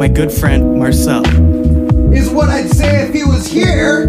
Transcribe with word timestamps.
my 0.00 0.08
good 0.08 0.32
friend 0.32 0.78
Marcel. 0.78 1.22
Is 2.14 2.30
what 2.30 2.48
I'd 2.48 2.70
say 2.70 3.02
if 3.02 3.12
he 3.12 3.22
was 3.22 3.46
here. 3.46 4.04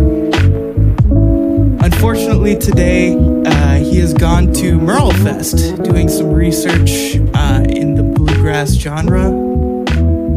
Unfortunately, 1.84 2.56
today 2.58 3.14
uh, 3.46 3.76
he 3.76 4.00
has 4.00 4.14
gone 4.14 4.54
to 4.54 4.80
Merlefest 4.80 5.84
doing 5.84 6.08
some 6.08 6.32
research 6.32 7.18
uh, 7.34 7.66
in 7.70 7.96
the 7.96 8.04
bluegrass 8.04 8.72
genre, 8.72 9.26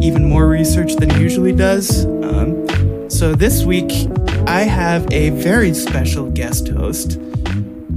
even 0.03 0.27
more 0.27 0.45
research 0.45 0.93
than 0.97 1.09
he 1.11 1.21
usually 1.21 1.53
does. 1.53 2.03
Um, 2.05 3.09
so 3.09 3.33
this 3.33 3.63
week, 3.63 4.09
I 4.47 4.63
have 4.63 5.09
a 5.13 5.29
very 5.29 5.73
special 5.73 6.29
guest 6.31 6.67
host, 6.67 7.17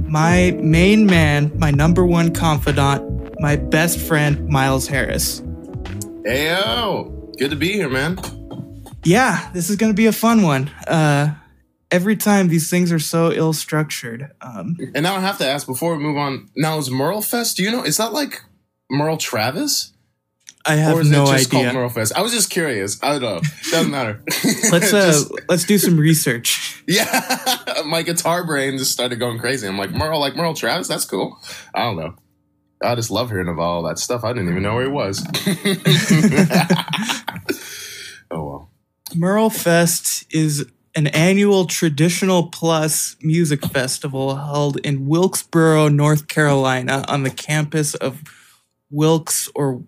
my 0.07 0.57
main 0.61 1.05
man, 1.05 1.51
my 1.59 1.71
number 1.71 2.05
one 2.05 2.33
confidant, 2.33 3.37
my 3.41 3.57
best 3.57 3.99
friend, 3.99 4.47
Miles 4.47 4.87
Harris. 4.87 5.43
Hey 6.23 6.47
yo, 6.47 7.18
good 7.39 7.49
to 7.51 7.55
be 7.55 7.71
here, 7.73 7.89
man. 7.89 8.19
Yeah, 9.03 9.49
this 9.53 9.69
is 9.69 9.75
going 9.77 9.91
to 9.91 9.95
be 9.95 10.05
a 10.07 10.11
fun 10.11 10.41
one. 10.43 10.69
Uh, 10.87 11.33
every 11.89 12.15
time 12.17 12.49
these 12.49 12.69
things 12.69 12.91
are 12.91 12.99
so 12.99 13.31
ill 13.31 13.53
structured. 13.53 14.31
Um, 14.41 14.77
And 14.93 15.03
now 15.03 15.15
I 15.15 15.19
have 15.21 15.37
to 15.39 15.47
ask 15.47 15.65
before 15.65 15.95
we 15.95 16.03
move 16.03 16.17
on. 16.17 16.49
Now 16.55 16.77
is 16.77 16.91
Merle 16.91 17.21
Fest? 17.21 17.57
Do 17.57 17.63
you 17.63 17.71
know? 17.71 17.83
Is 17.83 17.97
that 17.97 18.11
like 18.13 18.41
Merle 18.91 19.17
Travis, 19.17 19.93
I 20.65 20.75
have 20.75 20.97
or 20.97 21.01
is 21.01 21.09
no 21.09 21.23
it 21.23 21.37
just 21.37 21.47
idea. 21.53 21.63
called 21.63 21.75
Merle 21.75 21.89
Fest? 21.89 22.13
I 22.15 22.21
was 22.21 22.33
just 22.33 22.49
curious. 22.49 23.01
I 23.01 23.17
don't 23.17 23.21
know. 23.21 23.41
Doesn't 23.71 23.89
matter. 23.91 24.21
Let's 24.71 24.93
uh, 24.93 25.05
Just- 25.07 25.31
let's 25.47 25.63
do 25.63 25.77
some 25.77 25.97
research. 25.97 26.83
yeah, 26.87 27.57
my 27.85 28.01
guitar 28.01 28.45
brain 28.45 28.77
just 28.77 28.91
started 28.91 29.17
going 29.17 29.39
crazy. 29.39 29.65
I'm 29.67 29.77
like 29.77 29.91
Merle, 29.91 30.19
like 30.19 30.35
Merle 30.35 30.53
Travis. 30.53 30.87
That's 30.89 31.05
cool. 31.05 31.39
I 31.73 31.83
don't 31.85 31.95
know. 31.97 32.15
I 32.81 32.95
just 32.95 33.11
love 33.11 33.29
hearing 33.29 33.47
about 33.49 33.61
all 33.63 33.83
that 33.83 33.99
stuff. 33.99 34.23
I 34.23 34.31
didn't 34.33 34.49
even 34.49 34.63
know 34.63 34.75
where 34.75 34.85
he 34.85 34.91
was. 34.91 35.25
oh 38.31 38.43
well. 38.43 38.71
Merle 39.15 39.49
Fest 39.49 40.25
is 40.33 40.65
an 40.95 41.07
annual 41.07 41.65
traditional 41.65 42.47
plus 42.49 43.15
music 43.21 43.65
festival 43.65 44.35
held 44.35 44.77
in 44.77 45.07
Wilkesboro, 45.07 45.87
North 45.87 46.27
Carolina, 46.27 47.03
on 47.07 47.23
the 47.23 47.29
campus 47.29 47.95
of 47.95 48.21
Wilkes 48.91 49.49
or 49.55 49.83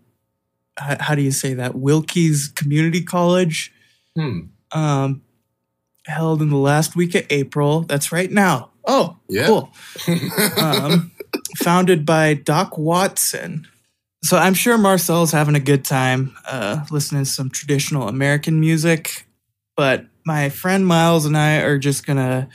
h- 0.82 0.98
how 1.00 1.16
do 1.16 1.22
you 1.22 1.32
say 1.32 1.54
that? 1.56 1.76
Wilkes 1.76 2.48
Community 2.50 3.04
College. 3.04 3.72
Hmm. 4.16 4.40
Um, 4.72 5.22
held 6.08 6.42
in 6.42 6.50
the 6.50 6.58
last 6.58 6.96
week 6.96 7.14
of 7.16 7.26
April. 7.30 7.82
That's 7.82 8.12
right 8.12 8.32
now. 8.32 8.72
Oh, 8.86 9.18
Yeah. 9.30 9.46
cool. 9.48 9.72
um, 10.58 11.12
founded 11.58 12.06
by 12.06 12.34
Doc 12.34 12.78
Watson. 12.78 13.68
So 14.24 14.38
I'm 14.38 14.54
sure 14.54 14.78
Marcel's 14.78 15.32
having 15.32 15.56
a 15.56 15.60
good 15.60 15.84
time 15.84 16.36
uh, 16.46 16.86
listening 16.92 17.24
to 17.24 17.30
some 17.30 17.50
traditional 17.50 18.08
American 18.08 18.60
music, 18.60 19.26
but 19.76 20.06
my 20.26 20.50
friend 20.50 20.86
Miles 20.86 21.26
and 21.26 21.36
I 21.36 21.58
are 21.62 21.80
just 21.80 22.06
gonna 22.06 22.48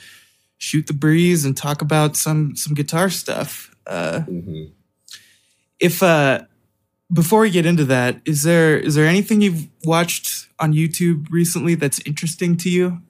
shoot 0.57 0.87
the 0.87 0.93
breeze 0.93 1.43
and 1.45 1.55
talk 1.57 1.81
about 1.81 2.15
some 2.15 2.55
some 2.55 2.73
guitar 2.73 3.09
stuff. 3.09 3.75
Uh, 3.85 4.21
Mhm. 4.27 4.71
if 5.79 6.01
uh, 6.01 6.41
before 7.11 7.41
we 7.41 7.49
get 7.49 7.65
into 7.65 7.85
that, 7.85 8.21
is 8.25 8.43
there 8.43 8.77
is 8.77 8.95
there 8.95 9.05
anything 9.05 9.41
you've 9.41 9.67
watched 9.83 10.47
on 10.59 10.73
YouTube 10.73 11.27
recently 11.29 11.75
that's 11.75 11.99
interesting 12.05 12.55
to 12.57 12.69
you? 12.69 13.01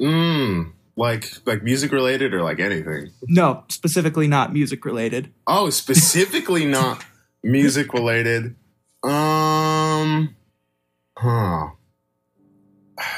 Mm, 0.00 0.72
like 0.98 1.30
like 1.46 1.62
music 1.62 1.92
related 1.92 2.34
or 2.34 2.42
like 2.42 2.58
anything. 2.58 3.12
No, 3.28 3.64
specifically 3.68 4.26
not 4.26 4.52
music 4.52 4.84
related. 4.84 5.32
Oh, 5.46 5.70
specifically 5.70 6.64
not 6.78 7.04
music 7.42 7.92
related. 7.94 8.56
Um, 9.04 10.34
huh. 11.16 11.68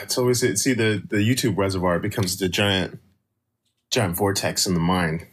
It's 0.02 0.18
always 0.18 0.40
see 0.62 0.74
the 0.74 1.02
the 1.08 1.16
YouTube 1.16 1.56
reservoir 1.56 1.98
becomes 1.98 2.36
the 2.36 2.48
giant 2.48 3.00
giant 3.90 4.16
vortex 4.16 4.66
in 4.66 4.74
the 4.74 4.80
mind. 4.80 5.26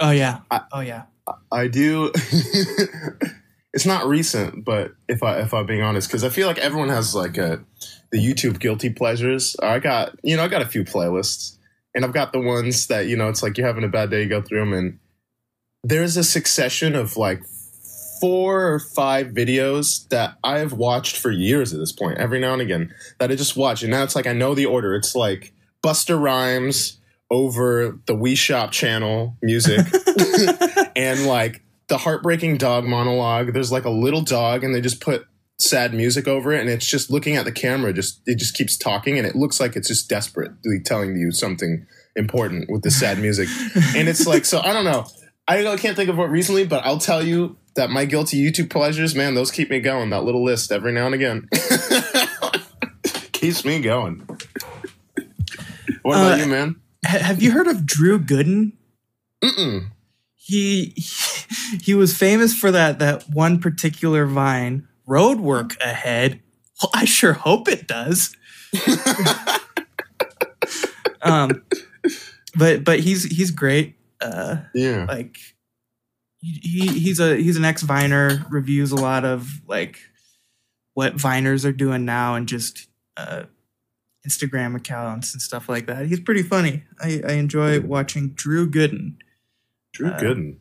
Oh 0.00 0.10
yeah. 0.10 0.40
I- 0.50 0.62
oh 0.72 0.80
yeah. 0.80 1.02
I 1.50 1.66
do. 1.66 2.12
it's 3.74 3.84
not 3.84 4.06
recent, 4.06 4.64
but 4.64 4.92
if 5.08 5.22
I 5.22 5.40
if 5.40 5.52
I'm 5.52 5.66
being 5.66 5.82
honest, 5.82 6.08
because 6.08 6.24
I 6.24 6.28
feel 6.30 6.46
like 6.46 6.58
everyone 6.58 6.88
has 6.88 7.14
like 7.14 7.36
a 7.36 7.62
the 8.12 8.18
YouTube 8.18 8.60
guilty 8.60 8.90
pleasures. 8.90 9.56
I 9.62 9.78
got 9.80 10.16
you 10.22 10.36
know 10.36 10.44
I 10.44 10.48
got 10.48 10.62
a 10.62 10.66
few 10.66 10.84
playlists, 10.84 11.55
and 11.96 12.04
I've 12.04 12.12
got 12.12 12.32
the 12.32 12.40
ones 12.40 12.86
that 12.88 13.06
you 13.06 13.16
know 13.16 13.28
it's 13.28 13.42
like 13.42 13.56
you're 13.56 13.66
having 13.66 13.82
a 13.82 13.88
bad 13.88 14.10
day, 14.10 14.22
you 14.22 14.28
go 14.28 14.42
through 14.42 14.60
them, 14.60 14.74
and 14.74 14.98
there's 15.82 16.16
a 16.16 16.22
succession 16.22 16.94
of 16.94 17.16
like 17.16 17.42
four 18.20 18.72
or 18.72 18.78
five 18.78 19.28
videos 19.28 20.06
that 20.08 20.36
I've 20.44 20.74
watched 20.74 21.16
for 21.16 21.30
years 21.30 21.72
at 21.72 21.80
this 21.80 21.92
point, 21.92 22.18
every 22.18 22.38
now 22.38 22.52
and 22.52 22.62
again 22.62 22.94
that 23.18 23.32
I 23.32 23.34
just 23.34 23.56
watch, 23.56 23.82
and 23.82 23.90
now 23.90 24.04
it's 24.04 24.14
like 24.14 24.26
I 24.26 24.34
know 24.34 24.54
the 24.54 24.66
order. 24.66 24.94
It's 24.94 25.16
like 25.16 25.54
Busta 25.82 26.20
Rhymes 26.20 27.00
over 27.30 27.98
the 28.06 28.14
Wii 28.14 28.36
Shop 28.36 28.70
channel 28.70 29.36
music 29.42 29.80
and 30.96 31.26
like 31.26 31.62
the 31.88 31.98
heartbreaking 31.98 32.56
dog 32.56 32.84
monologue 32.84 33.52
there's 33.52 33.72
like 33.72 33.84
a 33.84 33.90
little 33.90 34.22
dog 34.22 34.62
and 34.62 34.72
they 34.72 34.80
just 34.80 35.00
put 35.00 35.26
sad 35.58 35.94
music 35.94 36.28
over 36.28 36.52
it 36.52 36.60
and 36.60 36.68
it's 36.68 36.86
just 36.86 37.10
looking 37.10 37.34
at 37.36 37.44
the 37.46 37.52
camera 37.52 37.92
just 37.92 38.20
it 38.26 38.38
just 38.38 38.54
keeps 38.54 38.76
talking 38.76 39.16
and 39.16 39.26
it 39.26 39.34
looks 39.34 39.58
like 39.58 39.74
it's 39.74 39.88
just 39.88 40.08
desperately 40.08 40.78
telling 40.84 41.16
you 41.16 41.32
something 41.32 41.86
important 42.14 42.70
with 42.70 42.82
the 42.82 42.90
sad 42.90 43.18
music. 43.18 43.48
And 43.96 44.08
it's 44.08 44.26
like 44.26 44.44
so 44.44 44.60
i 44.60 44.72
don't 44.72 44.84
know. 44.84 45.06
I 45.48 45.62
can't 45.76 45.96
think 45.96 46.10
of 46.10 46.18
what 46.18 46.30
recently 46.30 46.66
but 46.66 46.84
i'll 46.84 46.98
tell 46.98 47.22
you 47.24 47.56
that 47.74 47.88
my 47.90 48.04
guilty 48.04 48.36
youtube 48.38 48.68
pleasures 48.70 49.14
man 49.14 49.34
those 49.34 49.50
keep 49.50 49.70
me 49.70 49.80
going 49.80 50.10
that 50.10 50.24
little 50.24 50.44
list 50.44 50.70
every 50.72 50.92
now 50.92 51.06
and 51.06 51.14
again. 51.14 51.48
Keeps 53.32 53.64
me 53.64 53.80
going. 53.80 54.26
What 56.02 56.16
about 56.16 56.40
Uh, 56.40 56.42
you 56.42 56.46
man? 56.46 56.76
Have 57.04 57.42
you 57.42 57.50
heard 57.52 57.66
of 57.66 57.84
Drew 57.86 58.18
Gooden? 58.18 58.72
Mm-mm. 59.44 59.90
He 60.34 60.94
he 61.82 61.94
was 61.94 62.16
famous 62.16 62.54
for 62.54 62.70
that 62.70 62.98
that 62.98 63.28
one 63.30 63.60
particular 63.60 64.26
vine, 64.26 64.88
road 65.06 65.40
work 65.40 65.76
ahead. 65.80 66.42
Well, 66.82 66.90
I 66.94 67.04
sure 67.04 67.32
hope 67.32 67.68
it 67.68 67.86
does. 67.86 68.36
um, 71.22 71.64
but 72.56 72.84
but 72.84 73.00
he's 73.00 73.24
he's 73.24 73.50
great. 73.50 73.96
Uh, 74.20 74.56
yeah 74.74 75.04
like 75.06 75.38
he 76.40 76.86
he's 76.86 77.20
a 77.20 77.36
he's 77.36 77.56
an 77.56 77.64
ex 77.64 77.82
viner 77.82 78.44
reviews 78.50 78.92
a 78.92 78.96
lot 78.96 79.24
of 79.24 79.60
like 79.66 79.98
what 80.94 81.16
viners 81.16 81.64
are 81.64 81.72
doing 81.72 82.04
now 82.04 82.34
and 82.34 82.48
just 82.48 82.88
uh 83.16 83.42
instagram 84.26 84.76
accounts 84.76 85.32
and 85.32 85.42
stuff 85.42 85.68
like 85.68 85.86
that 85.86 86.06
he's 86.06 86.20
pretty 86.20 86.42
funny 86.42 86.82
i 87.00 87.20
i 87.26 87.32
enjoy 87.32 87.80
watching 87.80 88.30
drew 88.30 88.68
gooden 88.68 89.16
drew 89.92 90.08
uh, 90.08 90.18
gooden 90.18 90.58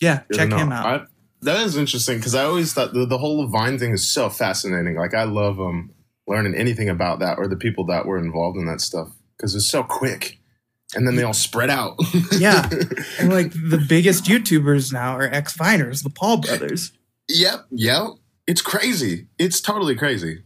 yeah 0.00 0.22
Good 0.28 0.36
check 0.36 0.48
know. 0.48 0.56
him 0.56 0.72
out 0.72 0.86
I, 0.86 1.06
that 1.42 1.60
is 1.60 1.76
interesting 1.76 2.18
because 2.18 2.34
I 2.34 2.44
always 2.44 2.72
thought 2.72 2.94
the, 2.94 3.06
the 3.06 3.18
whole 3.18 3.46
Vine 3.46 3.78
thing 3.78 3.92
is 3.92 4.08
so 4.08 4.28
fascinating. 4.28 4.96
Like 4.96 5.14
I 5.14 5.24
love 5.24 5.60
um 5.60 5.90
learning 6.26 6.54
anything 6.54 6.88
about 6.88 7.18
that 7.20 7.38
or 7.38 7.48
the 7.48 7.56
people 7.56 7.86
that 7.86 8.06
were 8.06 8.18
involved 8.18 8.56
in 8.56 8.66
that 8.66 8.80
stuff 8.80 9.08
because 9.36 9.54
it's 9.54 9.68
so 9.68 9.82
quick, 9.82 10.38
and 10.94 11.06
then 11.06 11.16
they 11.16 11.22
all 11.22 11.32
spread 11.32 11.70
out. 11.70 11.96
yeah 12.32 12.68
and 13.18 13.30
like 13.30 13.52
the 13.52 13.84
biggest 13.88 14.24
youtubers 14.24 14.92
now 14.92 15.16
are 15.16 15.28
ex 15.32 15.56
viners 15.56 16.02
the 16.02 16.10
paul 16.10 16.38
brothers 16.38 16.92
Yep. 17.28 17.66
Yep. 17.70 18.06
It's 18.46 18.62
crazy. 18.62 19.28
It's 19.38 19.60
totally 19.60 19.94
crazy. 19.94 20.42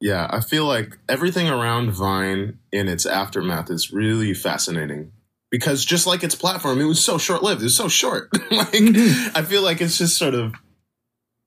Yeah, 0.00 0.26
I 0.30 0.40
feel 0.40 0.66
like 0.66 0.98
everything 1.08 1.48
around 1.48 1.92
Vine 1.92 2.58
in 2.70 2.88
its 2.88 3.06
aftermath 3.06 3.70
is 3.70 3.92
really 3.92 4.34
fascinating. 4.34 5.12
Because 5.56 5.84
just 5.86 6.06
like 6.06 6.22
its 6.22 6.34
platform, 6.34 6.80
it 6.80 6.84
was 6.84 7.02
so 7.02 7.16
short 7.16 7.42
lived. 7.42 7.62
It 7.62 7.64
was 7.64 7.76
so 7.76 7.88
short. 7.88 8.28
like 8.50 8.68
Mhm. 8.72 9.30
I 9.34 9.42
feel 9.42 9.62
like 9.62 9.80
it's 9.80 9.96
just 9.96 10.18
sort 10.18 10.34
of 10.34 10.54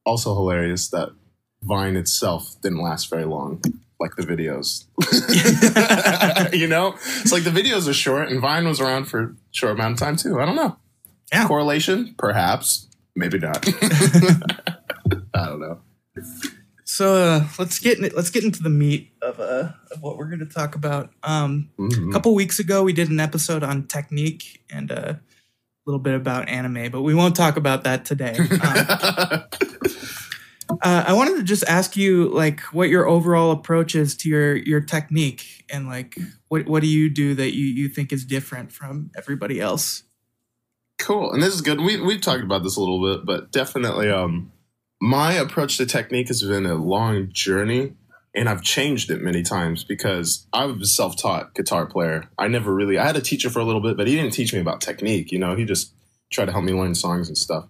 also 0.04 0.34
hilarious 0.34 0.88
that 0.90 1.10
Vine 1.62 1.96
itself 1.96 2.56
didn't 2.64 2.82
last 2.82 3.10
very 3.10 3.26
long, 3.26 3.62
like 4.00 4.16
the 4.16 4.24
videos. 4.24 4.86
you 6.54 6.68
know? 6.68 6.96
It's 7.22 7.32
like 7.32 7.44
the 7.44 7.52
videos 7.52 7.88
are 7.88 7.94
short 7.94 8.30
and 8.30 8.42
Vine 8.42 8.68
was 8.68 8.80
around 8.82 9.06
for 9.06 9.22
a 9.22 9.36
short 9.52 9.74
amount 9.74 9.94
of 9.94 10.00
time 10.00 10.16
too. 10.16 10.40
I 10.40 10.46
don't 10.46 10.56
know. 10.56 10.78
Yeah. 11.32 11.46
Correlation? 11.48 12.16
Perhaps. 12.18 12.88
Maybe 13.16 13.38
not. 13.38 13.64
I 15.34 15.46
don't 15.46 15.60
know. 15.60 15.80
So 17.00 17.16
uh 17.16 17.48
let's 17.58 17.80
get 17.80 17.98
in, 17.98 18.12
let's 18.14 18.30
get 18.30 18.44
into 18.44 18.62
the 18.62 18.70
meat 18.70 19.14
of 19.22 19.40
uh 19.40 19.70
of 19.90 20.02
what 20.02 20.18
we're 20.18 20.28
going 20.28 20.46
to 20.46 20.46
talk 20.46 20.76
about 20.76 21.14
um 21.24 21.70
Mhm. 21.80 22.10
A 22.10 22.12
couple 22.12 22.36
weeks 22.36 22.60
ago, 22.60 22.84
we 22.84 22.92
did 22.92 23.10
an 23.10 23.22
episode 23.22 23.64
on 23.64 23.88
technique 23.88 24.62
and 24.70 24.92
uh, 24.92 25.14
a 25.14 25.20
little 25.86 26.02
bit 26.02 26.14
about 26.14 26.50
anime, 26.50 26.92
but 26.92 27.02
we 27.04 27.16
won't 27.16 27.38
talk 27.38 27.56
about 27.56 27.86
that 27.86 28.04
today. 28.04 28.38
Um, 30.72 30.78
uh, 30.84 31.04
I 31.08 31.14
wanted 31.14 31.38
to 31.38 31.44
just 31.44 31.64
ask 31.68 31.98
you, 31.98 32.30
like, 32.30 32.60
what 32.74 32.90
your 32.90 33.08
overall 33.08 33.50
approach 33.50 33.96
is 33.96 34.16
to 34.18 34.30
your 34.30 34.56
your 34.56 34.82
technique, 34.82 35.66
and 35.68 35.88
like, 35.88 36.16
what 36.50 36.68
what 36.68 36.84
do 36.84 36.88
you 36.88 37.10
do 37.10 37.34
that 37.34 37.56
you 37.56 37.66
you 37.66 37.90
think 37.90 38.14
is 38.14 38.24
different 38.24 38.72
from 38.72 39.10
everybody 39.18 39.60
else? 39.60 40.04
cool. 41.00 41.32
And 41.34 41.42
this 41.42 41.56
is 41.56 41.62
good. 41.62 41.82
We 41.82 42.00
we've 42.00 42.22
talked 42.22 42.44
about 42.44 42.62
this 42.62 42.76
a 42.76 42.80
little 42.82 43.02
bit, 43.02 43.26
but 43.26 43.52
definitely 43.52 44.12
um 44.12 44.52
my 45.02 45.34
approach 45.34 45.78
to 45.78 45.86
technique 45.86 46.28
has 46.28 46.44
been 46.44 46.66
a 46.66 46.76
long 46.76 47.32
journey 47.32 47.94
and 48.36 48.48
I've 48.48 48.62
changed 48.62 49.10
it 49.10 49.22
many 49.22 49.42
times 49.42 49.84
because 49.84 50.46
I 50.54 50.66
was 50.66 50.82
a 50.82 50.86
self-taught 50.86 51.56
guitar 51.56 51.86
player. 51.86 52.30
I 52.38 52.48
never 52.48 52.74
really 52.74 52.98
I 52.98 53.06
had 53.06 53.18
a 53.18 53.22
teacher 53.22 53.50
for 53.50 53.60
a 53.60 53.64
little 53.64 53.82
bit, 53.82 53.98
but 53.98 54.08
he 54.08 54.16
didn't 54.16 54.34
teach 54.34 54.54
me 54.54 54.60
about 54.60 54.82
technique, 54.82 55.32
you 55.32 55.40
know, 55.40 55.56
he 55.56 55.66
just 55.66 55.94
tried 56.30 56.46
to 56.46 56.52
help 56.52 56.64
me 56.64 56.74
learn 56.74 56.96
songs 56.96 57.28
and 57.28 57.38
stuff. 57.38 57.68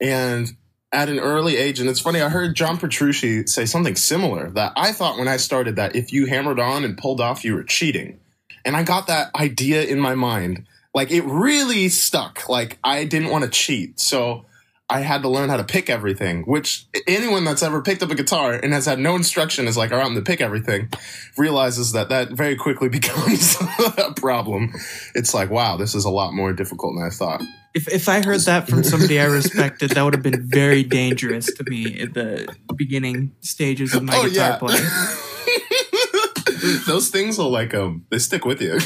And 0.00 0.56
at 0.90 1.08
an 1.08 1.18
early 1.18 1.56
age, 1.56 1.80
and 1.80 1.88
it's 1.88 2.00
funny, 2.00 2.20
I 2.20 2.30
heard 2.30 2.56
John 2.56 2.78
Petrucci 2.78 3.46
say 3.46 3.66
something 3.66 3.94
similar 3.96 4.50
that 4.50 4.72
I 4.74 4.92
thought 4.92 5.18
when 5.18 5.28
I 5.28 5.36
started 5.36 5.76
that 5.76 5.94
if 5.94 6.12
you 6.12 6.26
hammered 6.26 6.58
on 6.58 6.84
and 6.84 6.96
pulled 6.96 7.20
off, 7.20 7.44
you 7.44 7.54
were 7.54 7.64
cheating. 7.64 8.20
And 8.64 8.74
I 8.74 8.84
got 8.84 9.06
that 9.08 9.34
idea 9.34 9.84
in 9.84 10.00
my 10.00 10.14
mind. 10.14 10.66
Like 10.94 11.10
it 11.10 11.24
really 11.24 11.88
stuck. 11.90 12.48
Like 12.48 12.78
I 12.82 13.04
didn't 13.04 13.30
want 13.30 13.44
to 13.44 13.50
cheat. 13.50 14.00
So 14.00 14.46
I 14.90 15.00
had 15.00 15.20
to 15.22 15.28
learn 15.28 15.50
how 15.50 15.58
to 15.58 15.64
pick 15.64 15.90
everything, 15.90 16.44
which 16.44 16.86
anyone 17.06 17.44
that's 17.44 17.62
ever 17.62 17.82
picked 17.82 18.02
up 18.02 18.10
a 18.10 18.14
guitar 18.14 18.54
and 18.54 18.72
has 18.72 18.86
had 18.86 18.98
no 18.98 19.16
instruction 19.16 19.68
is 19.68 19.76
like, 19.76 19.92
I'm 19.92 20.14
to 20.14 20.22
pick 20.22 20.40
everything, 20.40 20.88
realizes 21.36 21.92
that 21.92 22.08
that 22.08 22.30
very 22.30 22.56
quickly 22.56 22.88
becomes 22.98 23.54
a 23.98 24.14
problem. 24.16 24.72
It's 25.14 25.34
like, 25.34 25.50
wow, 25.50 25.76
this 25.76 25.94
is 25.94 26.06
a 26.06 26.10
lot 26.10 26.32
more 26.32 26.54
difficult 26.54 26.94
than 26.96 27.04
I 27.06 27.10
thought. 27.10 27.42
If, 27.74 27.86
if 27.92 28.08
I 28.08 28.24
heard 28.24 28.40
that 28.40 28.66
from 28.66 28.82
somebody 28.82 29.20
I 29.20 29.26
respected, 29.26 29.90
that 29.90 30.02
would 30.02 30.14
have 30.14 30.22
been 30.22 30.48
very 30.48 30.82
dangerous 30.82 31.52
to 31.52 31.64
me 31.68 32.00
at 32.00 32.14
the 32.14 32.48
beginning 32.74 33.32
stages 33.40 33.94
of 33.94 34.02
my 34.04 34.16
Oh, 34.16 34.26
guitar 34.28 34.50
yeah. 34.52 34.56
playing. 34.56 34.84
Those 36.86 37.10
things 37.10 37.36
will 37.38 37.50
like, 37.50 37.74
um, 37.74 38.06
they 38.10 38.18
stick 38.18 38.44
with 38.46 38.60
you. 38.62 38.78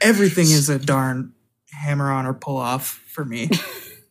Everything 0.00 0.46
is 0.50 0.68
a 0.68 0.78
darn 0.78 1.32
hammer 1.70 2.10
on 2.10 2.26
or 2.26 2.34
pull 2.34 2.56
off 2.56 3.00
for 3.08 3.24
me. 3.24 3.48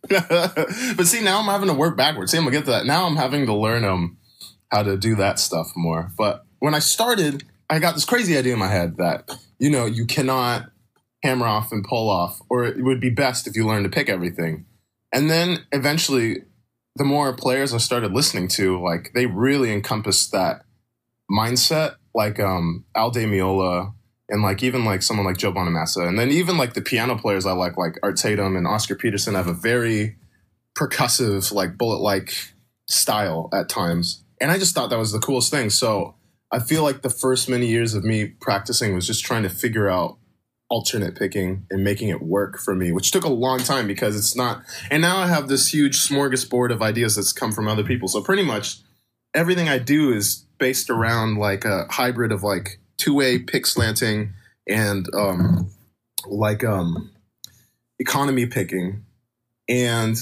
but 0.96 1.08
see, 1.08 1.24
now 1.24 1.40
I'm 1.40 1.46
having 1.46 1.68
to 1.68 1.74
work 1.74 1.98
backwards. 1.98 2.32
See, 2.32 2.38
I'm 2.38 2.44
gonna 2.44 2.56
get 2.56 2.66
to 2.66 2.72
that. 2.72 2.86
Now 2.86 3.06
I'm 3.06 3.16
having 3.16 3.46
to 3.46 3.54
learn 3.54 3.84
um 3.84 4.18
how 4.72 4.84
to 4.84 4.98
do 4.98 5.16
that 5.16 5.40
stuff 5.40 5.72
more. 5.76 6.12
But 6.18 6.46
when 6.60 6.74
I 6.74 6.80
started, 6.80 7.44
I 7.70 7.80
got 7.80 7.96
this 7.96 8.06
crazy 8.06 8.38
idea 8.38 8.54
in 8.54 8.60
my 8.60 8.68
head 8.68 8.98
that 8.98 9.30
you 9.60 9.70
know 9.70 9.86
you 9.86 10.06
cannot 10.06 10.72
hammer 11.24 11.48
off 11.48 11.72
and 11.72 11.84
pull 11.84 12.10
off, 12.10 12.40
or 12.50 12.66
it 12.66 12.84
would 12.84 13.00
be 13.00 13.10
best 13.10 13.48
if 13.48 13.56
you 13.56 13.66
learn 13.66 13.84
to 13.84 13.90
pick 13.90 14.10
everything. 14.10 14.66
And 15.12 15.30
then 15.30 15.66
eventually, 15.72 16.44
the 16.96 17.04
more 17.04 17.34
players 17.34 17.74
I 17.74 17.78
started 17.78 18.12
listening 18.12 18.48
to, 18.50 18.82
like 18.82 19.12
they 19.14 19.26
really 19.26 19.72
encompassed 19.72 20.32
that 20.32 20.66
mindset, 21.32 21.96
like 22.14 22.40
um 22.40 22.86
Al 22.96 23.12
Di 23.12 23.26
and 24.30 24.42
like 24.42 24.64
even 24.64 24.86
like 24.86 25.02
someone 25.02 25.26
like 25.26 25.38
Joe 25.38 25.52
Bonamassa, 25.52 26.08
and 26.08 26.18
then 26.18 26.32
even 26.32 26.58
like 26.58 26.74
the 26.74 26.82
piano 26.82 27.18
players 27.18 27.46
I 27.46 27.52
like, 27.54 27.78
like 27.78 27.98
Art 28.04 28.18
Tatum 28.18 28.56
and 28.56 28.68
Oscar 28.68 28.96
Peterson, 28.96 29.36
have 29.36 29.48
a 29.48 29.54
very 29.54 30.18
percussive, 30.78 31.52
like 31.54 31.78
bullet 31.78 32.02
like 32.02 32.34
style 32.88 33.50
at 33.54 33.70
times, 33.70 34.24
and 34.42 34.52
I 34.52 34.58
just 34.58 34.76
thought 34.76 34.90
that 34.90 35.00
was 35.00 35.12
the 35.12 35.20
coolest 35.20 35.52
thing. 35.52 35.70
So 35.70 36.16
I 36.52 36.60
feel 36.60 36.84
like 36.84 37.02
the 37.02 37.10
first 37.10 37.50
many 37.50 37.68
years 37.68 37.94
of 37.94 38.04
me 38.04 38.26
practicing 38.28 38.94
was 38.94 39.08
just 39.08 39.26
trying 39.26 39.44
to 39.44 39.50
figure 39.50 39.90
out 39.90 40.18
alternate 40.70 41.16
picking 41.16 41.66
and 41.70 41.84
making 41.84 42.10
it 42.10 42.22
work 42.22 42.58
for 42.58 42.74
me, 42.76 42.92
which 42.92 43.12
took 43.12 43.24
a 43.24 43.30
long 43.30 43.60
time 43.60 43.88
because 43.88 44.18
it's 44.18 44.36
not. 44.36 44.64
And 44.90 45.02
now 45.02 45.18
I 45.18 45.28
have 45.28 45.48
this 45.48 45.74
huge 45.74 46.00
smorgasbord 46.00 46.72
of 46.72 46.82
ideas 46.82 47.16
that's 47.16 47.32
come 47.32 47.52
from 47.52 47.68
other 47.68 47.84
people. 47.84 48.08
So 48.08 48.22
pretty 48.22 48.44
much 48.44 48.78
everything 49.34 49.70
I 49.70 49.78
do 49.78 50.12
is 50.12 50.46
based 50.58 50.90
around 50.90 51.38
like 51.38 51.66
a 51.66 51.86
hybrid 51.90 52.32
of 52.32 52.42
like 52.42 52.80
two 52.98 53.14
way 53.14 53.40
pick 53.40 53.66
slanting 53.66 54.34
and 54.68 55.08
um, 55.14 55.70
like 56.28 56.64
um, 56.64 57.12
economy 58.00 58.46
picking. 58.46 59.04
And 59.68 60.16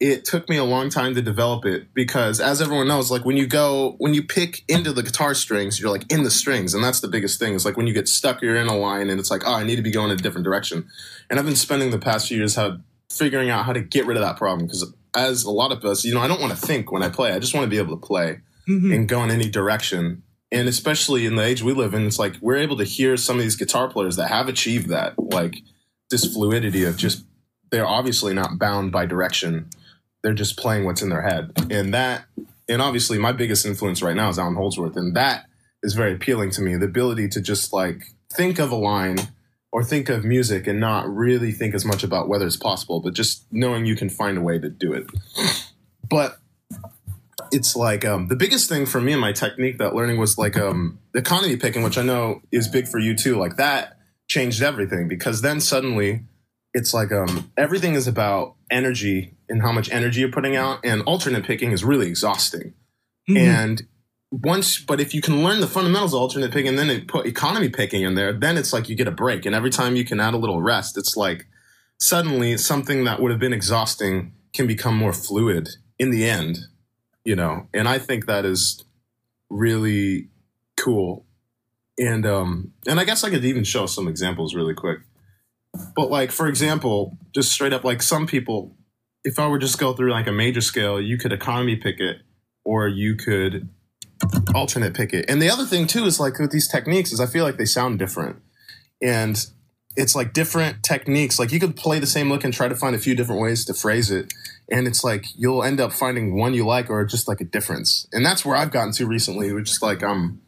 it 0.00 0.24
took 0.24 0.48
me 0.48 0.56
a 0.56 0.64
long 0.64 0.90
time 0.90 1.14
to 1.14 1.22
develop 1.22 1.64
it 1.64 1.94
because 1.94 2.40
as 2.40 2.60
everyone 2.60 2.88
knows 2.88 3.08
like 3.10 3.24
when 3.24 3.36
you 3.36 3.46
go 3.46 3.94
when 3.98 4.12
you 4.14 4.22
pick 4.22 4.64
into 4.68 4.92
the 4.92 5.00
guitar 5.02 5.32
strings 5.32 5.78
you're 5.78 5.92
like 5.92 6.10
in 6.12 6.24
the 6.24 6.30
strings 6.30 6.74
and 6.74 6.82
that's 6.82 6.98
the 6.98 7.06
biggest 7.06 7.38
thing 7.38 7.54
is 7.54 7.64
like 7.64 7.76
when 7.76 7.86
you 7.86 7.94
get 7.94 8.08
stuck 8.08 8.42
you're 8.42 8.56
in 8.56 8.66
a 8.66 8.76
line 8.76 9.08
and 9.10 9.20
it's 9.20 9.30
like 9.30 9.42
oh 9.46 9.54
i 9.54 9.62
need 9.62 9.76
to 9.76 9.82
be 9.82 9.92
going 9.92 10.10
a 10.10 10.16
different 10.16 10.44
direction 10.44 10.84
and 11.30 11.38
i've 11.38 11.46
been 11.46 11.54
spending 11.54 11.92
the 11.92 12.00
past 12.00 12.26
few 12.26 12.36
years 12.36 12.56
how 12.56 12.78
figuring 13.10 13.48
out 13.48 13.64
how 13.64 13.72
to 13.72 13.80
get 13.80 14.04
rid 14.04 14.16
of 14.16 14.22
that 14.24 14.36
problem 14.36 14.66
because 14.66 14.92
as 15.14 15.44
a 15.44 15.50
lot 15.52 15.70
of 15.70 15.84
us 15.84 16.04
you 16.04 16.12
know 16.12 16.20
i 16.20 16.26
don't 16.26 16.40
want 16.40 16.52
to 16.52 16.58
think 16.66 16.90
when 16.90 17.04
i 17.04 17.08
play 17.08 17.30
i 17.32 17.38
just 17.38 17.54
want 17.54 17.62
to 17.62 17.70
be 17.70 17.78
able 17.78 17.96
to 17.96 18.04
play 18.06 18.40
Mhm. 18.68 18.92
and 18.92 19.08
go 19.08 19.22
in 19.22 19.30
any 19.30 19.48
direction 19.48 20.24
and 20.52 20.68
especially 20.68 21.26
in 21.26 21.34
the 21.34 21.42
age 21.42 21.62
we 21.62 21.72
live 21.72 21.94
in 21.94 22.06
it's 22.06 22.18
like 22.18 22.36
we're 22.40 22.56
able 22.56 22.76
to 22.76 22.84
hear 22.84 23.16
some 23.16 23.36
of 23.36 23.42
these 23.42 23.56
guitar 23.56 23.88
players 23.88 24.16
that 24.16 24.28
have 24.28 24.48
achieved 24.48 24.88
that 24.88 25.18
like 25.18 25.56
this 26.10 26.32
fluidity 26.32 26.84
of 26.84 26.96
just 26.96 27.24
they're 27.70 27.86
obviously 27.86 28.34
not 28.34 28.58
bound 28.58 28.92
by 28.92 29.06
direction 29.06 29.68
they're 30.22 30.34
just 30.34 30.56
playing 30.56 30.84
what's 30.84 31.02
in 31.02 31.08
their 31.08 31.22
head. 31.22 31.52
And 31.70 31.92
that, 31.94 32.24
and 32.68 32.80
obviously 32.80 33.18
my 33.18 33.32
biggest 33.32 33.66
influence 33.66 34.02
right 34.02 34.16
now 34.16 34.28
is 34.28 34.38
Allan 34.38 34.54
Holdsworth. 34.54 34.96
And 34.96 35.14
that 35.16 35.46
is 35.82 35.94
very 35.94 36.14
appealing 36.14 36.50
to 36.52 36.62
me. 36.62 36.76
The 36.76 36.86
ability 36.86 37.28
to 37.28 37.40
just 37.40 37.72
like 37.72 38.04
think 38.32 38.58
of 38.58 38.70
a 38.70 38.76
line 38.76 39.18
or 39.72 39.82
think 39.82 40.08
of 40.08 40.24
music 40.24 40.66
and 40.66 40.78
not 40.78 41.12
really 41.12 41.50
think 41.50 41.74
as 41.74 41.84
much 41.84 42.04
about 42.04 42.28
whether 42.28 42.46
it's 42.46 42.56
possible, 42.56 43.00
but 43.00 43.14
just 43.14 43.46
knowing 43.50 43.86
you 43.86 43.96
can 43.96 44.08
find 44.08 44.38
a 44.38 44.42
way 44.42 44.58
to 44.58 44.68
do 44.68 44.92
it. 44.92 45.06
But 46.08 46.36
it's 47.52 47.76
like 47.76 48.04
um, 48.04 48.28
the 48.28 48.36
biggest 48.36 48.68
thing 48.68 48.86
for 48.86 49.00
me 49.00 49.12
in 49.12 49.20
my 49.20 49.32
technique 49.32 49.78
that 49.78 49.94
learning 49.94 50.18
was 50.18 50.38
like 50.38 50.56
um, 50.56 50.98
economy 51.14 51.56
picking, 51.56 51.82
which 51.82 51.98
I 51.98 52.02
know 52.02 52.42
is 52.50 52.66
big 52.66 52.88
for 52.88 52.98
you 52.98 53.14
too. 53.14 53.36
Like 53.36 53.56
that 53.56 53.98
changed 54.28 54.62
everything 54.62 55.06
because 55.08 55.42
then 55.42 55.60
suddenly 55.60 56.24
it's 56.74 56.94
like 56.94 57.12
um, 57.12 57.52
everything 57.56 57.94
is 57.94 58.08
about 58.08 58.56
energy 58.70 59.34
and 59.48 59.60
how 59.60 59.70
much 59.70 59.90
energy 59.92 60.20
you're 60.20 60.30
putting 60.30 60.56
out, 60.56 60.80
and 60.82 61.02
alternate 61.02 61.44
picking 61.44 61.72
is 61.72 61.84
really 61.84 62.08
exhausting. 62.08 62.72
Mhm. 63.28 63.36
And 63.36 63.82
once, 64.30 64.80
but 64.80 64.98
if 64.98 65.14
you 65.14 65.20
can 65.20 65.44
learn 65.44 65.60
the 65.60 65.66
fundamentals 65.66 66.14
of 66.14 66.20
alternate 66.20 66.50
picking 66.50 66.68
and 66.68 66.78
then 66.78 66.88
it 66.88 67.06
put 67.06 67.26
economy 67.26 67.68
picking 67.68 68.02
in 68.02 68.14
there, 68.14 68.32
then 68.32 68.56
it's 68.56 68.72
like 68.72 68.88
you 68.88 68.96
get 68.96 69.06
a 69.06 69.12
break. 69.12 69.44
And 69.44 69.54
every 69.54 69.68
time 69.68 69.94
you 69.94 70.04
can 70.06 70.20
add 70.20 70.32
a 70.32 70.38
little 70.38 70.62
rest, 70.62 70.96
it's 70.96 71.16
like 71.16 71.44
suddenly 72.00 72.56
something 72.56 73.04
that 73.04 73.20
would 73.20 73.30
have 73.30 73.40
been 73.40 73.52
exhausting 73.52 74.32
can 74.54 74.66
become 74.66 74.96
more 74.96 75.12
fluid 75.12 75.68
in 75.98 76.10
the 76.10 76.28
end, 76.28 76.58
you 77.24 77.36
know? 77.36 77.68
And 77.72 77.88
I 77.88 77.98
think 77.98 78.26
that 78.26 78.44
is 78.44 78.84
really 79.50 80.28
cool. 80.76 81.26
And, 81.98 82.26
um, 82.26 82.72
and 82.86 82.98
I 82.98 83.04
guess 83.04 83.22
I 83.24 83.30
could 83.30 83.44
even 83.44 83.64
show 83.64 83.86
some 83.86 84.08
examples 84.08 84.54
really 84.54 84.74
quick. 84.74 85.00
But 85.96 86.10
like, 86.10 86.30
for 86.30 86.48
example, 86.48 87.18
just 87.34 87.52
straight 87.52 87.72
up, 87.72 87.84
like 87.84 88.02
some 88.02 88.26
people, 88.26 88.76
if 89.24 89.38
I 89.38 89.46
were 89.46 89.58
just 89.58 89.78
go 89.78 89.92
through 89.92 90.10
like 90.10 90.26
a 90.26 90.32
major 90.32 90.60
scale, 90.60 91.00
you 91.00 91.16
could 91.16 91.32
economy 91.32 91.76
pick 91.76 92.00
it 92.00 92.18
or 92.64 92.88
you 92.88 93.14
could 93.14 93.68
alternate 94.54 94.94
pick 94.94 95.12
it. 95.12 95.26
And 95.28 95.40
the 95.40 95.50
other 95.50 95.64
thing 95.64 95.86
too 95.86 96.04
is 96.04 96.20
like 96.20 96.38
with 96.38 96.50
these 96.50 96.68
techniques 96.68 97.12
is 97.12 97.20
I 97.20 97.26
feel 97.26 97.44
like 97.44 97.56
they 97.56 97.64
sound 97.64 97.98
different. 97.98 98.42
And 99.00 99.44
it's 99.96 100.14
like 100.14 100.32
different 100.32 100.82
techniques. 100.82 101.38
Like 101.38 101.52
you 101.52 101.60
could 101.60 101.76
play 101.76 101.98
the 101.98 102.06
same 102.06 102.30
look 102.30 102.44
and 102.44 102.52
try 102.52 102.68
to 102.68 102.76
find 102.76 102.94
a 102.94 102.98
few 102.98 103.14
different 103.14 103.40
ways 103.40 103.64
to 103.66 103.74
phrase 103.74 104.10
it. 104.10 104.32
And 104.72 104.88
it's 104.88 105.04
like 105.04 105.26
you'll 105.36 105.62
end 105.62 105.78
up 105.80 105.92
finding 105.92 106.34
one 106.36 106.54
you 106.54 106.66
like 106.66 106.90
or 106.90 107.04
just 107.04 107.28
like 107.28 107.40
a 107.40 107.44
difference. 107.44 108.08
And 108.12 108.24
that's 108.26 108.44
where 108.44 108.56
I've 108.56 108.70
gotten 108.72 108.92
to 108.94 109.06
recently, 109.06 109.52
which 109.52 109.70
is 109.70 109.82
like 109.82 110.02
um 110.02 110.40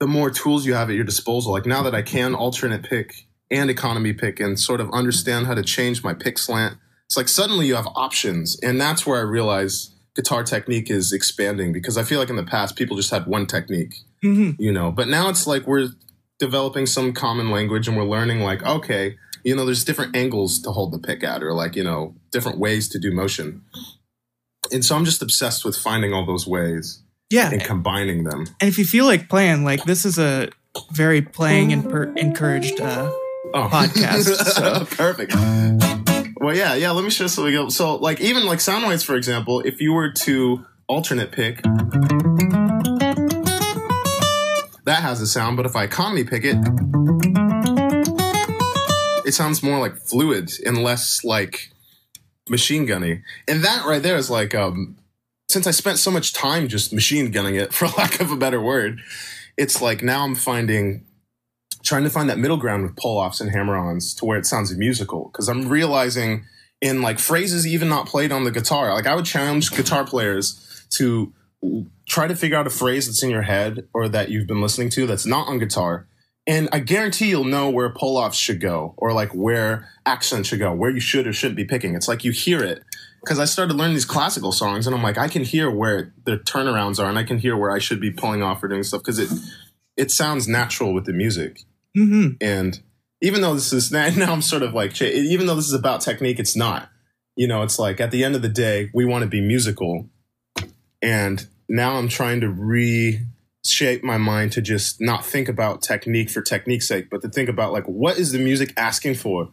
the 0.00 0.06
more 0.08 0.30
tools 0.30 0.66
you 0.66 0.74
have 0.74 0.90
at 0.90 0.96
your 0.96 1.04
disposal. 1.04 1.52
Like 1.52 1.66
now 1.66 1.82
that 1.84 1.94
I 1.94 2.02
can 2.02 2.34
alternate 2.34 2.82
pick 2.82 3.26
and 3.50 3.70
economy 3.70 4.12
pick 4.12 4.40
and 4.40 4.58
sort 4.58 4.80
of 4.80 4.90
understand 4.92 5.46
how 5.46 5.54
to 5.54 5.62
change 5.62 6.02
my 6.02 6.14
pick 6.14 6.38
slant, 6.38 6.78
it's 7.06 7.16
like 7.16 7.28
suddenly 7.28 7.66
you 7.66 7.76
have 7.76 7.86
options. 7.94 8.58
And 8.60 8.80
that's 8.80 9.06
where 9.06 9.18
I 9.18 9.22
realize 9.22 9.94
guitar 10.16 10.42
technique 10.42 10.90
is 10.90 11.12
expanding 11.12 11.72
because 11.72 11.96
I 11.98 12.02
feel 12.02 12.18
like 12.18 12.30
in 12.30 12.36
the 12.36 12.44
past 12.44 12.76
people 12.76 12.96
just 12.96 13.10
had 13.10 13.26
one 13.26 13.46
technique, 13.46 13.94
Mhm. 14.24 14.56
you 14.58 14.72
know, 14.72 14.90
but 14.90 15.06
now 15.08 15.28
it's 15.28 15.46
like 15.46 15.66
we're 15.66 15.88
developing 16.38 16.86
some 16.86 17.12
common 17.12 17.50
language 17.50 17.86
and 17.88 17.96
we're 17.96 18.04
learning 18.04 18.40
like, 18.40 18.62
okay, 18.64 19.16
you 19.44 19.54
know, 19.54 19.64
there's 19.64 19.84
different 19.84 20.16
angles 20.16 20.58
to 20.62 20.70
hold 20.70 20.92
the 20.92 20.98
pick 20.98 21.22
at 21.22 21.42
or 21.42 21.52
like, 21.52 21.76
you 21.76 21.84
know, 21.84 22.14
different 22.34 22.58
ways 22.58 22.88
to 22.90 22.98
do 22.98 23.10
motion. 23.14 23.62
And 24.72 24.84
so 24.84 24.96
I'm 24.96 25.04
just 25.06 25.22
obsessed 25.22 25.64
with 25.64 25.76
finding 25.76 26.12
all 26.12 26.26
those 26.26 26.46
ways 26.46 27.02
Yeah. 27.30 27.50
and 27.50 27.62
combining 27.62 28.24
them. 28.24 28.40
And 28.60 28.68
if 28.68 28.76
you 28.78 28.84
feel 28.84 29.04
like 29.06 29.28
playing, 29.30 29.64
like 29.64 29.84
this 29.84 30.04
is 30.04 30.18
a 30.18 30.48
very 30.92 31.22
playing 31.22 31.72
and 31.72 31.88
per- 31.88 32.12
encouraged 32.16 32.80
uh, 32.80 33.10
Oh. 33.54 33.68
podcast, 33.70 34.34
so. 34.34 34.84
Perfect. 34.96 35.32
Well, 36.40 36.56
yeah, 36.56 36.74
yeah. 36.74 36.90
Let 36.90 37.04
me 37.04 37.10
show 37.10 37.28
something 37.28 37.54
else. 37.54 37.76
So, 37.76 37.94
like, 37.96 38.20
even 38.20 38.44
like 38.46 38.60
sound 38.60 38.84
waves, 38.88 39.04
for 39.04 39.14
example, 39.14 39.60
if 39.60 39.80
you 39.80 39.92
were 39.92 40.10
to 40.26 40.64
alternate 40.88 41.30
pick, 41.30 41.62
that 44.84 45.02
has 45.02 45.20
a 45.20 45.26
sound. 45.26 45.56
But 45.56 45.66
if 45.66 45.76
I 45.76 45.84
economy 45.84 46.24
pick 46.24 46.42
it, 46.44 46.56
it 49.26 49.32
sounds 49.34 49.62
more 49.62 49.78
like 49.78 49.96
fluid 49.98 50.50
and 50.66 50.78
less 50.82 51.22
like 51.24 51.70
machine 52.48 52.86
gunny. 52.86 53.22
And 53.48 53.62
that 53.64 53.86
right 53.86 54.02
there 54.02 54.16
is 54.16 54.30
like, 54.30 54.54
um, 54.54 54.96
since 55.48 55.66
I 55.66 55.70
spent 55.70 55.98
so 55.98 56.10
much 56.10 56.32
time 56.32 56.68
just 56.68 56.92
machine 56.92 57.30
gunning 57.30 57.54
it, 57.56 57.72
for 57.74 57.88
lack 57.88 58.20
of 58.20 58.30
a 58.30 58.36
better 58.36 58.60
word, 58.60 59.00
it's 59.56 59.80
like 59.80 60.02
now 60.02 60.24
I'm 60.24 60.34
finding 60.34 61.06
trying 61.84 62.04
to 62.04 62.10
find 62.10 62.30
that 62.30 62.38
middle 62.38 62.56
ground 62.56 62.82
with 62.82 62.96
pull 62.96 63.18
offs 63.18 63.40
and 63.40 63.50
hammer 63.50 63.76
ons 63.76 64.14
to 64.14 64.24
where 64.24 64.38
it 64.38 64.46
sounds 64.46 64.74
musical. 64.76 65.30
Because 65.30 65.48
I'm 65.48 65.68
realizing 65.68 66.46
in 66.80 67.02
like 67.02 67.18
phrases 67.18 67.66
even 67.66 67.88
not 67.88 68.06
played 68.06 68.32
on 68.32 68.44
the 68.44 68.50
guitar, 68.50 68.92
like 68.94 69.06
I 69.06 69.14
would 69.14 69.26
challenge 69.26 69.70
guitar 69.70 70.04
players 70.04 70.86
to 70.90 71.32
try 72.06 72.26
to 72.26 72.36
figure 72.36 72.56
out 72.56 72.66
a 72.66 72.70
phrase 72.70 73.06
that's 73.06 73.22
in 73.22 73.30
your 73.30 73.42
head 73.42 73.86
or 73.92 74.08
that 74.08 74.30
you've 74.30 74.46
been 74.46 74.60
listening 74.60 74.90
to 74.90 75.06
that's 75.06 75.26
not 75.26 75.48
on 75.48 75.58
guitar. 75.58 76.06
And 76.46 76.68
I 76.72 76.80
guarantee 76.80 77.30
you'll 77.30 77.44
know 77.44 77.70
where 77.70 77.88
pull 77.90 78.18
offs 78.18 78.36
should 78.36 78.60
go 78.60 78.94
or 78.98 79.12
like 79.12 79.30
where 79.30 79.88
accents 80.04 80.48
should 80.48 80.58
go, 80.58 80.74
where 80.74 80.90
you 80.90 81.00
should 81.00 81.26
or 81.26 81.32
shouldn't 81.32 81.56
be 81.56 81.64
picking. 81.64 81.94
It's 81.94 82.08
like 82.08 82.24
you 82.24 82.32
hear 82.32 82.62
it. 82.62 82.82
Because 83.20 83.38
I 83.38 83.46
started 83.46 83.74
learning 83.74 83.94
these 83.94 84.04
classical 84.04 84.52
songs 84.52 84.86
and 84.86 84.94
I'm 84.94 85.02
like, 85.02 85.16
I 85.16 85.28
can 85.28 85.44
hear 85.44 85.70
where 85.70 86.12
the 86.26 86.36
turnarounds 86.36 87.02
are 87.02 87.08
and 87.08 87.18
I 87.18 87.24
can 87.24 87.38
hear 87.38 87.56
where 87.56 87.70
I 87.70 87.78
should 87.78 87.98
be 87.98 88.10
pulling 88.10 88.42
off 88.42 88.62
or 88.62 88.68
doing 88.68 88.82
stuff 88.82 89.00
because 89.00 89.18
it 89.18 89.30
it 89.96 90.10
sounds 90.10 90.46
natural 90.46 90.92
with 90.92 91.06
the 91.06 91.14
music. 91.14 91.62
Mm-hmm. 91.96 92.36
And 92.40 92.80
even 93.22 93.40
though 93.40 93.54
this 93.54 93.72
is 93.72 93.90
now 93.92 94.32
I'm 94.32 94.42
sort 94.42 94.62
of 94.62 94.74
like, 94.74 95.00
even 95.00 95.46
though 95.46 95.54
this 95.54 95.66
is 95.66 95.72
about 95.72 96.02
technique, 96.02 96.38
it's 96.38 96.56
not. 96.56 96.90
You 97.36 97.48
know, 97.48 97.62
it's 97.62 97.78
like 97.78 98.00
at 98.00 98.10
the 98.10 98.22
end 98.22 98.36
of 98.36 98.42
the 98.42 98.48
day, 98.48 98.90
we 98.94 99.04
want 99.04 99.22
to 99.22 99.28
be 99.28 99.40
musical. 99.40 100.08
And 101.02 101.46
now 101.68 101.96
I'm 101.96 102.08
trying 102.08 102.40
to 102.42 102.48
reshape 103.64 104.04
my 104.04 104.18
mind 104.18 104.52
to 104.52 104.62
just 104.62 105.00
not 105.00 105.24
think 105.24 105.48
about 105.48 105.82
technique 105.82 106.30
for 106.30 106.42
technique's 106.42 106.86
sake, 106.86 107.08
but 107.10 107.22
to 107.22 107.28
think 107.28 107.48
about 107.48 107.72
like 107.72 107.84
what 107.84 108.18
is 108.18 108.32
the 108.32 108.38
music 108.38 108.72
asking 108.76 109.14
for? 109.14 109.48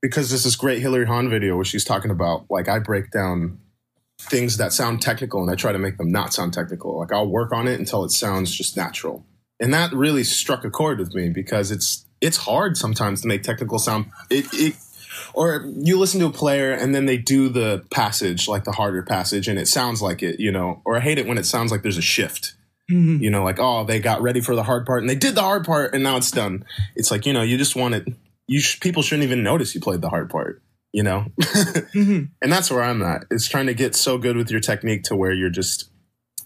Because 0.00 0.30
there's 0.30 0.44
this 0.44 0.56
great 0.56 0.80
Hilary 0.80 1.06
Hahn 1.06 1.28
video 1.28 1.56
where 1.56 1.64
she's 1.64 1.84
talking 1.84 2.10
about 2.10 2.46
like 2.50 2.68
I 2.68 2.78
break 2.78 3.10
down 3.10 3.58
things 4.20 4.56
that 4.56 4.72
sound 4.72 5.00
technical 5.00 5.42
and 5.42 5.50
I 5.50 5.54
try 5.54 5.72
to 5.72 5.78
make 5.78 5.96
them 5.96 6.10
not 6.10 6.32
sound 6.32 6.52
technical. 6.52 6.98
Like 6.98 7.12
I'll 7.12 7.28
work 7.28 7.52
on 7.52 7.66
it 7.66 7.78
until 7.78 8.04
it 8.04 8.10
sounds 8.10 8.54
just 8.54 8.76
natural. 8.76 9.24
And 9.60 9.72
that 9.74 9.92
really 9.92 10.24
struck 10.24 10.64
a 10.64 10.70
chord 10.70 10.98
with 10.98 11.14
me 11.14 11.30
because 11.30 11.70
it's 11.70 12.04
it's 12.20 12.36
hard 12.36 12.76
sometimes 12.76 13.22
to 13.22 13.28
make 13.28 13.42
technical 13.42 13.78
sound 13.78 14.06
it, 14.30 14.46
it 14.52 14.76
or 15.34 15.66
you 15.76 15.98
listen 15.98 16.20
to 16.20 16.26
a 16.26 16.32
player 16.32 16.72
and 16.72 16.94
then 16.94 17.06
they 17.06 17.16
do 17.16 17.48
the 17.48 17.84
passage 17.90 18.48
like 18.48 18.64
the 18.64 18.72
harder 18.72 19.02
passage 19.02 19.48
and 19.48 19.58
it 19.58 19.68
sounds 19.68 20.02
like 20.02 20.22
it 20.22 20.40
you 20.40 20.50
know 20.50 20.82
or 20.84 20.96
i 20.96 21.00
hate 21.00 21.18
it 21.18 21.26
when 21.26 21.38
it 21.38 21.46
sounds 21.46 21.70
like 21.70 21.82
there's 21.82 21.98
a 21.98 22.02
shift 22.02 22.54
Mm-hmm. 22.90 23.22
you 23.22 23.30
know 23.30 23.44
like 23.44 23.58
oh 23.58 23.84
they 23.84 24.00
got 24.00 24.22
ready 24.22 24.40
for 24.40 24.54
the 24.56 24.62
hard 24.62 24.86
part 24.86 25.02
and 25.02 25.10
they 25.10 25.14
did 25.14 25.34
the 25.34 25.42
hard 25.42 25.64
part 25.66 25.92
and 25.92 26.02
now 26.02 26.16
it's 26.16 26.30
done 26.30 26.64
it's 26.96 27.10
like 27.10 27.26
you 27.26 27.34
know 27.34 27.42
you 27.42 27.58
just 27.58 27.76
want 27.76 27.94
it 27.94 28.08
you 28.46 28.60
sh- 28.60 28.80
people 28.80 29.02
shouldn't 29.02 29.24
even 29.24 29.42
notice 29.42 29.74
you 29.74 29.80
played 29.80 30.00
the 30.00 30.08
hard 30.08 30.30
part 30.30 30.62
you 30.92 31.02
know 31.02 31.26
Mm-hmm. 31.42 32.24
and 32.40 32.50
that's 32.52 32.70
where 32.70 32.82
i'm 32.82 33.02
at 33.02 33.24
it's 33.30 33.46
trying 33.46 33.66
to 33.66 33.74
get 33.74 33.94
so 33.94 34.16
good 34.16 34.36
with 34.38 34.50
your 34.50 34.60
technique 34.60 35.02
to 35.04 35.16
where 35.16 35.32
you're 35.32 35.50
just 35.50 35.90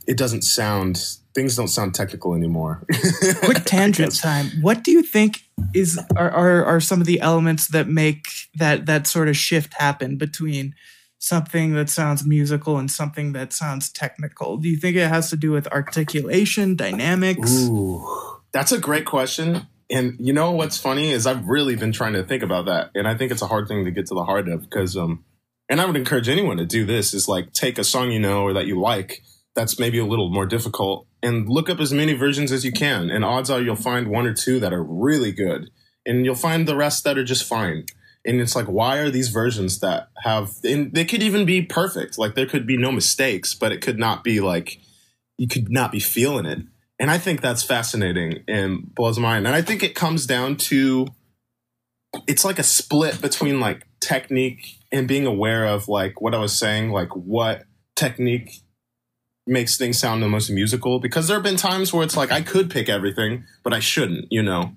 it 0.08 0.16
doesn't 0.16 0.42
sound 0.42 0.98
things 1.32 1.54
don't 1.54 1.68
sound 1.68 1.94
technical 1.94 2.34
anymore 2.34 2.82
Quick 3.44 3.64
tangent 3.64 4.16
time. 4.18 4.46
What 4.60 4.82
do 4.82 4.90
you 4.90 5.02
think 5.02 5.42
is 5.74 5.98
are, 6.16 6.30
are 6.30 6.64
are 6.64 6.80
some 6.80 7.00
of 7.00 7.06
the 7.06 7.20
elements 7.20 7.68
that 7.68 7.86
make 7.88 8.26
that 8.56 8.86
that 8.86 9.06
sort 9.06 9.28
of 9.28 9.36
shift 9.36 9.74
happen 9.74 10.16
between 10.18 10.74
something 11.22 11.72
that 11.74 11.88
sounds 11.88 12.26
musical 12.26 12.78
and 12.78 12.90
something 12.90 13.32
that 13.32 13.52
sounds 13.52 13.88
technical? 13.88 14.56
Do 14.56 14.68
you 14.68 14.76
think 14.76 14.96
it 14.96 15.08
has 15.08 15.30
to 15.30 15.36
do 15.36 15.52
with 15.52 15.68
articulation, 15.68 16.74
dynamics? 16.74 17.68
Ooh, 17.68 18.04
that's 18.52 18.72
a 18.72 18.78
great 18.78 19.06
question. 19.06 19.68
And 19.88 20.16
you 20.18 20.32
know 20.32 20.50
what's 20.50 20.78
funny 20.78 21.12
is 21.12 21.26
I've 21.26 21.46
really 21.46 21.76
been 21.76 21.92
trying 21.92 22.14
to 22.14 22.24
think 22.24 22.42
about 22.42 22.66
that, 22.66 22.90
and 22.96 23.06
I 23.06 23.16
think 23.16 23.30
it's 23.30 23.42
a 23.42 23.46
hard 23.46 23.68
thing 23.68 23.84
to 23.84 23.92
get 23.92 24.06
to 24.06 24.14
the 24.14 24.24
heart 24.24 24.48
of 24.48 24.62
because 24.62 24.96
um, 24.96 25.24
and 25.68 25.80
I 25.80 25.84
would 25.84 25.96
encourage 25.96 26.28
anyone 26.28 26.56
to 26.56 26.66
do 26.66 26.84
this 26.84 27.14
is 27.14 27.28
like 27.28 27.52
take 27.52 27.78
a 27.78 27.84
song 27.84 28.10
you 28.10 28.18
know 28.18 28.42
or 28.42 28.52
that 28.54 28.66
you 28.66 28.80
like 28.80 29.22
that's 29.54 29.78
maybe 29.78 29.98
a 29.98 30.06
little 30.06 30.30
more 30.30 30.46
difficult 30.46 31.06
and 31.22 31.48
look 31.48 31.68
up 31.70 31.78
as 31.78 31.92
many 31.92 32.14
versions 32.14 32.50
as 32.50 32.64
you 32.64 32.72
can, 32.72 33.10
and 33.10 33.24
odds 33.24 33.48
are 33.48 33.62
you'll 33.62 33.76
find 33.76 34.08
one 34.08 34.26
or 34.26 34.34
two 34.34 34.58
that 34.58 34.72
are 34.72 34.82
really 34.82 35.30
good, 35.30 35.70
and 36.04 36.24
you'll 36.24 36.34
find 36.34 36.66
the 36.66 36.76
rest 36.76 37.04
that 37.04 37.16
are 37.16 37.24
just 37.24 37.44
fine. 37.44 37.84
And 38.24 38.40
it's 38.40 38.54
like, 38.54 38.66
why 38.66 38.98
are 38.98 39.10
these 39.10 39.28
versions 39.28 39.80
that 39.80 40.08
have, 40.22 40.52
and 40.62 40.94
they 40.94 41.04
could 41.04 41.22
even 41.22 41.44
be 41.44 41.62
perfect. 41.62 42.18
Like 42.18 42.34
there 42.34 42.46
could 42.46 42.66
be 42.66 42.76
no 42.76 42.92
mistakes, 42.92 43.54
but 43.54 43.72
it 43.72 43.80
could 43.80 43.98
not 43.98 44.22
be 44.22 44.40
like, 44.40 44.78
you 45.38 45.48
could 45.48 45.70
not 45.70 45.90
be 45.90 46.00
feeling 46.00 46.46
it. 46.46 46.60
And 47.00 47.10
I 47.10 47.18
think 47.18 47.40
that's 47.40 47.64
fascinating 47.64 48.44
and 48.46 48.94
blows 48.94 49.18
my 49.18 49.34
mind. 49.34 49.48
And 49.48 49.56
I 49.56 49.62
think 49.62 49.82
it 49.82 49.96
comes 49.96 50.24
down 50.24 50.56
to 50.58 51.08
it's 52.28 52.44
like 52.44 52.58
a 52.58 52.62
split 52.62 53.20
between 53.20 53.58
like 53.58 53.86
technique 54.00 54.78
and 54.92 55.08
being 55.08 55.26
aware 55.26 55.64
of 55.64 55.88
like 55.88 56.20
what 56.20 56.34
I 56.34 56.38
was 56.38 56.56
saying, 56.56 56.92
like 56.92 57.16
what 57.16 57.64
technique 57.96 58.60
makes 59.46 59.76
things 59.76 59.98
sound 59.98 60.22
the 60.22 60.28
most 60.28 60.50
musical. 60.50 61.00
Because 61.00 61.26
there 61.26 61.36
have 61.36 61.42
been 61.42 61.56
times 61.56 61.92
where 61.92 62.04
it's 62.04 62.16
like 62.16 62.30
I 62.30 62.42
could 62.42 62.70
pick 62.70 62.88
everything, 62.88 63.44
but 63.64 63.72
I 63.72 63.80
shouldn't, 63.80 64.26
you 64.30 64.42
know. 64.42 64.76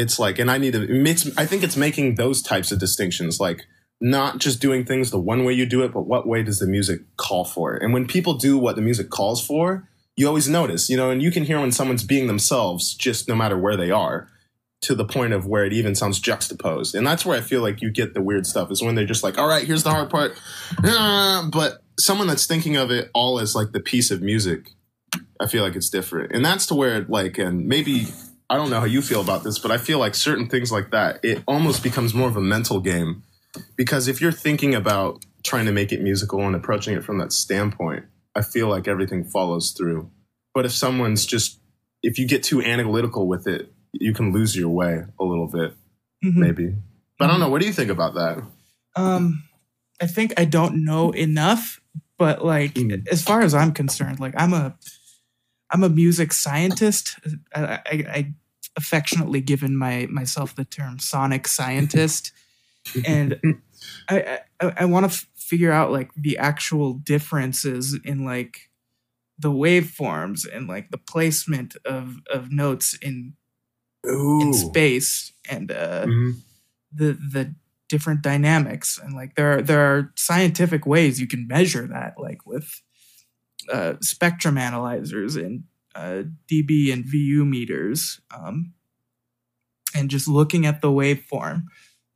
It's 0.00 0.18
like 0.18 0.38
and 0.38 0.50
I 0.50 0.58
need 0.58 0.72
to 0.72 0.82
it 0.82 1.02
makes 1.02 1.28
I 1.36 1.46
think 1.46 1.62
it's 1.62 1.76
making 1.76 2.14
those 2.14 2.42
types 2.42 2.72
of 2.72 2.78
distinctions, 2.78 3.38
like 3.38 3.66
not 4.00 4.38
just 4.38 4.60
doing 4.60 4.84
things 4.84 5.10
the 5.10 5.18
one 5.18 5.44
way 5.44 5.52
you 5.52 5.66
do 5.66 5.82
it, 5.82 5.92
but 5.92 6.06
what 6.06 6.26
way 6.26 6.42
does 6.42 6.58
the 6.58 6.66
music 6.66 7.00
call 7.16 7.44
for? 7.44 7.74
And 7.74 7.92
when 7.92 8.06
people 8.06 8.34
do 8.34 8.56
what 8.56 8.76
the 8.76 8.82
music 8.82 9.10
calls 9.10 9.44
for, 9.44 9.88
you 10.16 10.26
always 10.26 10.48
notice, 10.48 10.88
you 10.88 10.96
know, 10.96 11.10
and 11.10 11.22
you 11.22 11.30
can 11.30 11.44
hear 11.44 11.60
when 11.60 11.72
someone's 11.72 12.04
being 12.04 12.26
themselves, 12.26 12.94
just 12.94 13.28
no 13.28 13.34
matter 13.34 13.58
where 13.58 13.76
they 13.76 13.90
are, 13.90 14.28
to 14.82 14.94
the 14.94 15.04
point 15.04 15.34
of 15.34 15.46
where 15.46 15.64
it 15.64 15.72
even 15.74 15.94
sounds 15.94 16.18
juxtaposed. 16.18 16.94
And 16.94 17.06
that's 17.06 17.26
where 17.26 17.36
I 17.36 17.42
feel 17.42 17.60
like 17.60 17.82
you 17.82 17.90
get 17.90 18.14
the 18.14 18.22
weird 18.22 18.46
stuff 18.46 18.70
is 18.70 18.82
when 18.82 18.94
they're 18.94 19.04
just 19.04 19.22
like, 19.22 19.38
all 19.38 19.48
right, 19.48 19.66
here's 19.66 19.82
the 19.82 19.90
hard 19.90 20.08
part. 20.08 20.40
Ah, 20.84 21.48
But 21.52 21.82
someone 21.98 22.26
that's 22.26 22.46
thinking 22.46 22.76
of 22.76 22.90
it 22.90 23.10
all 23.12 23.38
as 23.38 23.54
like 23.54 23.72
the 23.72 23.80
piece 23.80 24.10
of 24.10 24.22
music, 24.22 24.70
I 25.38 25.46
feel 25.46 25.62
like 25.62 25.76
it's 25.76 25.90
different. 25.90 26.32
And 26.32 26.44
that's 26.44 26.66
to 26.66 26.74
where, 26.74 27.02
like, 27.02 27.36
and 27.38 27.66
maybe 27.66 28.06
I 28.50 28.56
don't 28.56 28.68
know 28.68 28.80
how 28.80 28.86
you 28.86 29.00
feel 29.00 29.20
about 29.20 29.44
this, 29.44 29.58
but 29.60 29.70
I 29.70 29.78
feel 29.78 29.98
like 30.00 30.14
certain 30.16 30.48
things 30.48 30.72
like 30.72 30.90
that, 30.90 31.20
it 31.22 31.42
almost 31.46 31.82
becomes 31.84 32.12
more 32.12 32.28
of 32.28 32.36
a 32.36 32.40
mental 32.40 32.80
game. 32.80 33.22
Because 33.76 34.08
if 34.08 34.20
you're 34.20 34.32
thinking 34.32 34.74
about 34.74 35.24
trying 35.44 35.66
to 35.66 35.72
make 35.72 35.92
it 35.92 36.02
musical 36.02 36.40
and 36.46 36.54
approaching 36.56 36.94
it 36.96 37.04
from 37.04 37.18
that 37.18 37.32
standpoint, 37.32 38.04
I 38.34 38.42
feel 38.42 38.66
like 38.68 38.88
everything 38.88 39.24
follows 39.24 39.70
through. 39.70 40.10
But 40.52 40.66
if 40.66 40.72
someone's 40.72 41.26
just, 41.26 41.60
if 42.02 42.18
you 42.18 42.26
get 42.26 42.42
too 42.42 42.60
analytical 42.60 43.28
with 43.28 43.46
it, 43.46 43.72
you 43.92 44.12
can 44.12 44.32
lose 44.32 44.56
your 44.56 44.68
way 44.68 45.04
a 45.20 45.24
little 45.24 45.46
bit, 45.48 45.74
Mhm. 46.24 46.34
maybe. 46.36 46.74
But 47.18 47.26
I 47.26 47.32
don't 47.32 47.40
know. 47.40 47.50
What 47.50 47.60
do 47.60 47.66
you 47.68 47.72
think 47.72 47.90
about 47.90 48.14
that? 48.14 48.42
Um, 48.96 49.44
I 50.00 50.06
think 50.08 50.34
I 50.36 50.44
don't 50.44 50.84
know 50.84 51.10
enough, 51.12 51.80
but 52.18 52.44
like 52.44 52.74
Mm. 52.74 53.06
as 53.08 53.22
far 53.22 53.42
as 53.42 53.54
I'm 53.54 53.72
concerned, 53.72 54.18
like 54.18 54.34
I'm 54.36 54.52
a 54.52 54.76
I'm 55.72 55.84
a 55.84 55.88
music 55.88 56.32
scientist. 56.32 57.16
I, 57.54 57.62
I, 57.62 57.80
I 58.08 58.34
affectionately 58.76 59.40
given 59.40 59.76
my 59.76 60.06
myself 60.10 60.54
the 60.54 60.64
term 60.64 60.98
sonic 60.98 61.46
scientist, 61.48 62.32
and 63.06 63.38
I 64.08 64.40
I, 64.60 64.72
I 64.78 64.84
want 64.86 65.04
to 65.04 65.12
f- 65.12 65.26
figure 65.36 65.72
out 65.72 65.90
like 65.92 66.10
the 66.14 66.38
actual 66.38 66.94
differences 66.94 67.98
in 68.04 68.24
like 68.24 68.70
the 69.38 69.50
waveforms 69.50 70.46
and 70.52 70.68
like 70.68 70.90
the 70.90 70.98
placement 70.98 71.76
of 71.84 72.16
of 72.32 72.52
notes 72.52 72.94
in 73.00 73.34
Ooh. 74.06 74.40
in 74.40 74.52
space 74.52 75.32
and 75.48 75.70
uh 75.72 76.06
Mhm. 76.06 76.40
the 76.92 77.12
the 77.12 77.54
different 77.88 78.22
dynamics 78.22 78.98
and 79.02 79.14
like 79.14 79.34
there 79.34 79.58
are 79.58 79.62
there 79.62 79.80
are 79.80 80.12
scientific 80.16 80.86
ways 80.86 81.20
you 81.20 81.26
can 81.26 81.46
measure 81.48 81.86
that 81.88 82.14
like 82.18 82.46
with 82.46 82.82
uh, 83.72 83.94
spectrum 84.00 84.56
analyzers 84.56 85.36
and 85.36 85.64
uh, 85.94 86.22
dB 86.50 86.92
and 86.92 87.04
VU 87.04 87.44
meters 87.44 88.20
um, 88.36 88.72
and 89.94 90.10
just 90.10 90.28
looking 90.28 90.66
at 90.66 90.80
the 90.80 90.88
waveform 90.88 91.64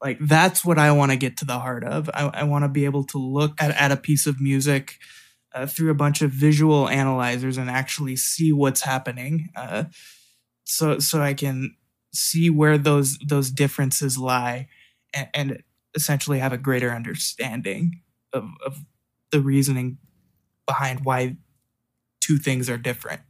like 0.02 0.18
that's 0.20 0.64
what 0.64 0.78
I 0.78 0.92
want 0.92 1.12
to 1.12 1.16
get 1.16 1.38
to 1.38 1.44
the 1.44 1.58
heart 1.58 1.84
of 1.84 2.10
I, 2.12 2.30
I 2.32 2.44
want 2.44 2.64
to 2.64 2.68
be 2.68 2.84
able 2.84 3.04
to 3.04 3.18
look 3.18 3.60
at, 3.60 3.70
at 3.70 3.92
a 3.92 3.96
piece 3.96 4.26
of 4.26 4.40
music 4.40 4.98
uh, 5.54 5.66
through 5.66 5.90
a 5.90 5.94
bunch 5.94 6.20
of 6.22 6.30
visual 6.30 6.88
analyzers 6.88 7.56
and 7.58 7.70
actually 7.70 8.16
see 8.16 8.52
what's 8.52 8.82
happening 8.82 9.50
uh, 9.56 9.84
so 10.64 10.98
so 10.98 11.20
I 11.20 11.34
can 11.34 11.76
see 12.12 12.48
where 12.48 12.78
those 12.78 13.18
those 13.18 13.50
differences 13.50 14.16
lie 14.16 14.68
and, 15.12 15.28
and 15.34 15.62
essentially 15.94 16.38
have 16.38 16.52
a 16.52 16.58
greater 16.58 16.90
understanding 16.90 18.00
of, 18.32 18.48
of 18.64 18.84
the 19.30 19.40
reasoning 19.40 19.98
behind 20.66 21.04
why 21.04 21.36
two 22.20 22.38
things 22.38 22.68
are 22.68 22.78
different. 22.78 23.20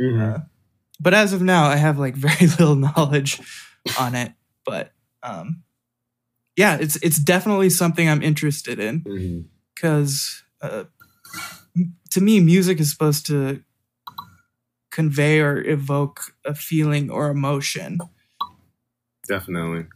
Mhm. 0.00 0.34
Uh, 0.36 0.38
but 1.00 1.14
as 1.14 1.32
of 1.32 1.42
now, 1.42 1.64
I 1.64 1.76
have 1.76 1.98
like 1.98 2.14
very 2.28 2.46
little 2.46 2.76
knowledge 2.76 3.40
on 3.98 4.14
it. 4.14 4.32
But 4.64 4.92
um, 5.22 5.62
yeah, 6.56 6.76
it's 6.80 6.96
it's 6.96 7.18
definitely 7.18 7.70
something 7.70 8.08
I'm 8.08 8.22
interested 8.22 8.78
in 8.80 9.04
because 9.74 10.42
uh, 10.60 10.84
m- 11.76 11.96
to 12.10 12.20
me, 12.20 12.40
music 12.40 12.80
is 12.80 12.90
supposed 12.90 13.26
to 13.26 13.62
convey 14.90 15.40
or 15.40 15.58
evoke 15.64 16.20
a 16.44 16.54
feeling 16.54 17.10
or 17.10 17.30
emotion 17.30 17.98
Definitely. 19.28 19.86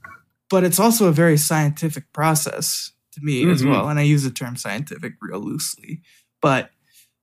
but 0.51 0.63
it's 0.65 0.79
also 0.79 1.09
a 1.09 1.13
very 1.13 1.37
scientific 1.39 2.13
process 2.13 2.93
to 3.13 3.21
me 3.23 3.49
as 3.49 3.63
Mhm. 3.63 3.71
well 3.71 3.89
and 3.89 3.99
i 3.99 4.03
use 4.03 4.23
the 4.23 4.31
term 4.31 4.55
scientific 4.57 5.15
real 5.21 5.41
loosely 5.41 6.03
but 6.41 6.71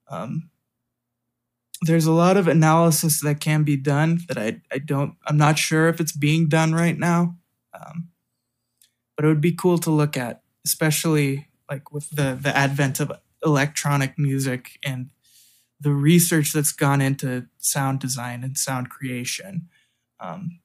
um, 0.10 0.50
there's 1.84 2.06
a 2.06 2.12
lot 2.12 2.38
of 2.38 2.48
analysis 2.48 3.22
that 3.22 3.40
can 3.40 3.64
be 3.64 3.78
done 3.78 4.20
that 4.28 4.38
I, 4.38 4.62
I 4.72 4.80
don't 4.80 5.16
i'm 5.26 5.38
not 5.38 5.58
sure 5.58 5.88
if 5.88 6.00
it's 6.00 6.12
being 6.12 6.48
done 6.48 6.74
right 6.74 6.98
now 6.98 7.36
um, 7.74 8.10
but 9.16 9.26
it 9.26 9.28
would 9.30 9.42
be 9.42 9.56
cool 9.56 9.78
to 9.80 9.90
look 9.90 10.18
at 10.18 10.42
especially 10.66 11.48
like 11.70 11.92
with 11.92 12.10
the 12.10 12.38
the 12.40 12.56
advent 12.56 13.00
of 13.00 13.12
electronic 13.44 14.18
music 14.18 14.78
and 14.84 15.12
the 15.80 15.92
research 15.92 16.52
that's 16.52 16.72
gone 16.72 17.02
into 17.02 17.48
sound 17.58 18.00
design 18.00 18.44
and 18.44 18.58
sound 18.58 18.90
creation. 18.90 19.70
Um, 20.20 20.60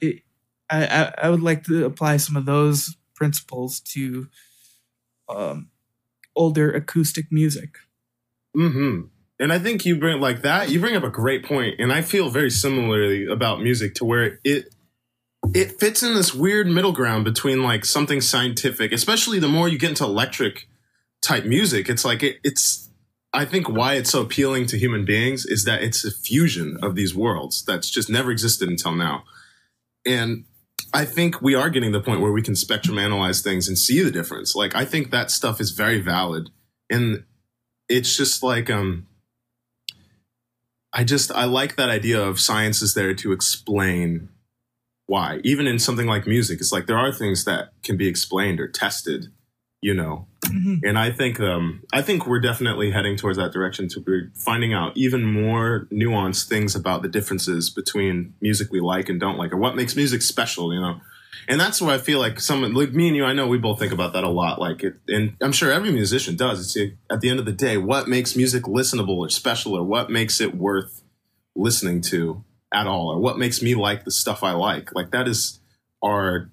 it, 0.00 0.22
I, 0.70 0.86
I, 0.86 1.14
I 1.24 1.30
would 1.30 1.42
like 1.42 1.64
to 1.64 1.84
apply 1.84 2.16
some 2.16 2.36
of 2.36 2.46
those 2.46 2.96
principles 3.14 3.80
to 3.80 4.28
um, 5.28 5.70
older 6.34 6.70
acoustic 6.70 7.26
music. 7.30 7.76
Hmm. 8.54 9.02
And 9.40 9.52
I 9.52 9.58
think 9.58 9.84
you 9.84 9.96
bring 9.96 10.20
like 10.20 10.42
that. 10.42 10.70
You 10.70 10.80
bring 10.80 10.96
up 10.96 11.04
a 11.04 11.10
great 11.10 11.44
point, 11.44 11.76
and 11.78 11.92
I 11.92 12.02
feel 12.02 12.28
very 12.28 12.50
similarly 12.50 13.26
about 13.26 13.62
music 13.62 13.94
to 13.96 14.04
where 14.04 14.38
it 14.44 14.74
it 15.54 15.78
fits 15.78 16.02
in 16.02 16.14
this 16.14 16.34
weird 16.34 16.66
middle 16.66 16.92
ground 16.92 17.24
between 17.24 17.62
like 17.62 17.84
something 17.84 18.20
scientific, 18.20 18.92
especially 18.92 19.38
the 19.38 19.48
more 19.48 19.68
you 19.68 19.78
get 19.78 19.90
into 19.90 20.04
electric 20.04 20.68
type 21.22 21.44
music. 21.44 21.88
It's 21.88 22.04
like 22.04 22.22
it, 22.22 22.38
it's. 22.42 22.86
I 23.32 23.44
think 23.44 23.68
why 23.68 23.94
it's 23.94 24.10
so 24.10 24.22
appealing 24.22 24.66
to 24.66 24.78
human 24.78 25.04
beings 25.04 25.44
is 25.44 25.64
that 25.64 25.82
it's 25.82 26.02
a 26.04 26.10
fusion 26.10 26.78
of 26.82 26.94
these 26.94 27.14
worlds 27.14 27.62
that's 27.62 27.90
just 27.90 28.08
never 28.08 28.30
existed 28.30 28.68
until 28.68 28.92
now, 28.92 29.24
and 30.06 30.44
I 30.92 31.04
think 31.04 31.42
we 31.42 31.54
are 31.54 31.68
getting 31.68 31.92
the 31.92 32.00
point 32.00 32.20
where 32.20 32.32
we 32.32 32.42
can 32.42 32.56
spectrum 32.56 32.98
analyze 32.98 33.42
things 33.42 33.68
and 33.68 33.78
see 33.78 34.02
the 34.02 34.10
difference. 34.10 34.54
Like 34.54 34.74
I 34.74 34.84
think 34.84 35.10
that 35.10 35.30
stuff 35.30 35.60
is 35.60 35.72
very 35.72 36.00
valid, 36.00 36.50
and 36.90 37.24
it's 37.88 38.16
just 38.16 38.42
like 38.42 38.70
um 38.70 39.06
I 40.92 41.04
just 41.04 41.30
I 41.32 41.44
like 41.44 41.76
that 41.76 41.90
idea 41.90 42.22
of 42.22 42.40
science 42.40 42.82
is 42.82 42.94
there 42.94 43.14
to 43.14 43.32
explain 43.32 44.28
why. 45.06 45.40
Even 45.44 45.66
in 45.66 45.78
something 45.78 46.06
like 46.06 46.26
music, 46.26 46.60
it's 46.60 46.72
like 46.72 46.86
there 46.86 46.98
are 46.98 47.12
things 47.12 47.44
that 47.44 47.70
can 47.82 47.96
be 47.96 48.08
explained 48.08 48.60
or 48.60 48.68
tested, 48.68 49.26
you 49.80 49.94
know. 49.94 50.26
Mhm. 50.46 50.80
And 50.82 50.98
I 50.98 51.10
think 51.10 51.40
um 51.40 51.82
I 51.92 52.00
think 52.02 52.26
we're 52.26 52.40
definitely 52.40 52.90
heading 52.90 53.16
towards 53.16 53.38
that 53.38 53.52
direction 53.52 53.88
to 53.88 54.00
be 54.00 54.28
finding 54.34 54.72
out 54.72 54.96
even 54.96 55.24
more 55.24 55.86
nuanced 55.92 56.48
things 56.48 56.74
about 56.74 57.02
the 57.02 57.08
differences 57.08 57.70
between 57.70 58.34
music 58.40 58.68
we 58.70 58.80
like 58.80 59.08
and 59.08 59.20
don't 59.20 59.36
like 59.38 59.52
or 59.52 59.56
what 59.58 59.76
makes 59.76 59.94
music 59.96 60.22
special, 60.22 60.72
you 60.72 60.80
know. 60.80 61.00
And 61.46 61.60
that's 61.60 61.80
why 61.80 61.94
I 61.94 61.98
feel 61.98 62.18
like 62.18 62.40
someone 62.40 62.74
like 62.74 62.92
me 62.92 63.08
and 63.08 63.16
you, 63.16 63.24
I 63.24 63.32
know 63.32 63.46
we 63.46 63.58
both 63.58 63.78
think 63.78 63.92
about 63.92 64.12
that 64.14 64.24
a 64.24 64.28
lot. 64.28 64.60
Like, 64.60 64.82
it, 64.82 64.94
and 65.08 65.36
I'm 65.40 65.52
sure 65.52 65.70
every 65.70 65.92
musician 65.92 66.36
does. 66.36 66.76
It's 66.76 66.94
at 67.10 67.20
the 67.20 67.30
end 67.30 67.38
of 67.38 67.46
the 67.46 67.52
day, 67.52 67.76
what 67.76 68.08
makes 68.08 68.34
music 68.34 68.64
listenable 68.64 69.18
or 69.18 69.28
special, 69.28 69.74
or 69.74 69.84
what 69.84 70.10
makes 70.10 70.40
it 70.40 70.54
worth 70.54 71.02
listening 71.54 72.00
to 72.02 72.44
at 72.72 72.86
all, 72.86 73.10
or 73.10 73.20
what 73.20 73.38
makes 73.38 73.62
me 73.62 73.74
like 73.74 74.04
the 74.04 74.10
stuff 74.10 74.42
I 74.42 74.52
like. 74.52 74.94
Like 74.94 75.10
that 75.12 75.28
is 75.28 75.60
our 76.02 76.50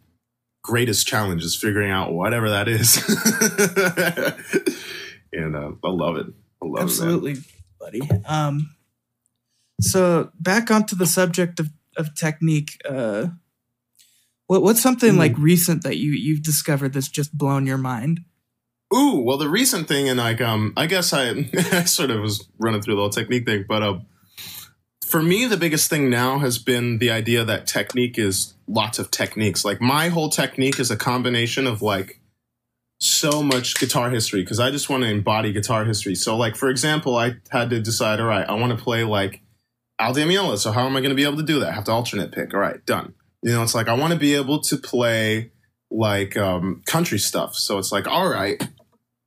greatest 0.63 1.08
challenge 1.08 1.44
is 1.44 1.56
figuring 1.56 1.92
out 1.92 2.13
whatever 2.13 2.50
that 2.50 2.68
is. 2.68 2.98
and 5.34 5.56
uh, 5.56 5.72
I 5.84 5.89
love 5.89 6.18
it. 6.18 6.27
I 6.62 6.65
love 6.65 6.80
it. 6.80 6.84
Absolutely, 6.84 7.36
buddy. 7.80 8.01
Um, 8.27 8.75
so 9.80 10.32
back 10.39 10.72
onto 10.72 10.96
the 10.96 11.06
subject 11.06 11.60
of, 11.60 11.70
of 11.98 12.15
technique. 12.15 12.82
Uh, 12.88 13.27
what 14.48 14.62
what's 14.62 14.82
something 14.82 15.14
Hmm. 15.14 15.20
like 15.20 15.38
recent 15.38 15.84
that 15.84 15.98
you 15.98 16.12
you've 16.12 16.44
discovered 16.44 16.94
that's 16.94 17.10
just 17.10 17.38
blown 17.38 17.66
your 17.66 17.78
mind? 17.78 18.22
Ooh, 18.94 19.22
well, 19.25 19.38
the 19.38 19.50
recent 19.50 19.88
thing, 19.88 20.08
and 20.08 20.20
like, 20.20 20.40
um, 20.42 20.72
I 20.78 20.86
guess 20.86 21.12
I, 21.12 21.30
I 21.72 21.84
sort 21.86 22.12
of 22.12 22.22
was 22.22 22.48
running 22.60 22.82
through 22.82 22.96
the 22.96 23.02
whole 23.02 23.10
technique 23.10 23.46
thing, 23.46 23.66
but 23.68 23.82
uh, 23.82 24.00
for 25.04 25.22
me, 25.24 25.46
the 25.46 25.58
biggest 25.58 25.90
thing 25.90 26.10
now 26.10 26.40
has 26.40 26.60
been 26.60 27.00
the 27.00 27.10
idea 27.10 27.44
that 27.44 27.68
technique 27.68 28.18
is 28.20 28.54
lots 28.68 29.00
of 29.00 29.10
techniques. 29.12 29.66
Like 29.66 29.82
my 29.82 30.10
whole 30.10 30.30
technique 30.30 30.80
is 30.80 30.92
a 30.92 30.96
combination 30.98 31.66
of 31.68 31.82
like 31.82 32.20
so 33.00 33.42
much 33.44 33.75
guitar 33.80 34.10
history 34.12 34.42
because 34.42 34.60
I 34.60 34.72
just 34.72 34.90
want 34.90 35.03
to 35.03 35.10
embody 35.10 35.51
guitar 35.51 35.84
history. 35.86 36.16
So, 36.16 36.38
like 36.38 36.55
for 36.55 36.70
example, 36.70 37.18
I 37.18 37.38
had 37.50 37.70
to 37.72 37.79
decide, 37.81 38.20
all 38.20 38.27
right, 38.27 38.48
I 38.48 38.53
want 38.53 38.77
to 38.77 38.81
play 38.84 39.03
like 39.03 39.42
Al 40.00 40.14
Di 40.14 40.24
Meola. 40.24 40.58
So 40.58 40.72
how 40.72 40.86
am 40.86 40.96
I 40.96 41.01
going 41.01 41.10
to 41.10 41.16
be 41.16 41.24
able 41.24 41.38
to 41.38 41.44
do 41.44 41.60
that? 41.60 41.70
I 41.70 41.74
have 41.74 41.86
to 41.86 41.92
alternate 41.92 42.31
pick. 42.31 42.53
All 42.53 42.60
right, 42.60 42.84
done. 42.86 43.14
You 43.46 43.51
know, 43.51 43.62
it's 43.62 43.75
like 43.75 43.88
I 43.88 43.94
want 43.94 44.12
to 44.12 44.18
be 44.18 44.34
able 44.34 44.60
to 44.62 44.75
play 44.75 45.51
like 45.92 46.36
um, 46.36 46.81
country 46.88 47.20
stuff. 47.20 47.53
So 47.53 47.77
it's 47.77 47.92
like, 47.92 48.08
all 48.08 48.27
right, 48.27 48.60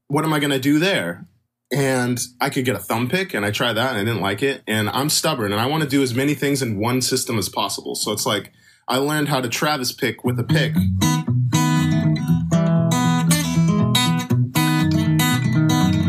what 0.08 0.24
am 0.24 0.32
I 0.32 0.40
going 0.40 0.50
to 0.50 0.58
do 0.58 0.80
there? 0.80 1.28
And 1.72 2.18
I 2.40 2.50
could 2.50 2.64
get 2.64 2.74
a 2.74 2.80
thumb 2.80 3.08
pick, 3.08 3.32
and 3.32 3.46
I 3.46 3.52
tried 3.52 3.74
that, 3.74 3.90
and 3.90 3.98
I 3.98 4.02
didn't 4.02 4.20
like 4.20 4.42
it. 4.42 4.62
And 4.66 4.88
I'm 4.88 5.08
stubborn, 5.08 5.52
and 5.52 5.60
I 5.60 5.66
want 5.66 5.84
to 5.84 5.88
do 5.88 6.02
as 6.02 6.16
many 6.16 6.34
things 6.34 6.62
in 6.62 6.80
one 6.80 7.00
system 7.00 7.38
as 7.38 7.48
possible. 7.48 7.94
So 7.94 8.10
it's 8.10 8.26
like 8.26 8.50
I 8.88 8.96
learned 8.96 9.28
how 9.28 9.40
to 9.40 9.48
Travis 9.48 9.92
pick 9.92 10.24
with 10.24 10.40
a 10.40 10.44
pick. 10.44 10.74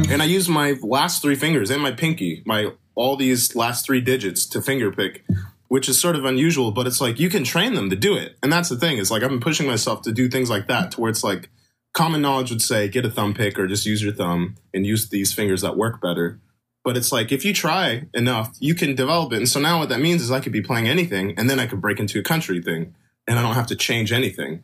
And 0.09 0.23
I 0.23 0.25
use 0.25 0.49
my 0.49 0.77
last 0.81 1.21
three 1.21 1.35
fingers 1.35 1.69
and 1.69 1.79
my 1.79 1.91
pinky, 1.91 2.41
my 2.43 2.71
all 2.95 3.15
these 3.15 3.55
last 3.55 3.85
three 3.85 4.01
digits 4.01 4.47
to 4.47 4.63
finger 4.63 4.91
pick, 4.91 5.23
which 5.69 5.87
is 5.87 5.99
sort 5.99 6.15
of 6.15 6.25
unusual, 6.25 6.71
but 6.71 6.87
it's 6.87 6.99
like 6.99 7.19
you 7.19 7.29
can 7.29 7.43
train 7.43 7.75
them 7.75 7.89
to 7.89 7.95
do 7.95 8.17
it. 8.17 8.37
And 8.43 8.51
that's 8.51 8.69
the 8.69 8.77
thing, 8.77 8.97
is 8.97 9.09
like 9.09 9.23
I've 9.23 9.29
been 9.29 9.39
pushing 9.39 9.67
myself 9.67 10.01
to 10.01 10.11
do 10.11 10.27
things 10.27 10.49
like 10.49 10.67
that 10.67 10.91
to 10.91 11.01
where 11.01 11.09
it's 11.09 11.23
like 11.23 11.49
common 11.93 12.21
knowledge 12.21 12.49
would 12.49 12.61
say 12.61 12.87
get 12.87 13.05
a 13.05 13.09
thumb 13.09 13.33
pick 13.33 13.57
or 13.57 13.67
just 13.67 13.85
use 13.85 14.03
your 14.03 14.13
thumb 14.13 14.55
and 14.73 14.85
use 14.85 15.09
these 15.09 15.31
fingers 15.31 15.61
that 15.61 15.77
work 15.77 16.01
better. 16.01 16.39
But 16.83 16.97
it's 16.97 17.11
like 17.11 17.31
if 17.31 17.45
you 17.45 17.53
try 17.53 18.07
enough, 18.13 18.55
you 18.59 18.73
can 18.73 18.95
develop 18.95 19.31
it. 19.31 19.37
And 19.37 19.49
so 19.49 19.59
now 19.59 19.79
what 19.79 19.89
that 19.89 20.01
means 20.01 20.21
is 20.21 20.31
I 20.31 20.39
could 20.39 20.51
be 20.51 20.61
playing 20.61 20.87
anything 20.87 21.35
and 21.37 21.49
then 21.49 21.59
I 21.59 21.67
could 21.67 21.81
break 21.81 21.99
into 21.99 22.19
a 22.19 22.23
country 22.23 22.61
thing 22.61 22.95
and 23.27 23.37
I 23.37 23.41
don't 23.41 23.55
have 23.55 23.67
to 23.67 23.75
change 23.75 24.11
anything. 24.11 24.63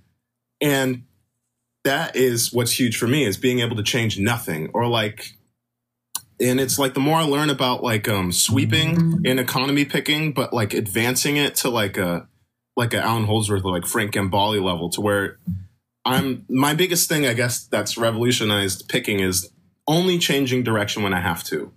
And 0.60 1.04
that 1.84 2.16
is 2.16 2.52
what's 2.52 2.80
huge 2.80 2.98
for 2.98 3.08
me 3.08 3.26
is 3.26 3.38
being 3.38 3.60
able 3.60 3.76
to 3.76 3.84
change 3.84 4.18
nothing 4.18 4.72
or 4.74 4.88
like 4.88 5.35
and 6.40 6.60
it's 6.60 6.78
like 6.78 6.94
the 6.94 7.00
more 7.00 7.18
I 7.18 7.24
learn 7.24 7.50
about 7.50 7.84
like 7.84 8.08
um 8.08 8.32
sweeping 8.32 9.22
and 9.26 9.40
economy 9.40 9.86
picking, 9.86 10.34
but 10.34 10.54
like 10.54 10.74
advancing 10.74 11.38
it 11.38 11.56
to 11.58 11.70
like 11.70 11.98
a 11.98 12.28
like 12.76 12.94
a 12.94 13.02
Allan 13.02 13.26
Holdsworth 13.26 13.64
or 13.64 13.72
like 13.72 13.86
Frank 13.86 14.14
Gambale 14.14 14.62
level 14.62 14.90
to 14.92 15.02
where 15.02 15.40
I'm 16.04 16.46
my 16.50 16.74
biggest 16.74 17.10
thing 17.10 17.26
I 17.26 17.34
guess 17.34 17.66
that's 17.66 17.98
revolutionized 17.98 18.88
picking 18.90 19.20
is 19.20 19.52
only 19.88 20.18
changing 20.18 20.64
direction 20.64 21.04
when 21.04 21.14
I 21.14 21.22
have 21.22 21.44
to. 21.46 21.72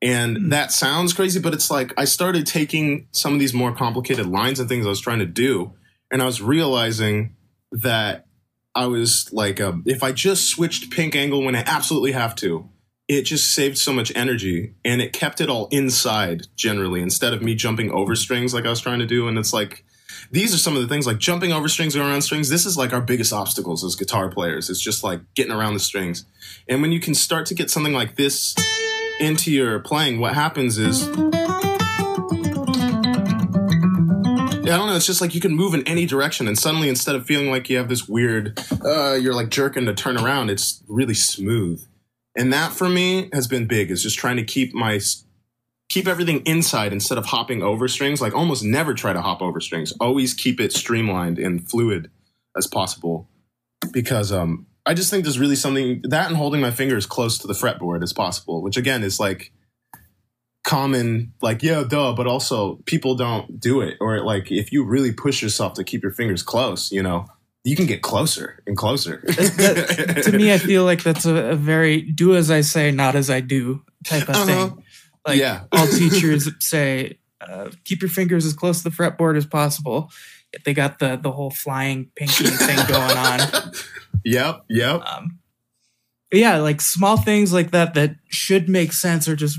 And 0.00 0.50
that 0.50 0.72
sounds 0.72 1.12
crazy, 1.12 1.38
but 1.38 1.54
it's 1.54 1.70
like 1.70 1.92
I 1.96 2.06
started 2.06 2.46
taking 2.46 3.06
some 3.12 3.34
of 3.34 3.40
these 3.40 3.54
more 3.54 3.72
complicated 3.72 4.26
lines 4.26 4.58
and 4.58 4.68
things 4.68 4.84
I 4.84 4.88
was 4.88 5.00
trying 5.00 5.20
to 5.20 5.26
do, 5.26 5.74
and 6.10 6.20
I 6.20 6.24
was 6.26 6.42
realizing 6.42 7.36
that 7.70 8.26
I 8.74 8.86
was 8.86 9.28
like, 9.32 9.60
um, 9.60 9.84
if 9.86 10.02
I 10.02 10.12
just 10.12 10.48
switched 10.48 10.90
pick 10.90 11.14
angle 11.14 11.44
when 11.44 11.54
I 11.54 11.62
absolutely 11.66 12.12
have 12.12 12.34
to, 12.36 12.68
it 13.12 13.22
just 13.22 13.54
saved 13.54 13.78
so 13.78 13.92
much 13.92 14.12
energy 14.14 14.74
and 14.84 15.00
it 15.02 15.12
kept 15.12 15.40
it 15.40 15.48
all 15.48 15.68
inside 15.70 16.46
generally 16.56 17.00
instead 17.00 17.32
of 17.32 17.42
me 17.42 17.54
jumping 17.54 17.90
over 17.90 18.14
strings 18.14 18.54
like 18.54 18.64
I 18.64 18.70
was 18.70 18.80
trying 18.80 19.00
to 19.00 19.06
do. 19.06 19.28
And 19.28 19.38
it's 19.38 19.52
like, 19.52 19.84
these 20.30 20.54
are 20.54 20.58
some 20.58 20.76
of 20.76 20.82
the 20.82 20.88
things 20.88 21.06
like 21.06 21.18
jumping 21.18 21.52
over 21.52 21.68
strings 21.68 21.96
or 21.96 22.02
around 22.02 22.22
strings. 22.22 22.48
This 22.48 22.64
is 22.64 22.76
like 22.76 22.92
our 22.92 23.00
biggest 23.00 23.32
obstacles 23.32 23.84
as 23.84 23.96
guitar 23.96 24.28
players. 24.30 24.70
It's 24.70 24.80
just 24.80 25.02
like 25.04 25.20
getting 25.34 25.52
around 25.52 25.74
the 25.74 25.80
strings. 25.80 26.24
And 26.68 26.80
when 26.80 26.92
you 26.92 27.00
can 27.00 27.14
start 27.14 27.46
to 27.46 27.54
get 27.54 27.70
something 27.70 27.92
like 27.92 28.16
this 28.16 28.54
into 29.20 29.50
your 29.50 29.78
playing, 29.80 30.20
what 30.20 30.34
happens 30.34 30.78
is 30.78 31.08
I 34.72 34.76
don't 34.76 34.86
know. 34.86 34.96
It's 34.96 35.06
just 35.06 35.20
like 35.20 35.34
you 35.34 35.40
can 35.40 35.54
move 35.54 35.74
in 35.74 35.86
any 35.86 36.06
direction, 36.06 36.48
and 36.48 36.58
suddenly, 36.58 36.88
instead 36.88 37.14
of 37.14 37.26
feeling 37.26 37.50
like 37.50 37.68
you 37.68 37.76
have 37.76 37.90
this 37.90 38.08
weird, 38.08 38.58
uh, 38.82 39.12
you're 39.12 39.34
like 39.34 39.50
jerking 39.50 39.84
to 39.84 39.92
turn 39.92 40.16
around, 40.16 40.48
it's 40.48 40.82
really 40.88 41.12
smooth. 41.12 41.84
And 42.36 42.52
that 42.52 42.72
for 42.72 42.88
me 42.88 43.28
has 43.32 43.46
been 43.46 43.66
big. 43.66 43.90
Is 43.90 44.02
just 44.02 44.18
trying 44.18 44.36
to 44.36 44.44
keep 44.44 44.74
my 44.74 45.00
keep 45.88 46.08
everything 46.08 46.40
inside 46.46 46.92
instead 46.92 47.18
of 47.18 47.26
hopping 47.26 47.62
over 47.62 47.88
strings. 47.88 48.20
Like 48.20 48.34
almost 48.34 48.64
never 48.64 48.94
try 48.94 49.12
to 49.12 49.20
hop 49.20 49.42
over 49.42 49.60
strings. 49.60 49.92
Always 50.00 50.32
keep 50.34 50.60
it 50.60 50.72
streamlined 50.72 51.38
and 51.38 51.68
fluid 51.68 52.10
as 52.56 52.66
possible, 52.66 53.28
because 53.92 54.32
um, 54.32 54.66
I 54.86 54.94
just 54.94 55.10
think 55.10 55.24
there's 55.24 55.38
really 55.38 55.56
something 55.56 56.02
that 56.04 56.28
and 56.28 56.36
holding 56.36 56.60
my 56.60 56.70
fingers 56.70 57.06
close 57.06 57.38
to 57.38 57.46
the 57.46 57.52
fretboard 57.52 58.02
as 58.02 58.12
possible, 58.12 58.62
which 58.62 58.76
again 58.76 59.02
is 59.02 59.20
like 59.20 59.52
common 60.64 61.32
like 61.42 61.60
yeah 61.62 61.82
duh 61.82 62.14
but 62.14 62.26
also 62.26 62.76
people 62.86 63.16
don't 63.16 63.58
do 63.58 63.80
it 63.80 63.96
or 64.00 64.20
like 64.20 64.52
if 64.52 64.70
you 64.70 64.84
really 64.84 65.12
push 65.12 65.42
yourself 65.42 65.74
to 65.74 65.82
keep 65.82 66.04
your 66.04 66.12
fingers 66.12 66.42
close 66.42 66.92
you 66.92 67.02
know 67.02 67.26
you 67.64 67.76
can 67.76 67.86
get 67.86 68.02
closer 68.02 68.62
and 68.66 68.76
closer 68.76 69.22
That- 69.26 70.22
to 70.24 70.32
me, 70.36 70.52
I 70.52 70.58
feel 70.58 70.84
like 70.84 71.02
that's 71.02 71.24
a, 71.26 71.50
a 71.50 71.54
very 71.56 72.02
do 72.02 72.34
as 72.36 72.50
I 72.50 72.60
say, 72.62 72.90
not 72.90 73.14
as 73.14 73.30
I 73.30 73.40
do 73.40 73.82
type 74.04 74.28
of 74.28 74.34
Uh-huh. 74.36 74.46
thing. 74.46 74.84
Like 75.26 75.38
Yeah. 75.38 75.64
all 75.70 75.86
teachers 75.86 76.48
say, 76.60 77.18
uh, 77.40 77.70
keep 77.84 78.02
your 78.02 78.08
fingers 78.10 78.44
as 78.44 78.52
close 78.52 78.82
to 78.82 78.90
the 78.90 78.94
fretboard 78.96 79.36
as 79.36 79.46
possible. 79.46 80.10
Yet 80.52 80.64
they 80.64 80.74
got 80.74 80.98
the 80.98 81.16
the 81.16 81.30
whole 81.32 81.50
flying 81.50 82.10
pinky 82.16 82.44
thing 82.66 82.78
going 82.88 83.16
on. 83.16 83.40
yep 84.24 84.64
yep 84.68 85.00
Um, 85.06 85.38
yeah, 86.32 86.56
like 86.58 86.80
small 86.80 87.16
things 87.16 87.52
like 87.52 87.70
that 87.70 87.94
that 87.94 88.16
should 88.28 88.68
make 88.68 88.92
sense 88.92 89.28
are 89.28 89.36
just 89.36 89.58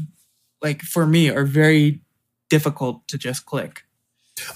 like 0.61 0.81
for 0.81 1.05
me 1.05 1.29
are 1.29 1.45
very 1.45 2.01
difficult 2.49 3.07
to 3.07 3.17
just 3.17 3.45
click. 3.45 3.82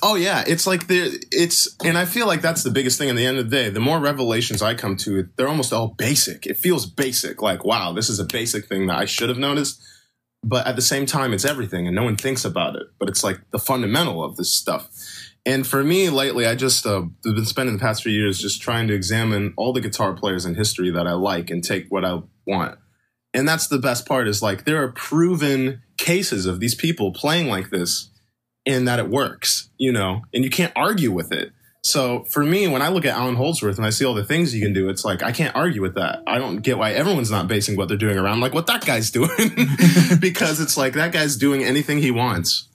Oh 0.01 0.15
yeah 0.15 0.43
it's 0.47 0.65
like 0.65 0.87
there 0.87 1.07
it's 1.31 1.75
and 1.85 1.97
i 1.97 2.05
feel 2.05 2.25
like 2.25 2.41
that's 2.41 2.63
the 2.63 2.71
biggest 2.71 2.97
thing 2.97 3.09
in 3.09 3.15
the 3.15 3.25
end 3.25 3.37
of 3.37 3.49
the 3.49 3.55
day 3.55 3.69
the 3.69 3.79
more 3.79 3.99
revelations 3.99 4.61
i 4.61 4.73
come 4.73 4.97
to 4.97 5.29
they're 5.35 5.47
almost 5.47 5.71
all 5.71 5.93
basic 5.99 6.47
it 6.47 6.57
feels 6.57 6.87
basic 6.87 7.43
like 7.43 7.63
wow 7.63 7.93
this 7.93 8.09
is 8.09 8.19
a 8.19 8.25
basic 8.25 8.65
thing 8.65 8.87
that 8.87 8.97
i 8.97 9.05
should 9.05 9.29
have 9.29 9.37
noticed 9.37 9.79
but 10.43 10.67
at 10.67 10.75
the 10.75 10.81
same 10.81 11.05
time, 11.05 11.33
it's 11.33 11.45
everything, 11.45 11.87
and 11.87 11.95
no 11.95 12.03
one 12.03 12.15
thinks 12.15 12.45
about 12.45 12.75
it. 12.75 12.87
But 12.99 13.09
it's 13.09 13.23
like 13.23 13.39
the 13.51 13.59
fundamental 13.59 14.23
of 14.23 14.37
this 14.37 14.51
stuff. 14.51 14.89
And 15.45 15.65
for 15.65 15.83
me, 15.83 16.09
lately, 16.09 16.45
I 16.45 16.55
just 16.55 16.85
uh, 16.85 17.03
been 17.23 17.45
spending 17.45 17.75
the 17.75 17.81
past 17.81 18.03
few 18.03 18.11
years 18.11 18.39
just 18.39 18.61
trying 18.61 18.87
to 18.87 18.93
examine 18.93 19.53
all 19.57 19.73
the 19.73 19.81
guitar 19.81 20.13
players 20.13 20.45
in 20.45 20.55
history 20.55 20.91
that 20.91 21.07
I 21.07 21.13
like 21.13 21.49
and 21.49 21.63
take 21.63 21.87
what 21.89 22.05
I 22.05 22.21
want. 22.45 22.77
And 23.33 23.47
that's 23.47 23.67
the 23.67 23.77
best 23.77 24.05
part 24.05 24.27
is 24.27 24.41
like 24.41 24.65
there 24.65 24.81
are 24.83 24.91
proven 24.91 25.81
cases 25.97 26.45
of 26.45 26.59
these 26.59 26.75
people 26.75 27.11
playing 27.11 27.47
like 27.47 27.69
this 27.69 28.09
and 28.67 28.87
that 28.87 28.99
it 28.99 29.09
works, 29.09 29.69
you 29.77 29.91
know, 29.91 30.23
and 30.33 30.43
you 30.43 30.49
can't 30.49 30.73
argue 30.75 31.11
with 31.11 31.31
it. 31.31 31.53
So 31.83 32.25
for 32.25 32.43
me, 32.43 32.67
when 32.67 32.81
I 32.81 32.89
look 32.89 33.05
at 33.05 33.15
Allan 33.15 33.37
Holdsworth 33.37 33.77
and 33.77 33.85
I 33.85 33.91
see 33.91 34.03
all 34.03 34.13
the 34.13 34.25
things 34.25 34.53
you 34.53 34.61
can 34.61 34.73
do, 34.73 34.89
it's 34.89 35.05
like 35.05 35.23
I 35.23 35.31
can't 35.31 35.55
argue 35.55 35.81
with 35.81 35.95
that. 35.95 36.21
I 36.27 36.37
don't 36.37 36.57
get 36.57 36.77
why 36.77 36.91
everyone's 36.91 37.31
not 37.31 37.47
basing 37.47 37.77
what 37.77 37.87
they're 37.87 37.97
doing 37.97 38.17
around 38.17 38.41
like 38.41 38.53
what 38.53 38.67
that 38.67 38.85
guy's 38.85 39.09
doing, 39.19 39.29
because 40.19 40.59
it's 40.59 40.75
like 40.75 40.93
that 40.93 41.13
guy's 41.13 41.37
doing 41.37 41.63
anything 41.63 41.99
he 41.99 42.11
wants. 42.11 42.67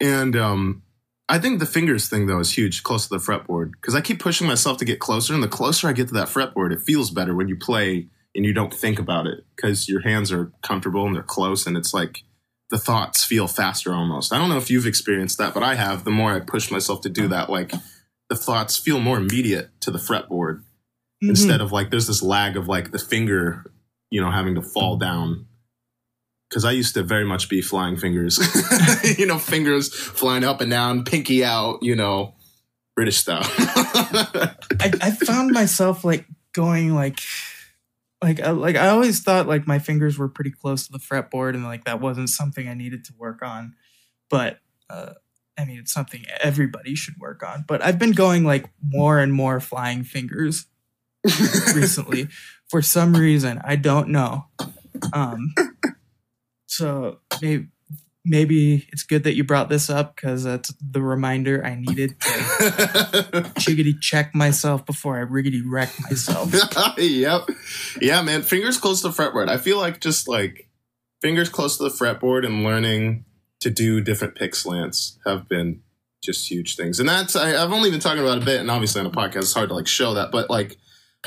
And 0.00 0.34
um, 0.34 0.82
I 1.28 1.38
think 1.38 1.60
the 1.60 1.66
fingers 1.66 2.08
thing 2.08 2.26
though 2.26 2.40
is 2.40 2.56
huge, 2.56 2.82
close 2.82 3.06
to 3.06 3.16
the 3.16 3.22
fretboard, 3.22 3.72
because 3.72 3.94
I 3.94 4.00
keep 4.00 4.18
pushing 4.18 4.48
myself 4.48 4.78
to 4.78 4.84
get 4.84 4.98
closer, 4.98 5.32
and 5.32 5.42
the 5.42 5.48
closer 5.48 5.86
I 5.86 5.92
get 5.92 6.08
to 6.08 6.14
that 6.14 6.28
fretboard, 6.28 6.72
it 6.72 6.82
feels 6.82 7.10
better 7.10 7.36
when 7.36 7.46
you 7.46 7.56
play 7.56 8.08
and 8.34 8.44
you 8.44 8.52
don't 8.52 8.74
think 8.74 8.98
about 8.98 9.26
it 9.26 9.44
because 9.54 9.88
your 9.88 10.00
hands 10.00 10.32
are 10.32 10.52
comfortable 10.62 11.06
and 11.06 11.14
they're 11.14 11.22
close, 11.22 11.68
and 11.68 11.76
it's 11.76 11.94
like 11.94 12.24
the 12.70 12.78
thoughts 12.78 13.24
feel 13.24 13.48
faster 13.48 13.92
almost. 13.92 14.32
I 14.32 14.38
don't 14.38 14.48
know 14.48 14.56
if 14.56 14.70
you've 14.70 14.86
experienced 14.86 15.38
that, 15.38 15.54
but 15.54 15.62
I 15.62 15.74
have. 15.74 16.04
The 16.04 16.10
more 16.10 16.32
I 16.32 16.40
push 16.40 16.70
myself 16.70 17.00
to 17.02 17.08
do 17.08 17.28
that, 17.28 17.50
like 17.50 17.72
the 18.28 18.36
thoughts 18.36 18.76
feel 18.76 19.00
more 19.00 19.18
immediate 19.18 19.68
to 19.80 19.90
the 19.90 19.98
fretboard 19.98 20.60
mm-hmm. 20.60 21.30
instead 21.30 21.60
of 21.60 21.72
like 21.72 21.90
there's 21.90 22.06
this 22.06 22.22
lag 22.22 22.56
of 22.56 22.68
like 22.68 22.92
the 22.92 22.98
finger, 22.98 23.70
you 24.10 24.20
know, 24.20 24.30
having 24.30 24.54
to 24.54 24.62
fall 24.62 24.96
down. 24.96 25.46
Because 26.48 26.64
I 26.64 26.72
used 26.72 26.94
to 26.94 27.04
very 27.04 27.24
much 27.24 27.48
be 27.48 27.62
flying 27.62 27.96
fingers, 27.96 28.38
you 29.18 29.26
know, 29.26 29.38
fingers 29.38 29.94
flying 29.94 30.42
up 30.42 30.60
and 30.60 30.70
down, 30.70 31.04
pinky 31.04 31.44
out, 31.44 31.80
you 31.82 31.94
know, 31.94 32.34
British 32.96 33.18
style. 33.18 33.42
I, 34.80 34.92
I 35.00 35.10
found 35.12 35.52
myself 35.52 36.04
like 36.04 36.26
going 36.52 36.94
like 36.94 37.20
like 38.22 38.44
uh, 38.44 38.52
like 38.52 38.76
I 38.76 38.88
always 38.88 39.20
thought 39.20 39.46
like 39.46 39.66
my 39.66 39.78
fingers 39.78 40.18
were 40.18 40.28
pretty 40.28 40.50
close 40.50 40.86
to 40.86 40.92
the 40.92 40.98
fretboard 40.98 41.54
and 41.54 41.64
like 41.64 41.84
that 41.84 42.00
wasn't 42.00 42.30
something 42.30 42.68
I 42.68 42.74
needed 42.74 43.04
to 43.06 43.12
work 43.18 43.42
on. 43.42 43.74
But 44.28 44.58
uh, 44.88 45.14
I 45.58 45.64
mean, 45.64 45.78
it's 45.78 45.92
something 45.92 46.24
everybody 46.40 46.94
should 46.94 47.18
work 47.18 47.42
on. 47.42 47.64
But 47.66 47.82
I've 47.82 47.98
been 47.98 48.12
going 48.12 48.44
like 48.44 48.70
more 48.82 49.18
and 49.18 49.32
more 49.32 49.60
flying 49.60 50.04
fingers 50.04 50.66
recently 51.24 52.28
for 52.68 52.82
some 52.82 53.14
reason. 53.14 53.60
I 53.64 53.76
don't 53.76 54.08
know. 54.08 54.46
Um, 55.12 55.54
so 56.66 57.18
maybe 57.40 57.68
maybe 58.24 58.86
it's 58.92 59.02
good 59.02 59.24
that 59.24 59.34
you 59.34 59.44
brought 59.44 59.68
this 59.68 59.88
up 59.88 60.16
because 60.16 60.44
that's 60.44 60.72
the 60.80 61.00
reminder 61.00 61.64
I 61.64 61.74
needed 61.74 62.20
to 62.20 62.26
chiggity 63.58 63.98
check 64.00 64.34
myself 64.34 64.84
before 64.84 65.18
I 65.18 65.24
riggedy 65.24 65.62
wreck 65.64 65.90
myself. 66.08 66.52
yep. 66.98 67.48
Yeah, 68.00 68.22
man. 68.22 68.42
Fingers 68.42 68.78
close 68.78 69.02
to 69.02 69.08
the 69.08 69.14
fretboard. 69.14 69.48
I 69.48 69.56
feel 69.56 69.78
like 69.78 70.00
just 70.00 70.28
like 70.28 70.68
fingers 71.20 71.48
close 71.48 71.76
to 71.78 71.84
the 71.84 71.90
fretboard 71.90 72.44
and 72.44 72.64
learning 72.64 73.24
to 73.60 73.70
do 73.70 74.00
different 74.00 74.34
pick 74.34 74.54
slants 74.54 75.18
have 75.26 75.48
been 75.48 75.82
just 76.22 76.50
huge 76.50 76.76
things. 76.76 77.00
And 77.00 77.08
that's 77.08 77.36
I, 77.36 77.50
have 77.50 77.72
only 77.72 77.90
been 77.90 78.00
talking 78.00 78.22
about 78.22 78.42
a 78.42 78.44
bit, 78.44 78.60
and 78.60 78.70
obviously 78.70 79.00
on 79.00 79.06
a 79.06 79.10
podcast 79.10 79.36
it's 79.36 79.54
hard 79.54 79.70
to 79.70 79.74
like 79.74 79.86
show 79.86 80.14
that, 80.14 80.30
but 80.30 80.50
like 80.50 80.76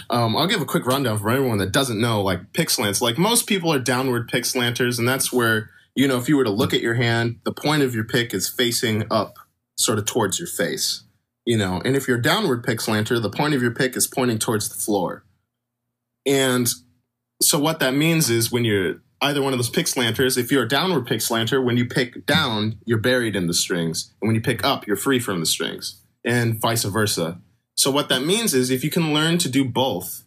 um, 0.10 0.36
I'll 0.36 0.48
give 0.48 0.62
a 0.62 0.66
quick 0.66 0.86
rundown 0.86 1.20
for 1.20 1.30
everyone 1.30 1.60
that 1.60 1.72
doesn't 1.72 2.00
know 2.00 2.22
like 2.22 2.54
pick 2.54 2.70
slants. 2.70 3.02
Like 3.02 3.18
most 3.18 3.48
people 3.48 3.72
are 3.72 3.80
downward 3.80 4.28
pick 4.28 4.44
slanters, 4.44 5.00
and 5.00 5.08
that's 5.08 5.32
where 5.32 5.70
you 5.96 6.08
know, 6.08 6.18
if 6.18 6.28
you 6.28 6.38
were 6.38 6.44
to 6.44 6.50
look 6.50 6.74
at 6.74 6.82
your 6.82 6.96
hand, 6.96 7.40
the 7.44 7.54
point 7.54 7.84
of 7.84 7.94
your 7.94 8.04
pick 8.04 8.34
is 8.34 8.50
facing 8.50 9.06
up 9.12 9.36
sort 9.78 10.00
of 10.00 10.06
towards 10.06 10.40
your 10.40 10.48
face, 10.48 11.04
you 11.46 11.58
know, 11.58 11.82
and 11.84 11.96
if 11.96 12.08
you're 12.08 12.18
downward 12.18 12.64
pick 12.64 12.80
slanter, 12.80 13.22
the 13.22 13.30
point 13.30 13.54
of 13.54 13.62
your 13.62 13.74
pick 13.74 13.96
is 13.96 14.08
pointing 14.08 14.40
towards 14.40 14.70
the 14.70 14.76
floor. 14.76 15.26
And 16.26 16.70
so 17.42 17.60
what 17.60 17.80
that 17.80 17.94
means 17.94 18.30
is 18.30 18.52
when 18.52 18.66
you're 18.66 19.02
either 19.22 19.42
one 19.42 19.54
of 19.54 19.60
those 19.60 19.70
pick 19.70 19.86
slanters, 19.86 20.38
if 20.38 20.52
you're 20.52 20.64
a 20.64 20.68
downward 20.68 21.08
pick 21.08 21.20
slanter, 21.20 21.64
when 21.64 21.78
you 21.78 21.86
pick 21.86 22.26
down, 22.26 22.80
you're 22.86 23.00
buried 23.00 23.36
in 23.36 23.48
the 23.48 23.54
strings. 23.54 24.14
And 24.22 24.28
when 24.28 24.36
you 24.36 24.42
pick 24.42 24.64
up, 24.64 24.86
you're 24.86 24.96
free 24.96 25.20
from 25.20 25.40
the 25.40 25.46
strings 25.46 26.02
and 26.26 26.60
vice 26.60 26.84
versa. 26.84 27.40
So 27.76 27.90
what 27.92 28.10
that 28.10 28.24
means 28.24 28.54
is 28.54 28.70
if 28.70 28.84
you 28.84 28.90
can 28.90 29.14
learn 29.14 29.38
to 29.40 29.50
do 29.50 29.66
both, 29.66 30.26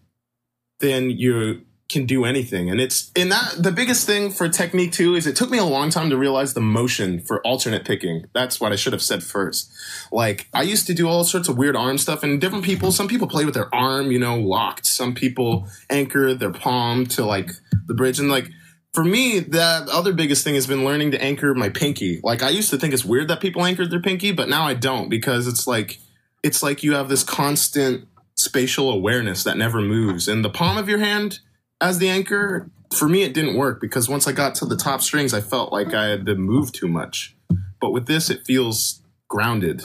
then 0.80 1.10
you're 1.10 1.56
can 1.88 2.04
do 2.04 2.24
anything. 2.24 2.68
And 2.68 2.80
it's 2.80 3.12
in 3.14 3.28
that 3.28 3.54
the 3.58 3.70
biggest 3.70 4.06
thing 4.06 4.30
for 4.30 4.48
technique 4.48 4.92
too 4.92 5.14
is 5.14 5.26
it 5.26 5.36
took 5.36 5.50
me 5.50 5.58
a 5.58 5.64
long 5.64 5.90
time 5.90 6.10
to 6.10 6.16
realize 6.16 6.54
the 6.54 6.60
motion 6.60 7.20
for 7.20 7.40
alternate 7.46 7.84
picking. 7.84 8.26
That's 8.32 8.60
what 8.60 8.72
I 8.72 8.76
should 8.76 8.92
have 8.92 9.02
said 9.02 9.22
first. 9.22 9.70
Like 10.10 10.48
I 10.52 10.62
used 10.62 10.86
to 10.88 10.94
do 10.94 11.08
all 11.08 11.22
sorts 11.22 11.48
of 11.48 11.56
weird 11.56 11.76
arm 11.76 11.98
stuff 11.98 12.22
and 12.24 12.40
different 12.40 12.64
people, 12.64 12.90
some 12.90 13.06
people 13.06 13.28
play 13.28 13.44
with 13.44 13.54
their 13.54 13.72
arm, 13.74 14.10
you 14.10 14.18
know, 14.18 14.36
locked. 14.36 14.86
Some 14.86 15.14
people 15.14 15.68
anchor 15.88 16.34
their 16.34 16.52
palm 16.52 17.06
to 17.06 17.24
like 17.24 17.50
the 17.86 17.94
bridge 17.94 18.18
and 18.18 18.30
like 18.30 18.50
for 18.92 19.04
me, 19.04 19.40
the 19.40 19.86
other 19.92 20.14
biggest 20.14 20.42
thing 20.42 20.54
has 20.54 20.66
been 20.66 20.82
learning 20.82 21.10
to 21.10 21.22
anchor 21.22 21.54
my 21.54 21.68
pinky. 21.68 22.18
Like 22.24 22.42
I 22.42 22.48
used 22.48 22.70
to 22.70 22.78
think 22.78 22.94
it's 22.94 23.04
weird 23.04 23.28
that 23.28 23.40
people 23.40 23.62
anchored 23.62 23.90
their 23.90 24.00
pinky, 24.00 24.32
but 24.32 24.48
now 24.48 24.66
I 24.66 24.72
don't 24.72 25.10
because 25.10 25.46
it's 25.46 25.66
like 25.66 25.98
it's 26.42 26.62
like 26.62 26.82
you 26.82 26.94
have 26.94 27.10
this 27.10 27.22
constant 27.22 28.08
spatial 28.36 28.90
awareness 28.90 29.44
that 29.44 29.56
never 29.56 29.82
moves. 29.82 30.28
And 30.28 30.44
the 30.44 30.50
palm 30.50 30.78
of 30.78 30.88
your 30.88 30.98
hand 30.98 31.40
as 31.80 31.98
the 31.98 32.08
anchor, 32.08 32.70
for 32.96 33.08
me, 33.08 33.22
it 33.22 33.34
didn't 33.34 33.56
work 33.56 33.80
because 33.80 34.08
once 34.08 34.26
I 34.26 34.32
got 34.32 34.54
to 34.56 34.66
the 34.66 34.76
top 34.76 35.02
strings, 35.02 35.34
I 35.34 35.40
felt 35.40 35.72
like 35.72 35.94
I 35.94 36.06
had 36.06 36.26
to 36.26 36.34
move 36.34 36.72
too 36.72 36.88
much. 36.88 37.36
But 37.80 37.90
with 37.90 38.06
this, 38.06 38.30
it 38.30 38.46
feels 38.46 39.02
grounded. 39.28 39.82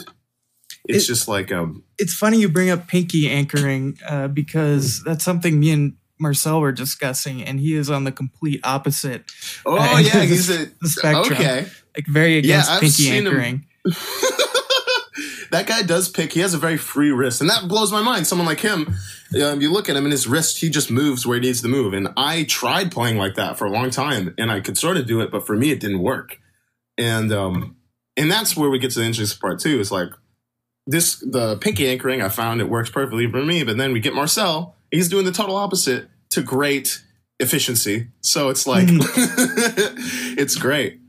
It's 0.88 1.04
it, 1.04 1.06
just 1.06 1.28
like 1.28 1.52
um. 1.52 1.84
It's 1.98 2.14
funny 2.14 2.40
you 2.40 2.48
bring 2.48 2.70
up 2.70 2.88
pinky 2.88 3.28
anchoring 3.28 3.98
uh, 4.08 4.28
because 4.28 5.02
that's 5.04 5.24
something 5.24 5.60
me 5.60 5.70
and 5.70 5.96
Marcel 6.18 6.60
were 6.60 6.72
discussing, 6.72 7.42
and 7.42 7.60
he 7.60 7.74
is 7.74 7.90
on 7.90 8.04
the 8.04 8.12
complete 8.12 8.60
opposite. 8.64 9.24
Oh 9.66 9.76
uh, 9.76 9.98
yeah, 10.00 10.22
he's 10.22 10.50
a, 10.50 10.66
the 10.80 10.88
spectrum. 10.88 11.38
Okay, 11.38 11.66
like 11.96 12.06
very 12.06 12.38
against 12.38 12.70
yeah, 12.70 12.80
pinky 12.80 13.10
anchoring. 13.10 13.66
that 15.52 15.66
guy 15.66 15.82
does 15.82 16.08
pick. 16.08 16.32
He 16.32 16.40
has 16.40 16.54
a 16.54 16.58
very 16.58 16.78
free 16.78 17.10
wrist, 17.10 17.40
and 17.40 17.48
that 17.48 17.68
blows 17.68 17.92
my 17.92 18.02
mind. 18.02 18.26
Someone 18.26 18.46
like 18.46 18.60
him, 18.60 18.94
um, 19.42 19.60
you 19.60 19.70
look 19.70 19.88
at 19.88 19.96
him 19.96 20.04
and 20.04 20.12
his 20.12 20.26
wrist, 20.26 20.60
he 20.60 20.70
just 20.70 20.90
moves 20.90 21.26
where 21.26 21.38
he 21.38 21.46
needs 21.46 21.60
to 21.60 21.68
move. 21.68 21.92
And 21.92 22.08
I 22.16 22.44
tried 22.44 22.90
playing 22.90 23.18
like 23.18 23.34
that 23.34 23.58
for 23.58 23.66
a 23.66 23.70
long 23.70 23.90
time, 23.90 24.34
and 24.38 24.50
I 24.50 24.60
could 24.60 24.78
sort 24.78 24.96
of 24.96 25.06
do 25.06 25.20
it, 25.20 25.30
but 25.30 25.46
for 25.46 25.54
me, 25.54 25.70
it 25.70 25.78
didn't 25.78 26.00
work. 26.00 26.40
And 26.96 27.30
um, 27.32 27.76
and 28.16 28.30
that's 28.30 28.56
where 28.56 28.70
we 28.70 28.78
get 28.78 28.92
to 28.92 29.00
the 29.00 29.06
interesting 29.06 29.40
part 29.40 29.60
too. 29.60 29.78
Is 29.78 29.92
like 29.92 30.10
this 30.86 31.16
the 31.16 31.56
pinky 31.58 31.86
anchoring. 31.86 32.22
I 32.22 32.30
found 32.30 32.60
it 32.60 32.68
works 32.68 32.90
perfectly 32.90 33.30
for 33.30 33.44
me, 33.44 33.62
but 33.62 33.76
then 33.76 33.92
we 33.92 34.00
get 34.00 34.14
Marcel. 34.14 34.76
He's 34.90 35.08
doing 35.08 35.26
the 35.26 35.32
total 35.32 35.56
opposite 35.56 36.08
to 36.30 36.42
great 36.42 37.02
efficiency. 37.40 38.08
So 38.22 38.48
it's 38.48 38.66
like 38.66 38.86
mm. 38.86 39.00
it's 40.38 40.56
great. 40.56 41.01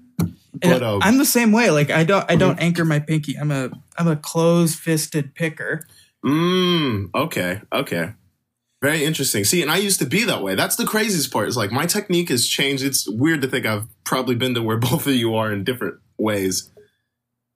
But, 0.63 0.83
um, 0.83 0.99
I'm 1.03 1.17
the 1.17 1.25
same 1.25 1.51
way. 1.51 1.69
Like 1.69 1.89
I 1.89 2.03
don't 2.03 2.29
I 2.29 2.35
don't 2.35 2.59
anchor 2.59 2.85
my 2.85 2.99
pinky. 2.99 3.37
I'm 3.37 3.51
a 3.51 3.69
I'm 3.97 4.07
a 4.07 4.15
closed 4.15 4.79
fisted 4.79 5.35
picker. 5.35 5.85
Mm, 6.25 7.09
okay, 7.13 7.61
okay. 7.71 8.13
Very 8.81 9.03
interesting. 9.03 9.43
See, 9.43 9.61
and 9.61 9.71
I 9.71 9.77
used 9.77 9.99
to 9.99 10.05
be 10.05 10.23
that 10.25 10.41
way. 10.41 10.55
That's 10.55 10.75
the 10.75 10.85
craziest 10.85 11.31
part. 11.31 11.47
Is 11.47 11.57
like 11.57 11.71
my 11.71 11.85
technique 11.85 12.29
has 12.29 12.47
changed. 12.47 12.83
It's 12.83 13.07
weird 13.07 13.41
to 13.41 13.47
think 13.47 13.65
I've 13.65 13.87
probably 14.03 14.35
been 14.35 14.53
to 14.55 14.61
where 14.61 14.77
both 14.91 15.05
of 15.07 15.13
you 15.13 15.35
are 15.35 15.51
in 15.51 15.63
different 15.63 15.95
ways, 16.17 16.71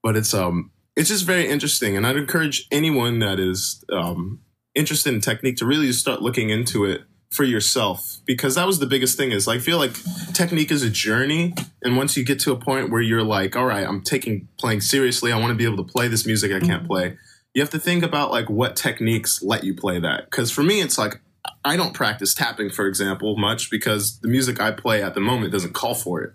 but 0.03 0.17
it's 0.17 0.33
um 0.33 0.71
it's 0.95 1.09
just 1.09 1.25
very 1.25 1.47
interesting. 1.47 1.95
And 1.95 2.05
I'd 2.05 2.17
encourage 2.17 2.67
anyone 2.71 3.19
that 3.19 3.39
is 3.39 3.83
um 3.91 4.41
interested 4.75 5.13
in 5.13 5.21
technique 5.21 5.57
to 5.57 5.65
really 5.65 5.91
start 5.91 6.21
looking 6.21 6.49
into 6.49 6.85
it 6.85 7.01
for 7.29 7.43
yourself 7.43 8.19
because 8.25 8.55
that 8.55 8.65
was 8.65 8.79
the 8.79 8.85
biggest 8.85 9.17
thing 9.17 9.31
is 9.31 9.47
I 9.47 9.59
feel 9.59 9.77
like 9.77 9.91
technique 10.33 10.71
is 10.71 10.81
a 10.81 10.89
journey 10.89 11.53
and 11.81 11.97
once 11.97 12.15
you 12.15 12.23
get 12.23 12.39
to 12.41 12.53
a 12.53 12.55
point 12.55 12.89
where 12.89 13.01
you're 13.01 13.23
like 13.23 13.55
all 13.55 13.65
right 13.65 13.85
I'm 13.85 14.01
taking 14.01 14.47
playing 14.57 14.81
seriously 14.81 15.31
I 15.33 15.37
want 15.37 15.49
to 15.49 15.55
be 15.55 15.65
able 15.65 15.83
to 15.83 15.91
play 15.91 16.07
this 16.07 16.25
music 16.25 16.53
I 16.53 16.65
can't 16.65 16.87
play 16.87 17.17
you 17.53 17.61
have 17.61 17.69
to 17.71 17.79
think 17.79 18.03
about 18.03 18.31
like 18.31 18.49
what 18.49 18.75
techniques 18.75 19.43
let 19.43 19.65
you 19.65 19.73
play 19.73 19.99
that 19.99 20.25
because 20.25 20.51
for 20.51 20.63
me 20.63 20.79
it's 20.79 20.97
like 20.97 21.19
I 21.65 21.75
don't 21.75 21.93
practice 21.93 22.33
tapping 22.33 22.69
for 22.69 22.87
example 22.87 23.35
much 23.35 23.69
because 23.69 24.19
the 24.19 24.29
music 24.29 24.61
I 24.61 24.71
play 24.71 25.03
at 25.03 25.13
the 25.13 25.21
moment 25.21 25.51
doesn't 25.51 25.73
call 25.73 25.95
for 25.95 26.21
it. 26.21 26.33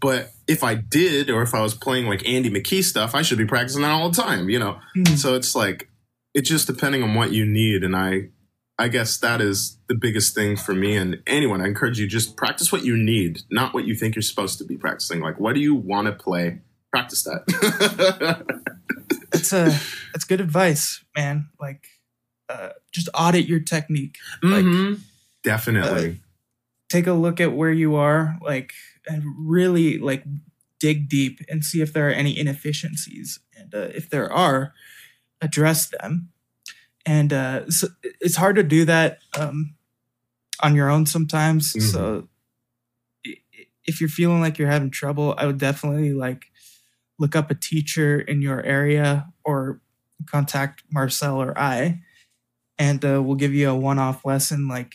But 0.00 0.32
if 0.46 0.64
I 0.64 0.74
did 0.74 1.30
or 1.30 1.42
if 1.42 1.54
I 1.54 1.62
was 1.62 1.74
playing 1.74 2.06
like 2.06 2.26
Andy 2.28 2.50
McKee 2.50 2.84
stuff 2.84 3.14
I 3.14 3.22
should 3.22 3.38
be 3.38 3.46
practicing 3.46 3.82
that 3.82 3.92
all 3.92 4.10
the 4.10 4.22
time 4.22 4.50
you 4.50 4.58
know? 4.58 4.78
Mm. 4.96 5.16
so 5.16 5.34
it's 5.34 5.54
like 5.54 5.88
it's 6.34 6.48
just 6.48 6.66
depending 6.66 7.02
on 7.02 7.14
what 7.14 7.32
you 7.32 7.46
need 7.46 7.82
and 7.82 7.96
I 7.96 8.28
I 8.78 8.88
guess 8.88 9.18
that 9.18 9.40
is 9.40 9.76
the 9.88 9.96
biggest 9.96 10.34
thing 10.34 10.56
for 10.56 10.72
me 10.72 10.96
and 10.96 11.20
anyone. 11.26 11.60
I 11.60 11.66
encourage 11.66 11.98
you 11.98 12.06
just 12.06 12.36
practice 12.36 12.70
what 12.70 12.84
you 12.84 12.96
need, 12.96 13.42
not 13.50 13.74
what 13.74 13.86
you 13.86 13.96
think 13.96 14.14
you're 14.14 14.22
supposed 14.22 14.58
to 14.58 14.64
be 14.64 14.76
practicing. 14.76 15.20
Like, 15.20 15.40
what 15.40 15.54
do 15.54 15.60
you 15.60 15.74
want 15.74 16.06
to 16.06 16.12
play? 16.12 16.60
Practice 16.92 17.24
that. 17.24 18.44
that's 19.32 19.52
a 19.52 19.76
that's 20.12 20.24
good 20.24 20.40
advice, 20.40 21.04
man. 21.16 21.48
Like, 21.60 21.88
uh, 22.48 22.70
just 22.92 23.08
audit 23.14 23.46
your 23.46 23.60
technique. 23.60 24.16
Mm-hmm. 24.42 24.92
Like, 24.92 24.98
Definitely. 25.42 26.10
Uh, 26.10 26.14
take 26.88 27.06
a 27.06 27.12
look 27.12 27.40
at 27.40 27.52
where 27.52 27.72
you 27.72 27.96
are, 27.96 28.38
like, 28.40 28.72
and 29.06 29.24
really 29.38 29.98
like 29.98 30.24
dig 30.78 31.08
deep 31.08 31.40
and 31.48 31.64
see 31.64 31.80
if 31.80 31.92
there 31.92 32.08
are 32.08 32.12
any 32.12 32.38
inefficiencies, 32.38 33.40
and 33.56 33.74
uh, 33.74 33.88
if 33.94 34.08
there 34.08 34.32
are, 34.32 34.72
address 35.40 35.88
them. 35.88 36.30
And 37.08 37.32
uh, 37.32 37.70
so 37.70 37.88
it's 38.20 38.36
hard 38.36 38.56
to 38.56 38.62
do 38.62 38.84
that 38.84 39.18
um, 39.38 39.74
on 40.62 40.74
your 40.74 40.90
own 40.90 41.06
sometimes. 41.06 41.72
Mhm. 41.72 41.80
So 41.92 42.28
if 43.84 44.00
you're 44.00 44.10
feeling 44.10 44.40
like 44.40 44.58
you're 44.58 44.68
having 44.70 44.90
trouble, 44.90 45.34
I 45.38 45.46
would 45.46 45.56
definitely 45.58 46.12
like 46.12 46.44
look 47.18 47.34
up 47.34 47.50
a 47.50 47.54
teacher 47.54 48.20
in 48.20 48.42
your 48.42 48.62
area 48.62 49.32
or 49.42 49.80
contact 50.26 50.82
Marcel 50.92 51.40
or 51.40 51.58
I, 51.58 52.02
and 52.78 53.02
uh, 53.04 53.22
we'll 53.22 53.36
give 53.36 53.54
you 53.54 53.70
a 53.70 53.74
one-off 53.74 54.24
lesson, 54.26 54.68
like 54.68 54.92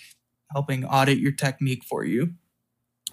helping 0.52 0.86
audit 0.86 1.18
your 1.18 1.32
technique 1.32 1.84
for 1.84 2.04
you. 2.06 2.36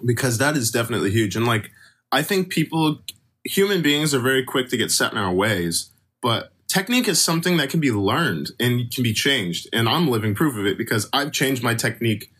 because 0.04 0.38
that 0.38 0.56
is 0.56 0.70
definitely 0.70 1.10
huge. 1.10 1.36
And 1.36 1.46
like, 1.46 1.70
I 2.12 2.22
think 2.22 2.50
people, 2.50 3.02
human 3.44 3.80
beings, 3.82 4.12
are 4.14 4.20
very 4.20 4.44
quick 4.44 4.68
to 4.68 4.76
get 4.76 4.90
set 4.90 5.12
in 5.12 5.18
our 5.18 5.32
ways, 5.32 5.90
but 6.22 6.52
technique 6.72 7.08
is 7.08 7.22
something 7.22 7.56
that 7.56 7.70
can 7.70 7.80
be 7.80 7.90
learned 7.90 8.50
and 8.58 8.90
can 8.90 9.02
be 9.02 9.12
changed. 9.12 9.68
And 9.72 9.88
I'm 9.88 10.08
living 10.08 10.34
proof 10.34 10.56
of 10.56 10.66
it 10.66 10.78
because 10.78 11.08
I've 11.12 11.32
changed 11.32 11.62
my 11.62 11.74
technique 11.74 12.30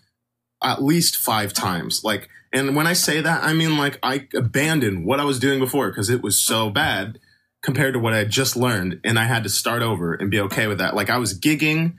at 0.63 0.83
least 0.83 1.17
five 1.17 1.53
times. 1.53 2.05
Like, 2.05 2.29
and 2.53 2.77
when 2.77 2.87
I 2.87 2.93
say 2.93 3.21
that, 3.21 3.45
I 3.45 3.53
mean 3.53 3.77
like 3.77 3.99
I 4.03 4.29
abandoned 4.35 5.05
what 5.05 5.21
I 5.21 5.25
was 5.25 5.39
doing 5.39 5.59
before 5.59 5.89
because 5.89 6.11
it 6.11 6.23
was 6.23 6.41
so 6.41 6.71
bad 6.71 7.19
compared 7.63 7.95
to 7.95 8.01
what 8.01 8.15
I 8.15 8.19
had 8.19 8.31
just 8.31 8.57
learned, 8.57 9.01
and 9.05 9.19
I 9.19 9.25
had 9.25 9.43
to 9.43 9.51
start 9.51 9.83
over 9.83 10.15
and 10.15 10.31
be 10.31 10.41
okay 10.41 10.67
with 10.67 10.79
that. 10.79 10.95
Like 10.95 11.11
I 11.11 11.19
was 11.19 11.39
gigging 11.39 11.99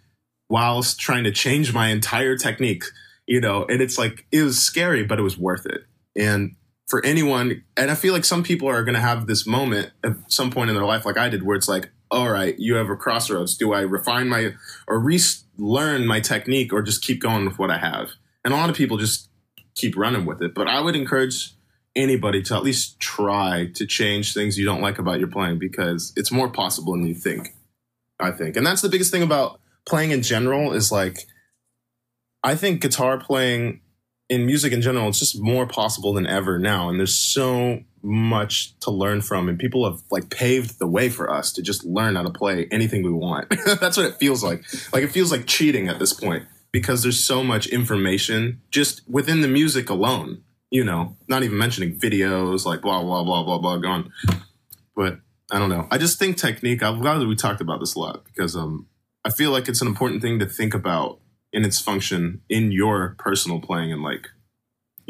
whilst 0.50 1.00
trying 1.00 1.24
to 1.24 1.32
change 1.32 1.74
my 1.74 1.88
entire 1.90 2.36
technique 2.36 2.84
you 3.32 3.40
know 3.40 3.66
and 3.70 3.82
it's 3.82 3.98
like 3.98 4.26
it 4.32 4.44
was 4.44 4.62
scary 4.62 5.04
but 5.04 5.18
it 5.18 5.22
was 5.22 5.38
worth 5.38 5.66
it 5.66 5.86
and 6.18 6.56
for 6.88 7.04
anyone 7.06 7.64
and 7.78 7.90
i 7.90 7.96
feel 7.96 8.14
like 8.14 8.26
some 8.26 8.44
people 8.44 8.68
are 8.68 8.84
going 8.84 8.94
to 8.94 9.02
have 9.02 9.26
this 9.26 9.48
moment 9.48 9.92
at 10.04 10.12
some 10.28 10.52
point 10.52 10.70
in 10.70 10.76
their 10.76 10.86
life 10.86 11.06
like 11.06 11.18
i 11.18 11.30
did 11.30 11.44
where 11.44 11.56
it's 11.56 11.70
like 11.70 11.90
all 12.12 12.30
right 12.30 12.56
you 12.60 12.76
have 12.76 12.90
a 12.90 12.96
crossroads 12.96 13.56
do 13.56 13.74
i 13.74 13.82
refine 13.82 14.28
my 14.28 14.54
or 14.88 15.00
relearn 15.00 16.06
my 16.06 16.20
technique 16.20 16.72
or 16.74 16.82
just 16.82 17.04
keep 17.04 17.22
going 17.22 17.46
with 17.46 17.58
what 17.58 17.72
i 17.72 17.78
have 17.78 18.12
and 18.44 18.54
a 18.54 18.58
lot 18.58 18.70
of 18.70 18.76
people 18.76 18.98
just 18.98 19.30
keep 19.76 19.96
running 19.96 20.26
with 20.26 20.42
it 20.42 20.54
but 20.54 20.68
i 20.68 20.80
would 20.80 20.96
encourage 20.96 21.54
anybody 21.96 22.42
to 22.42 22.56
at 22.56 22.64
least 22.64 23.00
try 23.00 23.70
to 23.74 23.86
change 23.86 24.34
things 24.34 24.58
you 24.58 24.66
don't 24.66 24.82
like 24.82 25.00
about 25.00 25.20
your 25.20 25.28
playing 25.28 25.58
because 25.58 26.14
it's 26.16 26.32
more 26.32 26.50
possible 26.50 26.94
than 26.94 27.08
you 27.08 27.16
think 27.16 27.50
i 28.20 28.32
think 28.32 28.56
and 28.56 28.66
that's 28.66 28.82
the 28.82 28.90
biggest 28.90 29.12
thing 29.12 29.24
about 29.24 29.60
playing 29.86 30.12
in 30.12 30.22
general 30.22 30.74
is 30.74 30.92
like 30.92 31.26
I 32.44 32.56
think 32.56 32.82
guitar 32.82 33.18
playing 33.20 33.82
in 34.30 34.46
music 34.46 34.74
in 34.74 34.82
general, 34.82 35.10
it's 35.10 35.20
just 35.20 35.40
more 35.40 35.68
possible 35.68 36.14
than 36.14 36.26
ever 36.26 36.58
now. 36.58 36.90
And 36.90 37.00
there's 37.00 37.16
so 37.16 37.82
much 38.04 38.78
to 38.80 38.92
learn 38.92 39.22
from. 39.22 39.50
And 39.50 39.60
people 39.60 39.90
have 39.90 40.02
like 40.10 40.30
paved 40.30 40.80
the 40.80 40.88
way 40.88 41.10
for 41.10 41.32
us 41.32 41.52
to 41.54 41.62
just 41.62 41.86
learn 41.86 42.16
how 42.16 42.24
to 42.24 42.30
play 42.30 42.68
anything 42.72 43.04
we 43.04 43.12
want. 43.12 43.50
That's 43.66 43.98
what 43.98 44.06
it 44.06 44.16
feels 44.16 44.44
like. 44.44 44.64
Like 44.94 45.04
it 45.04 45.12
feels 45.12 45.32
like 45.32 45.46
cheating 45.46 45.88
at 45.88 46.00
this 46.00 46.14
point 46.14 46.46
because 46.72 47.04
there's 47.04 47.26
so 47.26 47.44
much 47.44 47.68
information 47.68 48.62
just 48.72 49.02
within 49.10 49.42
the 49.42 49.48
music 49.48 49.90
alone, 49.90 50.44
you 50.70 50.84
know, 50.84 51.18
not 51.28 51.44
even 51.44 51.58
mentioning 51.58 52.00
videos, 52.00 52.66
like 52.66 52.82
blah, 52.82 53.02
blah, 53.02 53.24
blah, 53.24 53.44
blah, 53.44 53.58
blah, 53.58 53.78
gone. 53.78 54.12
But 54.96 55.20
I 55.52 55.60
don't 55.60 55.70
know. 55.70 55.88
I 55.92 55.98
just 55.98 56.18
think 56.18 56.38
technique, 56.38 56.82
I'm 56.82 57.02
glad 57.02 57.18
that 57.20 57.28
we 57.28 57.36
talked 57.36 57.62
about 57.62 57.80
this 57.80 57.96
a 57.96 58.00
lot 58.00 58.24
because 58.26 58.56
um, 58.56 58.88
I 59.26 59.30
feel 59.30 59.52
like 59.52 59.68
it's 59.68 59.82
an 59.82 59.88
important 59.88 60.22
thing 60.22 60.40
to 60.40 60.46
think 60.46 60.74
about 60.74 61.20
in 61.54 61.66
its 61.66 61.80
function 61.80 62.42
in 62.50 62.72
your 62.72 63.16
personal 63.20 63.60
playing 63.60 63.92
and 63.92 64.02
like 64.02 64.30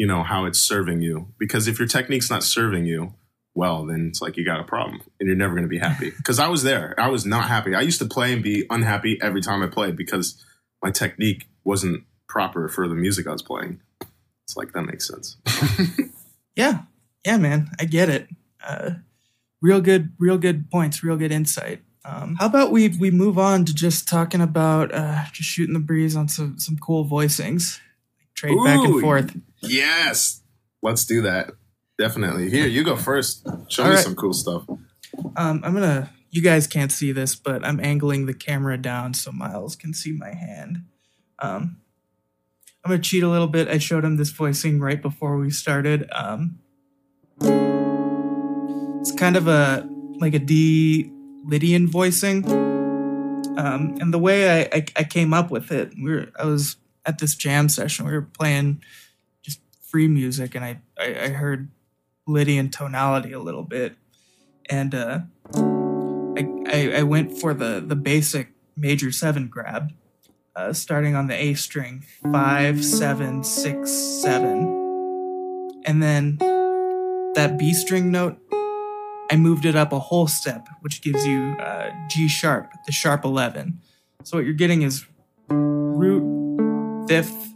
you 0.01 0.07
know 0.07 0.23
how 0.23 0.45
it's 0.45 0.57
serving 0.57 0.99
you. 1.03 1.27
Because 1.37 1.67
if 1.67 1.77
your 1.77 1.87
technique's 1.87 2.31
not 2.31 2.43
serving 2.43 2.87
you 2.87 3.13
well 3.53 3.85
then 3.85 4.07
it's 4.07 4.19
like 4.19 4.35
you 4.35 4.43
got 4.43 4.59
a 4.59 4.63
problem 4.63 4.99
and 5.19 5.27
you're 5.27 5.37
never 5.37 5.53
going 5.53 5.61
to 5.61 5.69
be 5.69 5.77
happy. 5.77 6.09
Because 6.17 6.39
i 6.39 6.47
was 6.47 6.63
there. 6.63 6.95
I 6.97 7.09
was 7.09 7.23
not 7.23 7.47
happy. 7.47 7.75
I 7.75 7.81
used 7.81 7.99
to 7.99 8.07
play 8.07 8.33
and 8.33 8.41
be 8.41 8.65
unhappy 8.71 9.19
every 9.21 9.41
time 9.41 9.61
i 9.61 9.67
played 9.67 9.95
because 9.95 10.43
my 10.81 10.89
technique 10.89 11.47
wasn't 11.63 12.03
proper 12.27 12.67
for 12.67 12.87
the 12.87 12.95
music 12.95 13.27
i 13.27 13.31
was 13.31 13.43
playing. 13.43 13.79
It's 14.45 14.57
like 14.57 14.73
that 14.73 14.81
makes 14.81 15.07
sense. 15.07 15.37
Yeah, 16.53 16.81
yeah, 17.25 17.37
man, 17.37 17.69
I 17.79 17.85
get 17.85 18.09
it. 18.09 18.27
Uh, 18.61 18.95
real 19.61 19.79
good, 19.79 20.11
real 20.19 20.37
good 20.37 20.69
points, 20.69 21.01
real 21.01 21.15
good 21.15 21.31
insight. 21.31 21.81
Um, 22.03 22.35
how 22.39 22.47
about 22.47 22.71
we 22.71 22.89
we 22.89 23.09
move 23.09 23.39
on 23.39 23.63
to 23.63 23.73
just 23.73 24.05
talking 24.07 24.41
about 24.41 24.93
uh, 24.93 25.23
just 25.31 25.49
shooting 25.49 25.73
the 25.73 25.79
breeze 25.79 26.15
on 26.17 26.27
some 26.27 26.59
some 26.59 26.77
cool 26.77 27.05
voicings, 27.05 27.79
trade 28.41 28.57
back 28.65 28.83
and 28.83 29.01
forth. 29.01 29.35
yes 29.61 30.41
let's 30.81 31.05
do 31.05 31.21
that 31.21 31.51
definitely 31.97 32.49
here 32.49 32.65
you 32.67 32.83
go 32.83 32.95
first 32.95 33.45
show 33.69 33.83
All 33.83 33.89
me 33.89 33.95
right. 33.95 34.03
some 34.03 34.15
cool 34.15 34.33
stuff 34.33 34.63
Um, 35.35 35.61
I'm 35.63 35.73
gonna. 35.73 36.09
You 36.31 36.41
guys 36.41 36.65
can't 36.65 36.91
see 36.91 37.11
this, 37.11 37.35
but 37.35 37.65
I'm 37.65 37.79
angling 37.83 38.25
the 38.25 38.33
camera 38.33 38.77
down 38.77 39.13
so 39.13 39.31
Miles 39.33 39.75
can 39.75 39.93
see 39.93 40.13
my 40.13 40.33
hand. 40.33 40.85
Um, 41.39 41.81
I'm 42.83 42.91
gonna 42.91 43.01
cheat 43.03 43.21
a 43.23 43.27
little 43.27 43.49
bit. 43.49 43.67
I 43.67 43.77
showed 43.77 44.05
him 44.05 44.15
this 44.15 44.29
voicing 44.31 44.79
right 44.79 45.01
before 45.01 45.35
we 45.37 45.51
started. 45.51 46.07
Um, 46.13 46.59
it's 49.01 49.11
kind 49.11 49.35
of 49.35 49.47
a 49.47 49.87
like 50.19 50.33
a 50.33 50.39
D 50.39 51.11
Lydian 51.45 51.87
voicing. 51.89 52.45
Um, 53.57 53.97
and 53.99 54.13
the 54.13 54.19
way 54.19 54.61
I, 54.61 54.69
I, 54.77 54.85
I 54.95 55.03
came 55.03 55.33
up 55.33 55.51
with 55.51 55.71
it, 55.71 55.91
we 56.01 56.09
were 56.11 56.27
I 56.39 56.45
was 56.45 56.77
at 57.05 57.19
this 57.19 57.35
jam 57.35 57.69
session. 57.69 58.05
We 58.05 58.11
were 58.13 58.21
playing 58.21 58.81
just 59.41 59.59
free 59.81 60.07
music, 60.07 60.55
and 60.55 60.63
I 60.63 60.81
I, 60.99 61.23
I 61.23 61.27
heard 61.29 61.69
Lydian 62.27 62.69
tonality 62.69 63.31
a 63.31 63.39
little 63.39 63.63
bit, 63.63 63.95
and 64.69 64.93
uh, 64.95 65.19
I, 65.55 66.47
I 66.67 66.93
I 66.97 67.03
went 67.03 67.37
for 67.37 67.53
the 67.53 67.83
the 67.85 67.95
basic 67.95 68.53
major 68.75 69.11
seven 69.11 69.47
grab, 69.47 69.91
uh, 70.55 70.73
starting 70.73 71.15
on 71.15 71.27
the 71.27 71.35
A 71.35 71.53
string, 71.53 72.05
five 72.31 72.83
seven 72.83 73.43
six 73.43 73.91
seven, 73.91 75.81
and 75.85 76.01
then 76.01 76.37
that 77.35 77.57
B 77.57 77.73
string 77.73 78.11
note. 78.11 78.37
I 79.31 79.37
moved 79.37 79.63
it 79.63 79.77
up 79.77 79.93
a 79.93 79.99
whole 79.99 80.27
step, 80.27 80.67
which 80.81 81.01
gives 81.01 81.25
you 81.25 81.55
uh, 81.57 81.89
G 82.09 82.27
sharp, 82.27 82.73
the 82.85 82.91
sharp 82.91 83.23
11. 83.23 83.79
So 84.25 84.37
what 84.37 84.43
you're 84.43 84.53
getting 84.53 84.81
is 84.81 85.05
root, 85.47 86.23
fifth, 87.11 87.55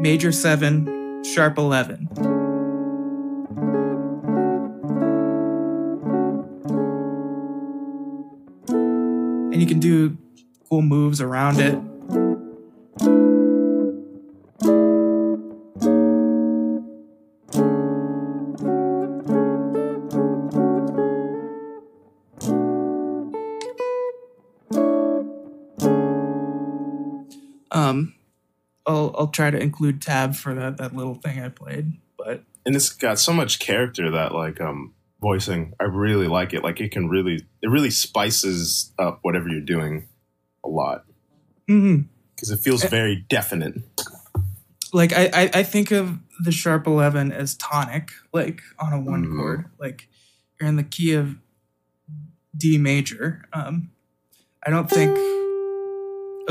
major 0.00 0.32
7, 0.32 1.22
sharp 1.22 1.56
11. 1.56 2.08
And 9.52 9.60
you 9.60 9.68
can 9.68 9.78
do 9.78 10.18
cool 10.68 10.82
moves 10.82 11.20
around 11.20 11.60
it. 11.60 11.74
Um, 27.70 28.14
I'll 28.86 29.14
I'll 29.18 29.28
try 29.28 29.50
to 29.50 29.58
include 29.58 30.02
tab 30.02 30.34
for 30.34 30.54
that 30.54 30.76
that 30.78 30.94
little 30.94 31.14
thing 31.14 31.40
I 31.40 31.48
played, 31.48 31.92
but 32.18 32.44
and 32.66 32.74
it's 32.76 32.90
got 32.90 33.18
so 33.18 33.32
much 33.32 33.58
character 33.58 34.10
that 34.10 34.32
like 34.34 34.60
um 34.60 34.94
voicing 35.20 35.72
i 35.78 35.84
really 35.84 36.26
like 36.26 36.52
it. 36.52 36.64
Like 36.64 36.80
it 36.80 36.90
can 36.90 37.08
really 37.08 37.46
it 37.62 37.68
really 37.68 37.90
spices 37.90 38.92
up 38.98 39.20
whatever 39.22 39.48
you're 39.48 39.60
doing 39.60 40.08
a 40.64 40.68
lot. 40.68 41.04
Because 41.66 42.50
it 42.50 42.58
feels 42.58 42.82
very 42.84 43.24
definite. 43.28 43.74
Like 44.92 45.12
I, 45.12 45.30
I 45.32 45.50
I 45.54 45.62
think 45.62 45.90
of 45.92 46.18
the 46.44 46.50
sharp 46.52 46.86
eleven 46.88 47.30
as 47.32 47.54
tonic, 47.54 48.10
like 48.32 48.60
on 48.80 48.92
a 48.92 49.00
one 49.00 49.24
Mhm. 49.26 49.36
chord, 49.36 49.64
like 49.78 50.08
you're 50.60 50.68
in 50.68 50.76
the 50.76 50.82
key 50.82 51.14
of 51.14 51.36
D 52.56 52.76
major. 52.78 53.44
Um, 53.52 53.90
I 54.64 54.70
don't 54.70 54.90
think 54.90 55.16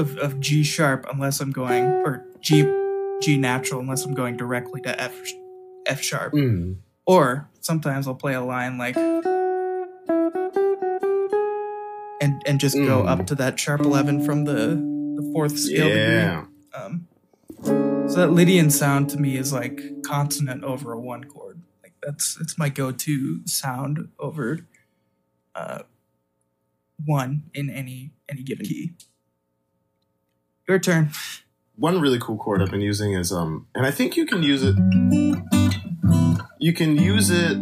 of 0.02 0.18
of 0.18 0.40
G 0.42 0.64
sharp 0.64 1.06
unless 1.14 1.40
I'm 1.40 1.52
going 1.52 1.86
or 1.86 2.26
G 2.42 2.64
G 3.22 3.38
natural 3.38 3.80
unless 3.80 4.04
I'm 4.06 4.14
going 4.14 4.36
directly 4.36 4.82
to 4.82 5.02
F 5.02 5.16
F 5.86 6.02
sharp. 6.02 6.34
Mm. 6.34 6.78
Or 7.06 7.50
sometimes 7.62 8.08
I'll 8.08 8.16
play 8.16 8.34
a 8.34 8.42
line 8.42 8.78
like 8.78 8.98
and 12.22 12.42
and 12.46 12.60
just 12.60 12.76
go 12.76 13.04
Mm. 13.04 13.08
up 13.10 13.28
to 13.28 13.36
that 13.36 13.60
sharp 13.60 13.82
eleven 13.82 14.24
from 14.26 14.46
the 14.46 14.76
the 15.18 15.30
fourth 15.34 15.58
scale 15.58 15.88
degree. 15.88 16.00
yeah 16.02 16.46
Um, 16.74 17.08
so 17.64 18.16
that 18.16 18.32
Lydian 18.32 18.70
sound 18.70 19.10
to 19.12 19.18
me 19.18 19.38
is 19.38 19.52
like 19.54 19.82
consonant 20.06 20.64
over 20.64 20.94
a 20.94 21.00
one 21.00 21.24
chord. 21.26 21.62
Like 21.84 21.94
that's 22.02 22.38
it's 22.42 22.58
my 22.58 22.70
go-to 22.70 23.46
sound 23.48 24.10
over 24.20 24.66
uh, 25.56 25.84
one 27.06 27.44
in 27.54 27.70
any 27.70 28.12
any 28.30 28.44
given 28.44 28.66
key. 28.66 28.94
Your 30.72 30.80
turn. 30.80 31.10
one 31.76 32.00
really 32.00 32.18
cool 32.18 32.38
chord 32.38 32.62
I've 32.62 32.72
been 32.72 32.80
using 32.80 33.12
is 33.12 33.34
um, 33.34 33.68
and 33.76 33.86
I 33.86 33.92
think 33.92 34.16
you 34.16 34.26
can 34.26 34.42
use 34.42 34.64
it. 34.64 34.74
You 36.60 36.72
can 36.72 36.96
use 36.96 37.30
it. 37.30 37.58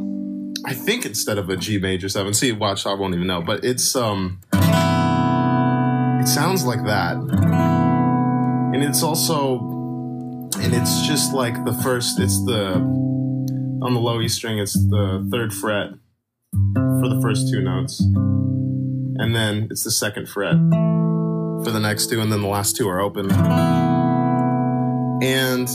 I 0.63 0.75
think 0.75 1.07
instead 1.07 1.39
of 1.39 1.49
a 1.49 1.57
G 1.57 1.79
major 1.79 2.07
seven. 2.07 2.35
See, 2.35 2.51
watch, 2.51 2.85
I 2.85 2.93
won't 2.93 3.15
even 3.15 3.25
know, 3.25 3.41
but 3.41 3.65
it's 3.65 3.95
um, 3.95 4.41
it 4.53 6.27
sounds 6.27 6.63
like 6.65 6.85
that, 6.85 7.15
and 8.75 8.83
it's 8.83 9.01
also, 9.01 9.57
and 10.61 10.75
it's 10.75 11.07
just 11.07 11.33
like 11.33 11.65
the 11.65 11.73
first. 11.73 12.19
It's 12.19 12.45
the 12.45 12.75
on 12.75 13.95
the 13.95 13.99
low 13.99 14.21
E 14.21 14.27
string. 14.27 14.59
It's 14.59 14.73
the 14.73 15.27
third 15.31 15.51
fret 15.51 15.93
for 16.75 17.09
the 17.09 17.19
first 17.23 17.49
two 17.51 17.63
notes, 17.63 17.99
and 18.01 19.35
then 19.35 19.67
it's 19.71 19.83
the 19.83 19.89
second 19.89 20.29
fret 20.29 20.57
for 21.63 21.71
the 21.71 21.79
next 21.79 22.09
two, 22.09 22.21
and 22.21 22.31
then 22.31 22.41
the 22.41 22.47
last 22.47 22.75
two 22.75 22.87
are 22.87 22.99
open. 22.99 23.31
And 25.21 25.67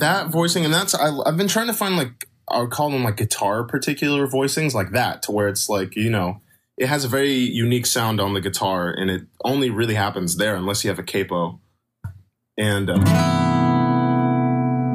that 0.00 0.28
voicing, 0.28 0.64
and 0.64 0.72
that's 0.72 0.94
I, 0.94 1.10
I've 1.26 1.36
been 1.36 1.48
trying 1.48 1.66
to 1.66 1.72
find 1.72 1.96
like 1.96 2.28
I 2.48 2.60
would 2.60 2.70
call 2.70 2.90
them 2.90 3.04
like 3.04 3.16
guitar 3.16 3.64
particular 3.64 4.26
voicings 4.26 4.74
like 4.74 4.92
that, 4.92 5.22
to 5.22 5.32
where 5.32 5.48
it's 5.48 5.68
like 5.68 5.96
you 5.96 6.10
know 6.10 6.40
it 6.76 6.86
has 6.86 7.04
a 7.04 7.08
very 7.08 7.32
unique 7.32 7.86
sound 7.86 8.20
on 8.20 8.34
the 8.34 8.40
guitar, 8.40 8.90
and 8.90 9.10
it 9.10 9.22
only 9.44 9.70
really 9.70 9.94
happens 9.94 10.36
there 10.36 10.54
unless 10.56 10.84
you 10.84 10.90
have 10.90 10.98
a 10.98 11.04
capo. 11.04 11.60
And 12.56 12.90
um, 12.90 13.04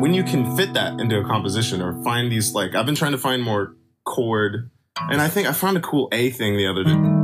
when 0.01 0.13
you 0.13 0.23
can 0.23 0.55
fit 0.55 0.73
that 0.73 0.99
into 0.99 1.19
a 1.19 1.25
composition 1.25 1.81
or 1.81 2.01
find 2.03 2.31
these 2.31 2.53
like 2.53 2.75
I've 2.75 2.85
been 2.85 2.95
trying 2.95 3.13
to 3.13 3.17
find 3.17 3.43
more 3.43 3.75
chord, 4.05 4.71
and 4.97 5.21
I 5.21 5.27
think 5.27 5.47
I 5.47 5.51
found 5.51 5.77
a 5.77 5.81
cool 5.81 6.09
A 6.11 6.29
thing 6.29 6.57
the 6.57 6.67
other 6.67 6.83
day. 6.83 7.14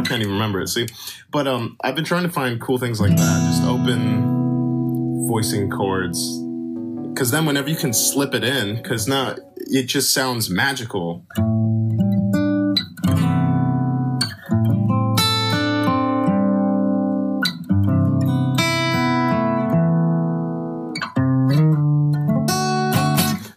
I 0.00 0.02
can't 0.02 0.22
even 0.22 0.32
remember 0.32 0.62
it. 0.62 0.68
See, 0.68 0.86
but 1.30 1.46
um, 1.46 1.76
I've 1.82 1.94
been 1.94 2.06
trying 2.06 2.22
to 2.22 2.30
find 2.30 2.58
cool 2.58 2.78
things 2.78 3.02
like 3.02 3.14
that, 3.14 3.50
just 3.50 3.62
open 3.64 5.28
voicing 5.28 5.68
chords, 5.68 6.38
because 7.10 7.30
then 7.30 7.44
whenever 7.44 7.68
you 7.68 7.76
can 7.76 7.92
slip 7.92 8.32
it 8.32 8.42
in, 8.42 8.76
because 8.76 9.06
now 9.06 9.36
it 9.56 9.82
just 9.84 10.14
sounds 10.14 10.48
magical. 10.48 11.26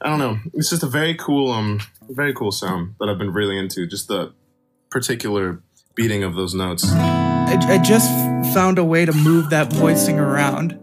I 0.01 0.10
don't 0.10 0.19
know. 0.19 0.39
It's 0.56 0.69
just 0.69 0.84
a 0.84 0.88
very 0.88 1.15
cool, 1.15 1.49
um, 1.51 1.79
very 2.10 2.34
cool 2.34 2.51
sound 2.51 2.95
that 2.99 3.08
I've 3.08 3.17
been 3.17 3.32
really 3.32 3.58
into. 3.58 3.88
Just 3.88 4.10
the 4.10 4.34
particular 4.89 5.63
beating 5.95 6.23
of 6.23 6.36
those 6.36 6.53
notes. 6.53 6.84
I, 6.91 7.58
I 7.67 7.77
just 7.77 8.10
found 8.53 8.77
a 8.79 8.84
way 8.84 9.06
to 9.06 9.13
move 9.13 9.49
that 9.51 9.71
voicing 9.73 10.19
around. 10.19 10.73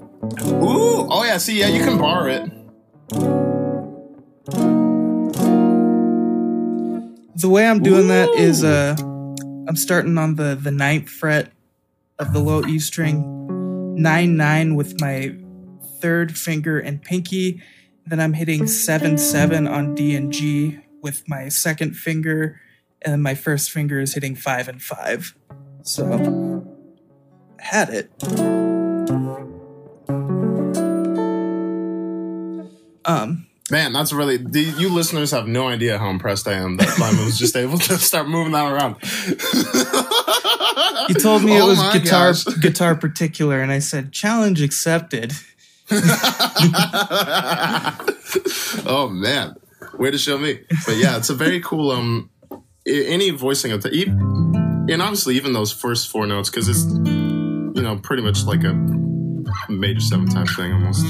Ooh, 0.43 1.07
oh 1.11 1.25
yeah. 1.25 1.39
See, 1.39 1.59
yeah, 1.59 1.69
you 1.69 1.83
can 1.83 1.99
borrow 1.99 2.27
it. 2.27 2.51
The 7.37 7.49
way 7.49 7.67
I'm 7.67 7.83
doing 7.83 8.09
that 8.09 8.29
is 8.31 8.63
uh 8.63 8.95
I'm 9.01 9.77
starting 9.77 10.19
on 10.19 10.35
the 10.37 10.55
the 10.61 10.71
ninth 10.71 11.09
fret 11.09 11.51
of 12.19 12.33
the 12.33 12.39
low 12.41 12.65
E 12.67 12.79
string, 12.79 13.97
nine 13.97 14.37
nine 14.37 14.75
with 14.75 15.01
my 15.01 15.35
third 16.01 16.37
finger 16.37 16.79
and 16.79 17.03
pinky. 17.03 17.63
Then 18.07 18.21
I'm 18.21 18.35
hitting 18.35 18.67
seven 18.67 19.17
seven 19.17 19.67
on 19.67 19.95
D 19.95 20.15
and 20.15 20.33
G 20.33 20.81
with 21.03 21.23
my 21.29 21.49
second 21.49 21.95
finger, 21.97 22.61
and 23.05 23.23
my 23.23 23.35
first 23.35 23.71
finger 23.71 24.01
is 24.01 24.15
hitting 24.15 24.35
five 24.37 24.69
and 24.69 24.83
five. 24.83 25.35
So 25.83 26.65
I 27.59 27.63
had 27.63 27.89
it. 27.91 28.11
Um, 33.05 33.47
Man, 33.71 33.93
that's 33.93 34.13
really. 34.13 34.37
the- 34.37 34.61
You 34.79 34.89
listeners 34.93 35.31
have 35.31 35.47
no 35.47 35.69
idea 35.69 35.97
how 35.99 36.11
impressed 36.11 36.49
I 36.49 36.55
am 36.55 36.77
that 36.79 36.99
Lyman 36.99 37.25
was 37.25 37.39
just 37.39 37.55
able 37.57 37.79
to 37.79 37.97
start 38.11 38.29
moving 38.29 38.53
that 38.53 38.71
around. 38.71 38.97
you 41.09 41.15
told 41.15 41.43
me 41.45 41.57
it 41.57 41.63
Oh 41.63 41.69
was 41.69 41.79
guitar 41.93 42.33
gosh. 42.33 42.45
guitar 42.61 42.95
particular, 42.97 43.61
and 43.61 43.71
I 43.73 43.79
said 43.79 44.13
challenge 44.13 44.61
accepted. 44.61 45.33
oh 48.87 49.09
man, 49.11 49.55
way 49.99 50.11
to 50.11 50.19
show 50.19 50.37
me. 50.39 50.61
But 50.87 50.97
yeah, 50.97 51.17
it's 51.17 51.31
a 51.31 51.35
very 51.35 51.61
cool. 51.61 51.91
Um, 51.93 52.29
i- 52.40 52.40
any 52.91 53.31
voicing 53.31 53.73
of 53.73 53.83
the, 53.83 53.91
and 54.91 55.03
obviously 55.03 55.37
even 55.37 55.53
those 55.53 55.73
first 55.73 56.09
four 56.09 56.27
notes 56.27 56.51
because 56.51 56.69
it's 56.69 56.85
you 56.85 57.83
know 57.83 57.99
pretty 58.03 58.23
much 58.23 58.45
like 58.45 58.65
a 58.65 58.75
major 59.69 60.01
seven 60.01 60.29
type 60.29 60.49
thing 60.49 60.73
almost. 60.73 61.07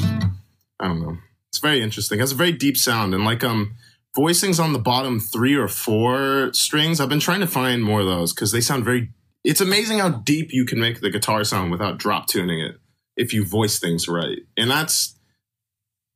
I 0.78 0.88
don't 0.88 1.00
know. 1.00 1.16
It's 1.48 1.58
very 1.58 1.82
interesting. 1.82 2.18
It 2.18 2.22
has 2.22 2.32
a 2.32 2.36
very 2.36 2.52
deep 2.52 2.76
sound 2.76 3.14
and 3.14 3.24
like 3.24 3.42
um 3.42 3.76
voicings 4.16 4.62
on 4.62 4.72
the 4.72 4.78
bottom 4.78 5.20
three 5.20 5.54
or 5.54 5.68
four 5.68 6.50
strings. 6.52 7.00
I've 7.00 7.08
been 7.08 7.20
trying 7.20 7.40
to 7.40 7.46
find 7.46 7.82
more 7.82 8.00
of 8.00 8.06
those 8.06 8.32
because 8.32 8.52
they 8.52 8.60
sound 8.60 8.84
very. 8.84 9.10
It's 9.42 9.60
amazing 9.60 9.98
how 9.98 10.10
deep 10.10 10.48
you 10.52 10.66
can 10.66 10.78
make 10.78 11.00
the 11.00 11.10
guitar 11.10 11.44
sound 11.44 11.70
without 11.70 11.98
drop 11.98 12.26
tuning 12.26 12.60
it 12.60 12.76
if 13.16 13.32
you 13.32 13.44
voice 13.44 13.78
things 13.78 14.08
right, 14.08 14.38
and 14.56 14.70
that's 14.70 15.16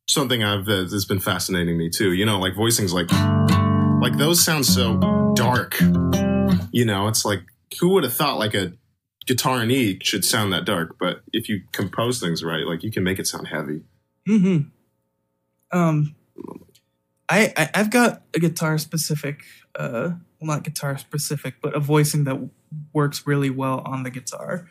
something 0.09 0.45
I've 0.45 0.69
uh, 0.69 0.85
that's 0.85 1.07
been 1.07 1.21
fascinating 1.21 1.79
me 1.79 1.89
too. 1.89 2.13
You 2.13 2.27
know, 2.27 2.39
like 2.39 2.55
voicings 2.55 2.93
like 2.93 3.11
like 4.03 4.19
those 4.19 4.45
sound 4.45 4.67
so 4.67 5.24
dark. 5.35 5.77
You 6.73 6.85
know, 6.85 7.09
it's 7.09 7.25
like 7.25 7.43
who 7.81 7.91
would 7.91 8.05
have 8.05 8.15
thought 8.15 8.39
like 8.39 8.55
a 8.55 8.73
guitar 9.27 9.63
in 9.63 9.71
E 9.71 9.99
should 10.03 10.25
sound 10.25 10.53
that 10.53 10.65
dark, 10.65 10.97
but 10.99 11.23
if 11.33 11.49
you 11.49 11.63
compose 11.73 12.21
things 12.21 12.45
right, 12.45 12.67
like 12.67 12.83
you 12.83 12.91
can 12.91 13.03
make 13.03 13.19
it 13.19 13.27
sound 13.27 13.49
heavy. 13.49 13.83
hmm 14.27 14.59
Um, 15.73 16.15
I, 17.29 17.53
I 17.57 17.71
I've 17.75 17.91
got 17.91 18.23
a 18.35 18.39
guitar 18.39 18.79
specific, 18.79 19.43
uh, 19.79 20.11
well, 20.41 20.57
not 20.57 20.63
guitar 20.63 20.99
specific, 20.99 21.55
but 21.63 21.75
a 21.75 21.81
voicing 21.81 22.25
that 22.25 22.51
works 22.93 23.27
really 23.27 23.51
well 23.51 23.81
on 23.85 24.03
the 24.03 24.11
guitar, 24.11 24.69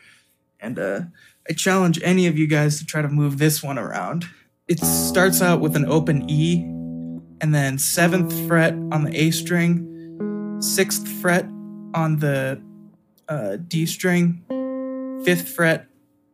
and 0.60 0.78
uh, 0.78 1.00
I 1.48 1.52
challenge 1.52 2.00
any 2.02 2.26
of 2.26 2.38
you 2.38 2.46
guys 2.46 2.78
to 2.78 2.86
try 2.86 3.02
to 3.02 3.08
move 3.08 3.38
this 3.38 3.62
one 3.62 3.78
around. 3.78 4.24
It 4.68 4.78
starts 4.78 5.42
out 5.42 5.60
with 5.60 5.76
an 5.76 5.84
open 5.84 6.30
E, 6.30 6.62
and 7.40 7.54
then 7.54 7.76
seventh 7.76 8.32
fret 8.46 8.72
on 8.72 9.04
the 9.04 9.14
A 9.20 9.30
string, 9.30 9.93
sixth 10.64 11.06
fret 11.06 11.44
on 11.94 12.18
the 12.18 12.60
uh, 13.28 13.56
D 13.68 13.86
string, 13.86 14.42
fifth 15.24 15.48
fret 15.48 15.86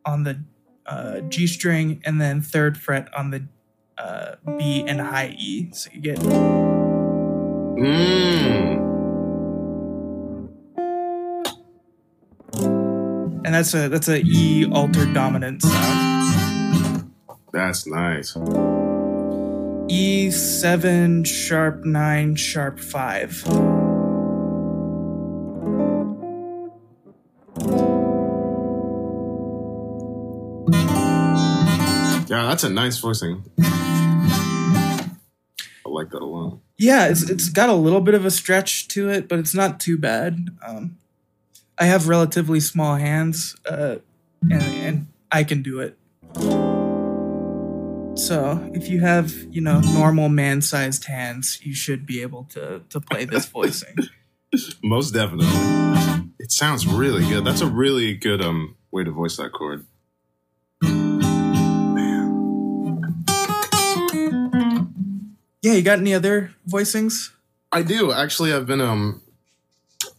on 0.04 0.24
the 0.24 0.42
uh, 0.86 1.20
G 1.20 1.46
string, 1.46 2.00
and 2.04 2.20
then 2.20 2.40
third 2.40 2.78
fret 2.78 3.12
on 3.14 3.30
the 3.30 3.46
uh, 3.98 4.36
B 4.58 4.84
and 4.86 5.00
high 5.00 5.34
E. 5.38 5.70
So 5.72 5.90
you 5.92 6.00
get 6.00 6.18
Mmm. 7.78 8.90
and 13.44 13.54
that's 13.54 13.74
a 13.74 13.88
that's 13.88 14.08
a 14.08 14.22
E 14.22 14.66
altered 14.70 15.12
dominant 15.14 15.62
sound. 15.62 17.12
That's 17.52 17.86
nice. 17.86 18.36
E 19.88 20.30
seven 20.30 21.24
sharp 21.24 21.84
nine 21.84 22.36
sharp 22.36 22.78
five. 22.78 23.42
That's 32.50 32.64
a 32.64 32.68
nice 32.68 32.98
voicing. 32.98 33.44
I 33.60 35.08
like 35.86 36.10
that 36.10 36.20
a 36.20 36.26
lot. 36.26 36.58
Yeah, 36.76 37.06
it's 37.06 37.30
it's 37.30 37.48
got 37.48 37.68
a 37.68 37.74
little 37.74 38.00
bit 38.00 38.14
of 38.14 38.24
a 38.24 38.30
stretch 38.30 38.88
to 38.88 39.08
it, 39.08 39.28
but 39.28 39.38
it's 39.38 39.54
not 39.54 39.78
too 39.78 39.96
bad. 39.96 40.48
Um, 40.66 40.96
I 41.78 41.84
have 41.84 42.08
relatively 42.08 42.58
small 42.58 42.96
hands, 42.96 43.54
uh, 43.66 43.96
and 44.50 44.62
and 44.62 45.06
I 45.30 45.44
can 45.44 45.62
do 45.62 45.78
it. 45.78 45.96
So 48.18 48.68
if 48.74 48.88
you 48.88 49.00
have 49.00 49.32
you 49.50 49.60
know 49.60 49.80
normal 49.80 50.28
man-sized 50.28 51.04
hands, 51.04 51.60
you 51.62 51.72
should 51.72 52.04
be 52.04 52.20
able 52.20 52.44
to 52.50 52.82
to 52.88 53.00
play 53.00 53.26
this 53.26 53.46
voicing. 53.56 53.94
Most 54.82 55.12
definitely. 55.12 55.46
It 56.40 56.50
sounds 56.50 56.84
really 56.84 57.24
good. 57.28 57.44
That's 57.44 57.60
a 57.60 57.68
really 57.68 58.14
good 58.14 58.42
um 58.42 58.74
way 58.90 59.04
to 59.04 59.12
voice 59.12 59.36
that 59.36 59.52
chord. 59.52 59.86
Yeah, 65.62 65.72
you 65.72 65.82
got 65.82 65.98
any 65.98 66.14
other 66.14 66.52
voicings? 66.68 67.30
I 67.72 67.82
do 67.82 68.12
actually. 68.12 68.52
I've 68.52 68.66
been 68.66 68.80
um 68.80 69.22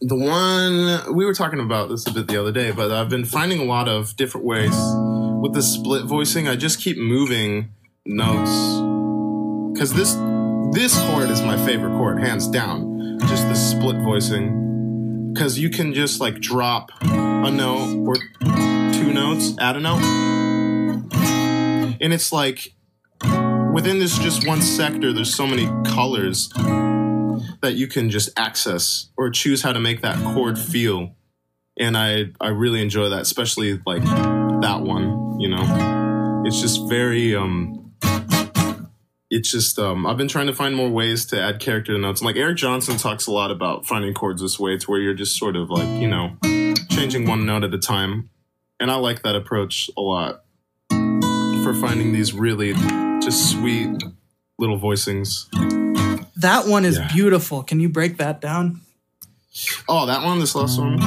the 0.00 0.16
one 0.16 1.14
we 1.14 1.24
were 1.24 1.34
talking 1.34 1.60
about 1.60 1.88
this 1.88 2.06
a 2.06 2.12
bit 2.12 2.28
the 2.28 2.40
other 2.40 2.52
day, 2.52 2.70
but 2.70 2.90
I've 2.90 3.08
been 3.08 3.24
finding 3.24 3.60
a 3.60 3.64
lot 3.64 3.88
of 3.88 4.16
different 4.16 4.46
ways 4.46 4.74
with 5.40 5.52
the 5.54 5.62
split 5.62 6.04
voicing. 6.04 6.48
I 6.48 6.56
just 6.56 6.80
keep 6.80 6.96
moving 6.96 7.70
notes 8.06 8.50
because 9.72 9.92
this 9.94 10.14
this 10.72 10.98
chord 11.06 11.28
is 11.30 11.42
my 11.42 11.56
favorite 11.66 11.96
chord, 11.98 12.20
hands 12.20 12.48
down. 12.48 13.18
Just 13.20 13.48
the 13.48 13.54
split 13.54 13.96
voicing 14.02 15.32
because 15.32 15.58
you 15.58 15.70
can 15.70 15.92
just 15.94 16.20
like 16.20 16.40
drop 16.40 16.90
a 17.02 17.50
note 17.50 18.06
or 18.06 18.16
two 18.92 19.12
notes, 19.12 19.54
add 19.58 19.76
a 19.76 19.80
note, 19.80 20.02
and 22.00 22.12
it's 22.12 22.32
like 22.32 22.74
within 23.72 23.98
this 23.98 24.18
just 24.18 24.46
one 24.46 24.60
sector, 24.60 25.12
there's 25.12 25.34
so 25.34 25.46
many 25.46 25.66
colors 25.84 26.48
that 27.62 27.74
you 27.74 27.86
can 27.86 28.10
just 28.10 28.30
access 28.38 29.08
or 29.16 29.30
choose 29.30 29.62
how 29.62 29.72
to 29.72 29.80
make 29.80 30.02
that 30.02 30.16
chord 30.34 30.58
feel. 30.58 31.14
And 31.78 31.96
I 31.96 32.26
I 32.40 32.48
really 32.48 32.82
enjoy 32.82 33.08
that, 33.08 33.22
especially 33.22 33.80
like 33.86 34.04
that 34.04 34.82
one. 34.82 35.40
You 35.40 35.48
know, 35.48 36.42
it's 36.46 36.60
just 36.60 36.88
very 36.88 37.34
um. 37.34 37.78
It's 39.34 39.50
just 39.50 39.78
um, 39.78 40.06
I've 40.06 40.18
been 40.18 40.28
trying 40.28 40.48
to 40.48 40.54
find 40.54 40.76
more 40.76 40.90
ways 40.90 41.24
to 41.26 41.40
add 41.40 41.58
character 41.58 41.94
to 41.94 41.98
notes. 41.98 42.20
Like 42.20 42.36
Eric 42.36 42.58
Johnson 42.58 42.98
talks 42.98 43.26
a 43.26 43.32
lot 43.32 43.50
about 43.50 43.86
finding 43.86 44.12
chords 44.12 44.42
this 44.42 44.60
way. 44.60 44.72
It's 44.72 44.86
where 44.86 45.00
you're 45.00 45.14
just 45.14 45.38
sort 45.38 45.56
of 45.56 45.70
like 45.70 45.88
you 45.98 46.06
know 46.06 46.36
changing 46.90 47.26
one 47.26 47.46
note 47.46 47.64
at 47.64 47.72
a 47.72 47.78
time, 47.78 48.28
and 48.78 48.90
I 48.90 48.96
like 48.96 49.22
that 49.22 49.34
approach 49.34 49.88
a 49.96 50.02
lot 50.02 50.44
for 50.90 51.72
finding 51.72 52.12
these 52.12 52.34
really 52.34 52.74
just 53.24 53.50
sweet 53.50 53.90
little 54.58 54.78
voicings. 54.78 55.46
That 56.36 56.66
one 56.66 56.84
is 56.84 56.98
Yeah. 56.98 57.08
beautiful. 57.12 57.62
Can 57.62 57.80
you 57.80 57.88
break 57.88 58.16
that 58.18 58.40
down? 58.40 58.80
Oh, 59.88 60.06
that 60.06 60.24
one, 60.24 60.38
this 60.40 60.54
last 60.54 60.78
one. 60.78 60.98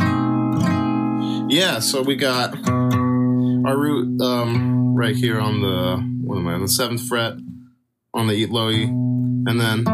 Yeah, 1.49 1.80
so 1.80 2.01
we 2.01 2.16
got 2.16 2.55
our 2.70 3.78
root 3.78 4.22
um, 4.22 4.95
right 4.95 5.16
here 5.16 5.39
on 5.39 5.61
the 5.61 5.97
what 6.24 6.38
am 6.38 6.47
I 6.47 6.53
on 6.53 6.61
the 6.61 6.68
seventh 6.68 7.01
fret 7.07 7.34
on 8.13 8.28
the 8.28 8.34
eat 8.34 8.49
low 8.49 8.70
E, 8.70 8.84
and 8.84 9.59
then 9.59 9.88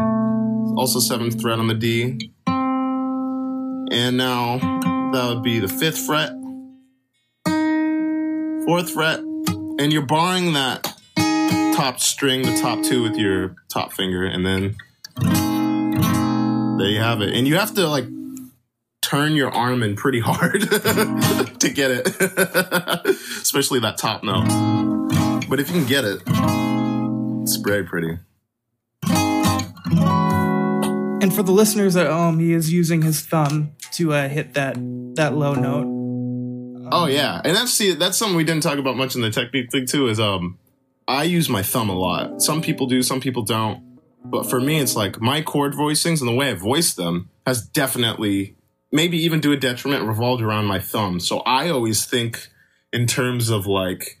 also 0.76 0.98
seventh 1.00 1.40
fret 1.40 1.58
on 1.58 1.66
the 1.68 1.74
D, 1.74 2.30
and 2.46 4.16
now 4.16 4.58
that 5.12 5.28
would 5.28 5.42
be 5.42 5.58
the 5.58 5.68
fifth 5.68 5.98
fret, 6.06 6.32
fourth 8.66 8.90
fret, 8.90 9.18
and 9.20 9.92
you're 9.92 10.06
barring 10.06 10.52
that 10.54 10.94
top 11.72 12.00
string, 12.00 12.42
the 12.42 12.56
top 12.60 12.82
two 12.82 13.02
with 13.02 13.16
your 13.16 13.56
top 13.68 13.92
finger, 13.92 14.24
and 14.24 14.44
then 14.44 14.76
there 16.78 16.88
you 16.88 17.00
have 17.00 17.20
it. 17.20 17.34
And 17.34 17.46
you 17.46 17.56
have 17.56 17.74
to 17.74 17.88
like 17.88 18.06
turn 19.02 19.34
your 19.34 19.50
arm 19.50 19.82
in 19.82 19.96
pretty 19.96 20.20
hard 20.20 20.62
to 21.60 21.70
get 21.74 21.90
it, 21.90 22.06
especially 23.42 23.80
that 23.80 23.98
top 23.98 24.22
note. 24.22 24.48
But 25.48 25.60
if 25.60 25.68
you 25.68 25.74
can 25.74 25.86
get 25.86 26.04
it, 26.04 26.22
it's 27.42 27.56
very 27.56 27.84
pretty. 27.84 28.18
And 31.22 31.32
for 31.32 31.42
the 31.42 31.52
listeners 31.52 31.94
at 31.94 32.08
home, 32.08 32.40
he 32.40 32.52
is 32.52 32.72
using 32.72 33.02
his 33.02 33.20
thumb 33.20 33.72
to 33.92 34.12
uh, 34.12 34.28
hit 34.28 34.54
that 34.54 34.76
that 35.16 35.34
low 35.34 35.54
note. 35.54 35.86
Oh 36.90 37.06
yeah, 37.06 37.40
and 37.44 37.56
that's 37.56 37.70
see 37.70 37.94
that's 37.94 38.16
something 38.18 38.36
we 38.36 38.44
didn't 38.44 38.62
talk 38.62 38.78
about 38.78 38.96
much 38.96 39.14
in 39.14 39.22
the 39.22 39.30
technique 39.30 39.70
thing 39.70 39.86
too. 39.86 40.08
Is 40.08 40.18
um, 40.18 40.58
I 41.06 41.24
use 41.24 41.48
my 41.48 41.62
thumb 41.62 41.88
a 41.90 41.98
lot. 41.98 42.42
Some 42.42 42.62
people 42.62 42.86
do, 42.86 43.02
some 43.02 43.20
people 43.20 43.42
don't. 43.42 43.98
But 44.24 44.48
for 44.48 44.60
me, 44.60 44.78
it's 44.78 44.94
like 44.94 45.20
my 45.20 45.42
chord 45.42 45.74
voicings 45.74 46.20
and 46.20 46.28
the 46.28 46.34
way 46.34 46.50
I 46.50 46.54
voice 46.54 46.94
them 46.94 47.30
has 47.46 47.66
definitely, 47.66 48.56
maybe 48.92 49.18
even 49.18 49.40
to 49.40 49.52
a 49.52 49.56
detriment, 49.56 50.06
revolved 50.06 50.42
around 50.42 50.66
my 50.66 50.78
thumb. 50.78 51.18
So 51.18 51.40
I 51.40 51.70
always 51.70 52.04
think 52.04 52.48
in 52.92 53.06
terms 53.06 53.50
of 53.50 53.66
like 53.66 54.20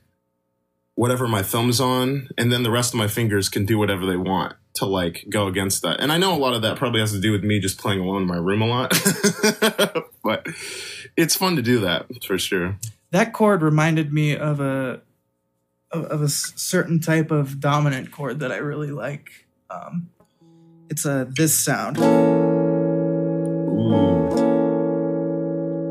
whatever 0.94 1.26
my 1.26 1.42
thumb's 1.42 1.80
on, 1.80 2.28
and 2.36 2.52
then 2.52 2.62
the 2.62 2.70
rest 2.70 2.92
of 2.92 2.98
my 2.98 3.08
fingers 3.08 3.48
can 3.48 3.64
do 3.64 3.78
whatever 3.78 4.04
they 4.04 4.16
want 4.16 4.54
to 4.74 4.86
like 4.86 5.24
go 5.28 5.46
against 5.46 5.82
that. 5.82 6.00
And 6.00 6.10
I 6.10 6.18
know 6.18 6.34
a 6.34 6.38
lot 6.38 6.54
of 6.54 6.62
that 6.62 6.76
probably 6.76 7.00
has 7.00 7.12
to 7.12 7.20
do 7.20 7.32
with 7.32 7.44
me 7.44 7.60
just 7.60 7.78
playing 7.78 8.00
alone 8.00 8.22
in 8.22 8.28
my 8.28 8.36
room 8.36 8.62
a 8.62 8.66
lot, 8.66 8.90
but 10.24 10.46
it's 11.16 11.36
fun 11.36 11.56
to 11.56 11.62
do 11.62 11.80
that 11.80 12.06
for 12.24 12.38
sure. 12.38 12.76
That 13.10 13.32
chord 13.32 13.62
reminded 13.62 14.12
me 14.12 14.36
of 14.36 14.60
a 14.60 15.02
of, 15.92 16.04
of 16.06 16.22
a 16.22 16.28
certain 16.28 17.00
type 17.00 17.30
of 17.30 17.60
dominant 17.60 18.10
chord 18.10 18.40
that 18.40 18.50
I 18.50 18.56
really 18.56 18.90
like. 18.90 19.46
Um, 19.70 20.10
it's 20.88 21.04
a 21.04 21.28
this 21.30 21.58
sound. 21.58 21.98
Ooh. 21.98 22.32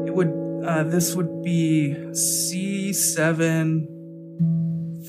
It 0.06 0.14
would 0.14 0.64
uh, 0.66 0.84
this 0.84 1.16
would 1.16 1.42
be 1.44 2.14
C 2.14 2.94
seven 2.94 3.88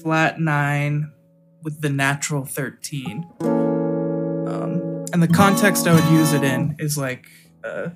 flat 0.02 0.40
nine 0.40 1.12
with 1.62 1.80
the 1.80 1.90
natural 1.90 2.44
thirteen. 2.44 3.26
Um, 3.40 5.04
and 5.12 5.22
the 5.22 5.28
context 5.28 5.86
I 5.86 5.94
would 5.94 6.10
use 6.12 6.32
it 6.32 6.42
in 6.42 6.76
is 6.78 6.96
like 6.96 7.26
uh, 7.62 7.90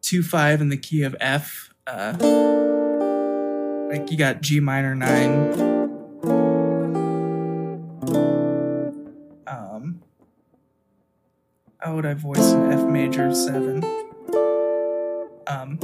two 0.00 0.22
five 0.22 0.60
in 0.60 0.68
the 0.70 0.76
key 0.76 1.02
of 1.02 1.14
F. 1.20 1.74
Uh, 1.86 2.73
like 3.90 4.10
you 4.10 4.16
got 4.16 4.40
G 4.40 4.60
minor 4.60 4.94
nine. 4.94 5.52
Um, 9.46 10.00
how 11.78 11.94
would 11.94 12.06
I 12.06 12.14
voice 12.14 12.52
an 12.52 12.72
F 12.72 12.84
major 12.88 13.34
seven? 13.34 13.84
Um, 15.46 15.78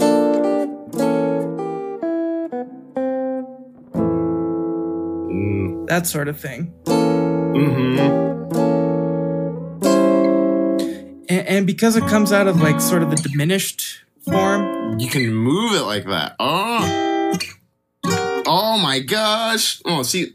Mm. 5.31 5.87
that 5.89 6.07
sort 6.07 6.29
of 6.29 6.39
thing. 6.41 6.73
Mm-hmm. 6.85 7.99
And, 11.29 11.47
and 11.47 11.67
because 11.67 11.97
it 11.97 12.05
comes 12.07 12.33
out 12.33 12.47
of 12.49 12.61
like 12.61 12.81
sort 12.81 13.03
of 13.03 13.11
the 13.11 13.17
diminished 13.17 14.03
form, 14.25 14.99
You 14.99 15.09
can 15.09 15.33
move 15.35 15.73
it 15.75 15.83
like 15.85 16.05
that. 16.07 16.37
Oh. 16.39 17.07
Oh 18.53 18.77
my 18.79 18.99
gosh. 18.99 19.81
Oh, 19.85 20.03
see, 20.03 20.35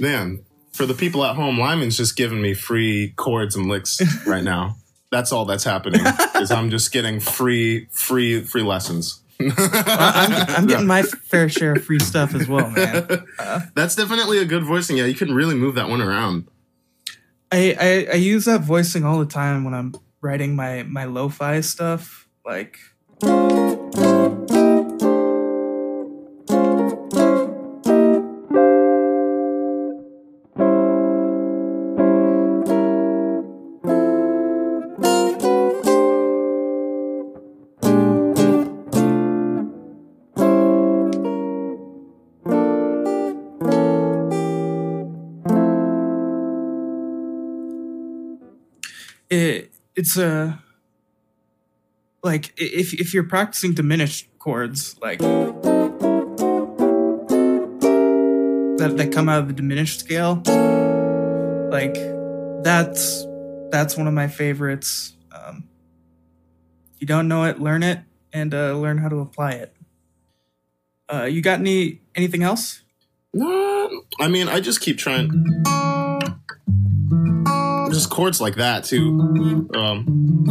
man, 0.00 0.44
for 0.72 0.84
the 0.84 0.94
people 0.94 1.24
at 1.24 1.36
home, 1.36 1.60
Lyman's 1.60 1.96
just 1.96 2.16
giving 2.16 2.42
me 2.42 2.54
free 2.54 3.12
chords 3.14 3.54
and 3.54 3.68
licks 3.68 4.02
right 4.26 4.42
now. 4.42 4.74
That's 5.12 5.30
all 5.30 5.44
that's 5.44 5.62
happening. 5.62 6.00
is 6.40 6.50
I'm 6.50 6.70
just 6.70 6.90
getting 6.90 7.20
free, 7.20 7.86
free, 7.92 8.40
free 8.40 8.64
lessons. 8.64 9.22
I'm, 9.38 9.52
I'm 9.52 10.66
getting 10.66 10.88
my 10.88 11.02
fair 11.30 11.48
share 11.48 11.74
of 11.74 11.84
free 11.84 12.00
stuff 12.00 12.34
as 12.34 12.48
well, 12.48 12.68
man. 12.70 13.06
That's 13.76 13.94
definitely 13.94 14.38
a 14.38 14.44
good 14.44 14.64
voicing. 14.64 14.96
Yeah, 14.96 15.04
you 15.04 15.14
can 15.14 15.32
really 15.32 15.54
move 15.54 15.76
that 15.76 15.88
one 15.88 16.00
around. 16.00 16.48
I, 17.52 17.76
I 17.78 18.12
I 18.12 18.16
use 18.16 18.46
that 18.46 18.62
voicing 18.62 19.04
all 19.04 19.18
the 19.18 19.26
time 19.26 19.64
when 19.64 19.74
I'm 19.74 19.94
writing 20.20 20.56
my 20.56 20.82
my 20.84 21.04
lo-fi 21.04 21.60
stuff. 21.60 22.28
Like 22.44 22.78
it 49.34 49.72
it's 49.96 50.16
a 50.16 50.62
like 52.22 52.52
if 52.56 52.94
if 52.94 53.12
you're 53.14 53.24
practicing 53.24 53.74
diminished 53.74 54.28
chords 54.38 54.96
like 55.00 55.18
that 58.78 58.94
that 58.96 59.12
come 59.12 59.28
out 59.28 59.40
of 59.40 59.48
the 59.48 59.54
diminished 59.54 60.00
scale 60.00 60.42
like 61.70 61.94
that's 62.62 63.26
that's 63.70 63.96
one 63.96 64.06
of 64.06 64.14
my 64.14 64.28
favorites. 64.28 65.16
Um 65.32 65.68
you 66.98 67.06
don't 67.06 67.28
know 67.28 67.44
it 67.44 67.60
learn 67.60 67.82
it 67.82 68.00
and 68.32 68.54
uh 68.54 68.76
learn 68.78 68.98
how 68.98 69.08
to 69.08 69.20
apply 69.20 69.52
it. 69.52 69.74
Uh 71.12 71.24
you 71.24 71.42
got 71.42 71.58
any 71.60 72.00
anything 72.14 72.42
else? 72.42 72.82
No, 73.32 74.04
I 74.20 74.28
mean, 74.28 74.48
I 74.48 74.60
just 74.60 74.80
keep 74.80 74.96
trying. 74.96 75.64
Just 77.94 78.10
chords 78.10 78.40
like 78.40 78.56
that 78.56 78.82
too. 78.82 79.68
Um, 79.72 80.44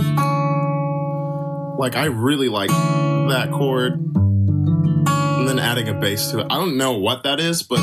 like 1.78 1.98
I 1.98 2.06
really 2.06 2.48
like 2.48 2.70
that 2.70 3.50
chord, 3.52 3.96
and 3.96 5.46
then 5.46 5.60
adding 5.60 5.90
a 5.90 5.94
bass 5.94 6.32
to 6.32 6.40
it. 6.40 6.48
I 6.50 6.56
don't 6.56 6.78
know 6.78 6.94
what 6.94 7.24
that 7.24 7.42
is, 7.42 7.62
but 7.62 7.82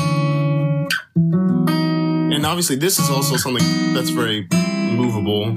and 1.15 2.43
obviously 2.43 2.75
this 2.75 2.97
is 2.97 3.07
also 3.11 3.37
something 3.37 3.93
that's 3.93 4.09
very 4.09 4.47
movable, 4.51 5.55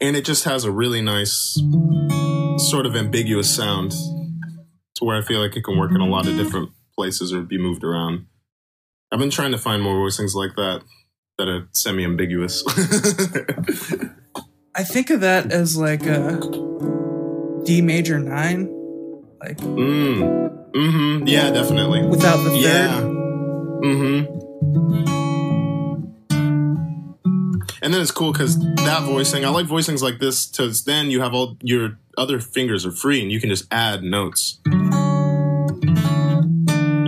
and 0.00 0.16
it 0.16 0.24
just 0.24 0.44
has 0.44 0.64
a 0.64 0.70
really 0.70 1.02
nice 1.02 1.60
sort 2.58 2.86
of 2.86 2.94
ambiguous 2.94 3.52
sound 3.52 3.90
to 4.94 5.04
where 5.04 5.16
I 5.16 5.22
feel 5.22 5.40
like 5.40 5.56
it 5.56 5.64
can 5.64 5.76
work 5.76 5.90
in 5.90 6.00
a 6.00 6.06
lot 6.06 6.28
of 6.28 6.36
different 6.36 6.70
places 6.94 7.32
or 7.32 7.42
be 7.42 7.58
moved 7.58 7.82
around. 7.82 8.26
I've 9.10 9.18
been 9.18 9.30
trying 9.30 9.50
to 9.50 9.58
find 9.58 9.82
more 9.82 9.96
voicings 9.96 10.34
like 10.34 10.54
that 10.54 10.84
that 11.38 11.48
are 11.48 11.68
semi-ambiguous. 11.72 12.62
i 14.74 14.82
think 14.82 15.10
of 15.10 15.20
that 15.20 15.52
as 15.52 15.76
like 15.76 16.06
a 16.06 16.38
d 17.64 17.80
major 17.82 18.18
9 18.18 18.68
like 19.40 19.58
mm. 19.58 20.42
Mm-hmm. 20.72 21.26
Yeah, 21.26 21.50
definitely. 21.50 22.06
without 22.06 22.38
the 22.38 22.50
third 22.50 22.60
Yeah. 22.60 23.00
Mm-hmm. 23.82 24.38
And 27.82 27.92
then 27.92 28.00
it's 28.00 28.12
cool 28.12 28.32
because 28.32 28.58
that 28.58 29.02
voicing, 29.02 29.44
I 29.44 29.48
like 29.48 29.66
voicings 29.66 30.02
like 30.02 30.18
this 30.18 30.46
because 30.46 30.84
then 30.84 31.10
you 31.10 31.20
have 31.20 31.34
all 31.34 31.56
your 31.62 31.98
other 32.16 32.38
fingers 32.38 32.86
are 32.86 32.92
free 32.92 33.20
and 33.20 33.30
you 33.32 33.40
can 33.40 33.50
just 33.50 33.66
add 33.72 34.02
notes. 34.04 34.60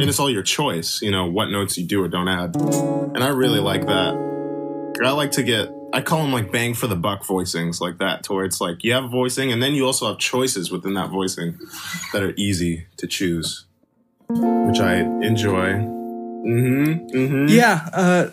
And 0.05 0.11
it's 0.11 0.21
all 0.21 0.29
your 0.29 0.43
choice, 0.43 1.01
you 1.01 1.11
know, 1.11 1.25
what 1.25 1.47
notes 1.47 1.79
you 1.79 1.87
do 1.87 2.05
or 2.05 2.09
don't 2.09 2.29
add. 2.29 2.55
And 2.57 3.25
I 3.25 3.29
really 3.29 3.59
like 3.59 3.87
that. 3.87 5.01
I 5.03 5.13
like 5.13 5.31
to 5.31 5.43
get, 5.43 5.71
I 5.95 6.03
call 6.03 6.21
them 6.21 6.31
like 6.31 6.53
bang 6.53 6.75
for 6.75 6.87
the 6.87 6.95
buck 6.95 7.23
voicings 7.23 7.81
like 7.81 7.97
that, 8.01 8.23
to 8.25 8.35
where 8.35 8.45
it's 8.45 8.61
like 8.61 8.85
you 8.85 8.93
have 8.93 9.05
a 9.05 9.09
voicing 9.09 9.51
and 9.51 9.63
then 9.63 9.73
you 9.73 9.87
also 9.87 10.09
have 10.09 10.19
choices 10.19 10.71
within 10.71 10.93
that 10.93 11.09
voicing 11.09 11.59
that 12.13 12.23
are 12.23 12.35
easy 12.37 12.87
to 12.99 13.07
choose, 13.07 13.65
which 14.29 14.79
I 14.79 14.97
enjoy. 14.97 15.73
Mm-hmm. 15.73 17.17
Mm-hmm. 17.17 17.47
Yeah, 17.49 17.89
uh, 17.91 18.29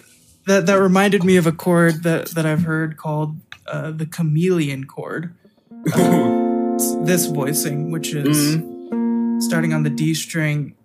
that 0.47 0.65
that 0.65 0.76
reminded 0.76 1.24
me 1.24 1.38
of 1.38 1.47
a 1.47 1.53
chord 1.53 2.03
that 2.03 2.32
that 2.32 2.45
I've 2.45 2.63
heard 2.63 2.97
called 2.97 3.38
uh, 3.65 3.91
the 3.91 4.05
chameleon 4.05 4.88
chord. 4.88 5.34
Uh, 5.93 6.76
this 7.03 7.28
voicing, 7.28 7.91
which 7.91 8.13
is 8.13 8.55
starting 9.39 9.72
on 9.72 9.84
the 9.84 9.89
D 9.89 10.13
string, 10.13 10.76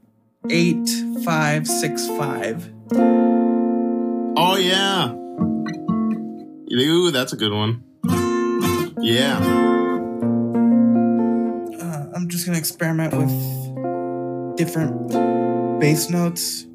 eight 0.50 0.88
five 1.24 1.66
six 1.66 2.06
five. 2.08 2.70
Oh 4.38 4.56
yeah. 4.56 5.12
Ooh, 6.72 7.10
that's 7.10 7.32
a 7.32 7.36
good 7.36 7.52
one. 7.52 7.82
Yeah. 9.00 9.38
Uh, 11.80 12.06
I'm 12.14 12.28
just 12.28 12.46
gonna 12.46 12.58
experiment 12.58 13.14
with 13.14 14.56
different 14.56 15.10
bass 15.80 16.10
notes, 16.10 16.66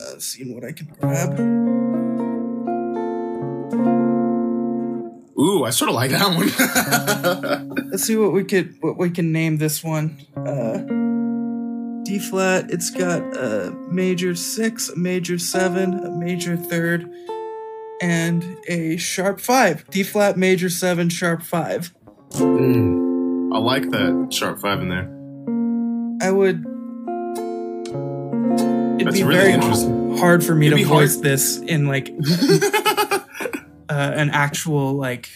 uh, 0.00 0.18
seeing 0.18 0.54
what 0.54 0.64
I 0.64 0.72
can 0.72 0.86
grab. 1.00 1.38
Ooh, 5.38 5.64
I 5.64 5.70
sort 5.70 5.90
of 5.90 5.94
like 5.94 6.10
that 6.12 6.28
one. 6.34 6.48
Let's 7.90 8.04
see 8.04 8.16
what 8.16 8.32
we 8.32 8.44
could 8.44 8.76
what 8.80 8.96
we 8.96 9.10
can 9.10 9.32
name 9.32 9.58
this 9.58 9.84
one. 9.84 10.18
Uh, 10.34 10.95
D 12.16 12.22
flat. 12.22 12.70
It's 12.70 12.88
got 12.88 13.20
a 13.36 13.70
major 13.90 14.34
six, 14.34 14.88
a 14.88 14.96
major 14.96 15.38
seven, 15.38 15.92
a 16.02 16.10
major 16.10 16.56
third, 16.56 17.06
and 18.00 18.42
a 18.68 18.96
sharp 18.96 19.38
five. 19.38 19.84
D 19.90 20.02
flat, 20.02 20.38
major 20.38 20.70
seven, 20.70 21.10
sharp 21.10 21.42
five. 21.42 21.92
Mm, 22.30 23.54
I 23.54 23.58
like 23.58 23.90
that 23.90 24.28
sharp 24.32 24.60
five 24.62 24.80
in 24.80 24.88
there. 24.88 26.26
I 26.26 26.30
would. 26.32 26.64
It'd 28.94 29.06
That's 29.08 29.18
be 29.18 29.22
really 29.24 29.38
very 29.40 29.52
interesting. 29.52 30.16
hard 30.16 30.42
for 30.42 30.54
me 30.54 30.68
It'd 30.68 30.78
to 30.78 30.84
be 30.84 30.88
hard- 30.88 31.00
voice 31.02 31.16
this 31.18 31.58
in 31.58 31.86
like 31.86 32.08
uh, 32.48 33.20
an 33.90 34.30
actual 34.30 34.94
like 34.94 35.28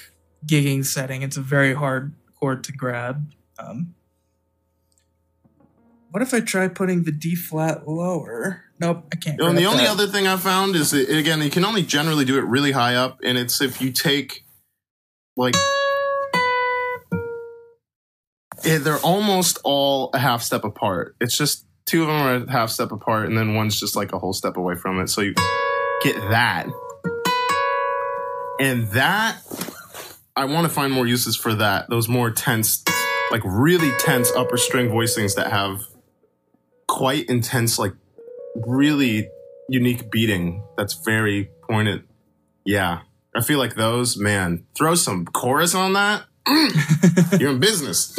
gigging 0.47 0.87
setting. 0.87 1.21
It's 1.21 1.37
a 1.37 1.43
very 1.43 1.75
hard 1.75 2.15
chord 2.39 2.65
to 2.65 2.73
grab. 2.73 3.31
Um, 3.59 3.95
what 6.11 6.23
if 6.23 6.35
I 6.35 6.41
try 6.41 6.69
putting 6.69 7.05
the 7.05 7.13
D 7.13 7.35
flat 7.35 7.87
lower? 7.87 8.65
Nope, 8.81 9.05
I 9.13 9.17
can't. 9.17 9.41
And 9.41 9.57
the 9.57 9.67
only 9.67 9.85
that. 9.85 9.91
other 9.91 10.07
thing 10.07 10.27
I 10.27 10.37
found 10.37 10.75
is 10.75 10.91
that, 10.91 11.09
again, 11.09 11.41
you 11.43 11.51
can 11.51 11.65
only 11.65 11.83
generally 11.83 12.25
do 12.25 12.39
it 12.39 12.45
really 12.45 12.73
high 12.73 12.97
up, 12.97 13.21
and 13.23 13.39
it's 13.39 13.61
if 13.61 13.81
you 13.81 13.93
take 13.93 14.45
like 15.37 15.55
eh, 18.65 18.79
they're 18.79 18.99
almost 18.99 19.59
all 19.65 20.11
a 20.13 20.19
half 20.19 20.43
step 20.43 20.65
apart. 20.65 21.15
It's 21.21 21.37
just 21.37 21.67
two 21.87 22.03
of 22.03 22.09
them 22.09 22.17
are 22.17 22.35
a 22.35 22.51
half 22.51 22.71
step 22.71 22.91
apart, 22.91 23.29
and 23.29 23.39
then 23.39 23.55
one's 23.55 23.79
just 23.79 23.95
like 23.95 24.13
a 24.13 24.19
whole 24.19 24.33
step 24.33 24.57
away 24.57 24.75
from 24.75 24.99
it. 25.01 25.09
So 25.09 25.21
you 25.21 25.35
get 26.03 26.17
that, 26.31 26.67
and 28.59 28.89
that 28.89 29.37
I 30.35 30.47
want 30.47 30.67
to 30.67 30.73
find 30.73 30.93
more 30.93 31.07
uses 31.07 31.37
for 31.37 31.55
that. 31.55 31.89
Those 31.89 32.09
more 32.09 32.31
tense, 32.31 32.83
like 33.31 33.43
really 33.45 33.93
tense 33.99 34.33
upper 34.33 34.57
string 34.57 34.89
voicings 34.89 35.37
that 35.37 35.51
have 35.51 35.83
quite 36.91 37.29
intense, 37.31 37.79
like 37.79 37.95
really 38.67 39.31
unique 39.69 40.11
beating 40.11 40.63
that's 40.77 40.95
very 40.95 41.49
pointed. 41.63 42.03
Yeah. 42.65 43.03
I 43.35 43.43
feel 43.43 43.61
like 43.61 43.77
those, 43.77 44.17
man, 44.17 44.67
throw 44.77 44.97
some 44.97 45.25
chorus 45.25 45.75
on 45.75 45.93
that. 45.93 46.25
Mm, 46.49 47.41
you're 47.41 47.51
in 47.51 47.61
business. 47.61 48.19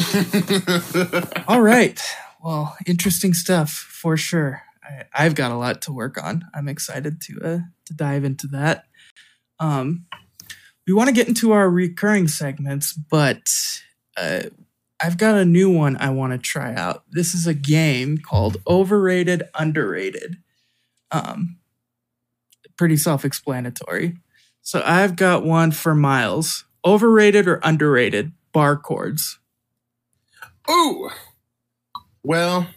All 1.47 1.61
right. 1.61 2.01
Well, 2.41 2.77
interesting 2.87 3.33
stuff 3.33 3.71
for 3.71 4.15
sure. 4.15 4.63
I, 4.81 5.03
I've 5.13 5.35
got 5.35 5.51
a 5.51 5.57
lot 5.57 5.81
to 5.83 5.91
work 5.91 6.21
on. 6.23 6.45
I'm 6.53 6.69
excited 6.69 7.19
to 7.21 7.41
uh, 7.43 7.59
to 7.85 7.93
dive 7.93 8.23
into 8.23 8.47
that. 8.47 8.85
Um, 9.59 10.05
we 10.87 10.93
want 10.93 11.09
to 11.09 11.13
get 11.13 11.27
into 11.27 11.51
our 11.51 11.69
recurring 11.69 12.29
segments, 12.29 12.93
but 12.93 13.81
uh, 14.15 14.43
I've 15.03 15.17
got 15.17 15.35
a 15.35 15.45
new 15.45 15.69
one 15.69 15.97
I 15.97 16.11
want 16.11 16.33
to 16.33 16.37
try 16.37 16.73
out. 16.75 17.03
This 17.09 17.33
is 17.33 17.47
a 17.47 17.53
game 17.53 18.19
called 18.19 18.57
Overrated 18.67 19.43
Underrated. 19.55 20.37
Um, 21.11 21.57
pretty 22.77 22.97
self-explanatory. 22.97 24.17
So 24.61 24.81
I've 24.85 25.15
got 25.15 25.43
one 25.43 25.71
for 25.71 25.95
Miles. 25.95 26.65
Overrated 26.85 27.47
or 27.47 27.59
underrated 27.63 28.31
bar 28.53 28.77
chords? 28.77 29.39
Ooh. 30.69 31.09
Well, 32.23 32.67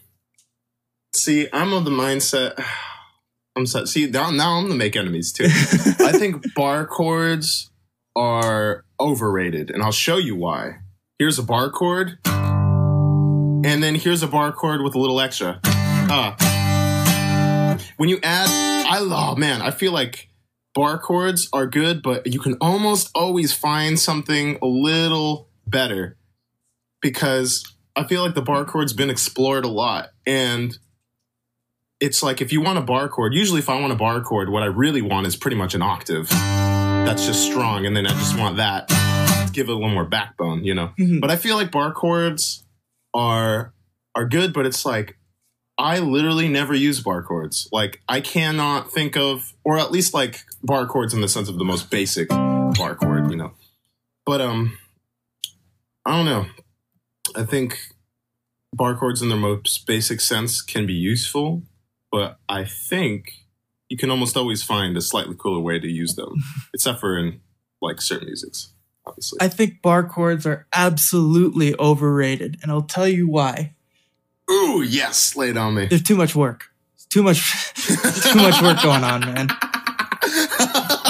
see, 1.12 1.48
I'm 1.52 1.72
of 1.72 1.84
the 1.84 1.90
mindset. 1.90 2.62
I'm 3.56 3.66
so, 3.66 3.84
see 3.84 4.06
now. 4.06 4.30
Now 4.30 4.54
I'm 4.54 4.64
gonna 4.64 4.74
make 4.74 4.96
enemies 4.96 5.30
too. 5.30 5.44
I 5.48 6.10
think 6.10 6.54
bar 6.54 6.86
chords 6.86 7.70
are 8.16 8.84
overrated, 8.98 9.70
and 9.70 9.80
I'll 9.80 9.92
show 9.92 10.16
you 10.16 10.34
why. 10.34 10.78
Here's 11.16 11.38
a 11.38 11.44
bar 11.44 11.70
chord, 11.70 12.18
and 12.26 13.64
then 13.64 13.94
here's 13.94 14.24
a 14.24 14.26
bar 14.26 14.50
chord 14.50 14.82
with 14.82 14.96
a 14.96 14.98
little 14.98 15.20
extra. 15.20 15.60
Ah. 15.64 16.34
when 17.98 18.08
you 18.08 18.18
add, 18.20 18.48
I 18.48 18.98
oh 19.00 19.36
man, 19.36 19.62
I 19.62 19.70
feel 19.70 19.92
like 19.92 20.28
bar 20.74 20.98
chords 20.98 21.48
are 21.52 21.68
good, 21.68 22.02
but 22.02 22.26
you 22.26 22.40
can 22.40 22.56
almost 22.60 23.12
always 23.14 23.52
find 23.52 23.96
something 23.96 24.58
a 24.60 24.66
little 24.66 25.50
better 25.68 26.18
because 27.00 27.64
I 27.94 28.02
feel 28.02 28.24
like 28.24 28.34
the 28.34 28.42
bar 28.42 28.64
chord's 28.64 28.92
been 28.92 29.08
explored 29.08 29.64
a 29.64 29.68
lot, 29.68 30.08
and 30.26 30.76
it's 32.00 32.24
like 32.24 32.40
if 32.40 32.52
you 32.52 32.60
want 32.60 32.78
a 32.78 32.82
bar 32.82 33.08
chord, 33.08 33.34
usually 33.34 33.60
if 33.60 33.68
I 33.68 33.80
want 33.80 33.92
a 33.92 33.96
bar 33.96 34.20
chord, 34.20 34.48
what 34.48 34.64
I 34.64 34.66
really 34.66 35.00
want 35.00 35.28
is 35.28 35.36
pretty 35.36 35.56
much 35.56 35.76
an 35.76 35.82
octave. 35.82 36.28
That's 36.28 37.24
just 37.24 37.46
strong, 37.46 37.86
and 37.86 37.96
then 37.96 38.04
I 38.04 38.10
just 38.10 38.36
want 38.36 38.56
that 38.56 38.90
give 39.54 39.68
it 39.68 39.72
a 39.72 39.74
little 39.74 39.88
more 39.90 40.04
backbone, 40.04 40.64
you 40.64 40.74
know. 40.74 40.92
Mhm. 40.98 41.20
But 41.20 41.30
I 41.30 41.36
feel 41.36 41.56
like 41.56 41.70
bar 41.70 41.92
chords 41.92 42.64
are 43.14 43.72
are 44.14 44.26
good, 44.26 44.52
but 44.52 44.66
it's 44.66 44.84
like 44.84 45.16
I 45.78 45.98
literally 45.98 46.48
never 46.48 46.74
use 46.74 47.00
bar 47.00 47.22
chords. 47.22 47.68
Like 47.72 48.00
I 48.08 48.20
cannot 48.20 48.92
think 48.92 49.16
of, 49.16 49.54
or 49.64 49.78
at 49.78 49.90
least 49.90 50.14
like 50.14 50.44
bar 50.62 50.86
chords 50.86 51.14
in 51.14 51.20
the 51.20 51.28
sense 51.28 51.48
of 51.48 51.58
the 51.58 51.64
most 51.64 51.90
basic 51.90 52.28
bar 52.28 52.94
chord, 52.94 53.30
you 53.30 53.36
know. 53.36 53.52
But 54.26 54.40
um, 54.40 54.78
I 56.04 56.16
don't 56.16 56.26
know. 56.26 56.46
I 57.34 57.44
think 57.44 57.78
bar 58.72 58.96
chords 58.96 59.22
in 59.22 59.28
their 59.28 59.38
most 59.38 59.86
basic 59.86 60.20
sense 60.20 60.60
can 60.62 60.86
be 60.86 60.92
useful, 60.94 61.62
but 62.12 62.38
I 62.48 62.64
think 62.64 63.32
you 63.88 63.96
can 63.96 64.10
almost 64.10 64.36
always 64.36 64.62
find 64.62 64.96
a 64.96 65.00
slightly 65.00 65.34
cooler 65.38 65.60
way 65.60 65.78
to 65.78 65.88
use 65.88 66.14
them, 66.14 66.34
except 66.74 67.00
for 67.00 67.18
in 67.18 67.40
like 67.82 68.00
certain 68.00 68.26
musics, 68.26 68.72
obviously. 69.06 69.38
I 69.40 69.48
think 69.48 69.82
bar 69.82 70.02
chords 70.08 70.46
are 70.46 70.66
absolutely 70.72 71.74
overrated, 71.78 72.58
and 72.62 72.70
I'll 72.70 72.82
tell 72.82 73.08
you 73.08 73.28
why. 73.28 73.74
Ooh, 74.50 74.82
yes, 74.82 75.36
lay 75.36 75.50
it 75.50 75.56
on 75.56 75.74
me. 75.74 75.86
There's 75.86 76.02
too 76.02 76.16
much 76.16 76.34
work. 76.36 76.66
It's 76.94 77.06
too 77.06 77.22
much, 77.22 77.72
too 78.22 78.38
much 78.38 78.60
work 78.62 78.82
going 78.82 79.04
on, 79.04 79.20
man. 79.20 79.48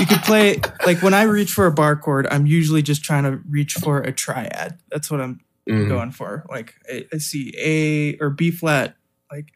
You 0.01 0.07
could 0.07 0.23
play 0.23 0.61
like 0.85 1.03
when 1.03 1.15
I 1.15 1.23
reach 1.23 1.53
for 1.53 1.67
a 1.67 1.73
bar 1.73 1.95
chord, 1.95 2.27
I'm 2.29 2.47
usually 2.47 2.83
just 2.83 3.05
trying 3.05 3.23
to 3.23 3.39
reach 3.49 3.75
for 3.75 4.01
a 4.01 4.11
triad. 4.13 4.77
That's 4.91 5.09
what 5.11 5.21
I'm 5.21 5.41
Mhm. 5.69 5.89
going 5.89 6.11
for. 6.11 6.45
Like 6.51 6.75
I, 6.93 7.07
I 7.13 7.19
see 7.19 7.55
A 7.57 8.17
or 8.23 8.29
B 8.31 8.51
flat. 8.51 8.97
Like, 9.31 9.53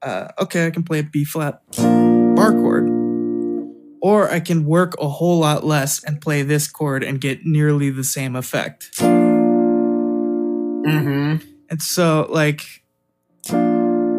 uh, 0.00 0.28
okay, 0.38 0.66
I 0.66 0.70
can 0.70 0.84
play 0.84 1.00
a 1.00 1.02
B 1.02 1.24
flat 1.24 1.60
bar 1.76 2.52
chord, 2.52 2.88
or 4.02 4.28
I 4.28 4.40
can 4.40 4.66
work 4.66 4.94
a 5.00 5.08
whole 5.08 5.38
lot 5.38 5.64
less 5.64 6.02
and 6.02 6.20
play 6.20 6.42
this 6.42 6.66
chord 6.66 7.04
and 7.04 7.20
get 7.20 7.46
nearly 7.46 7.88
the 7.88 8.02
same 8.02 8.34
effect. 8.34 8.90
Mm-hmm. 10.84 11.36
And 11.70 11.80
so, 11.80 12.26
like, 12.28 12.82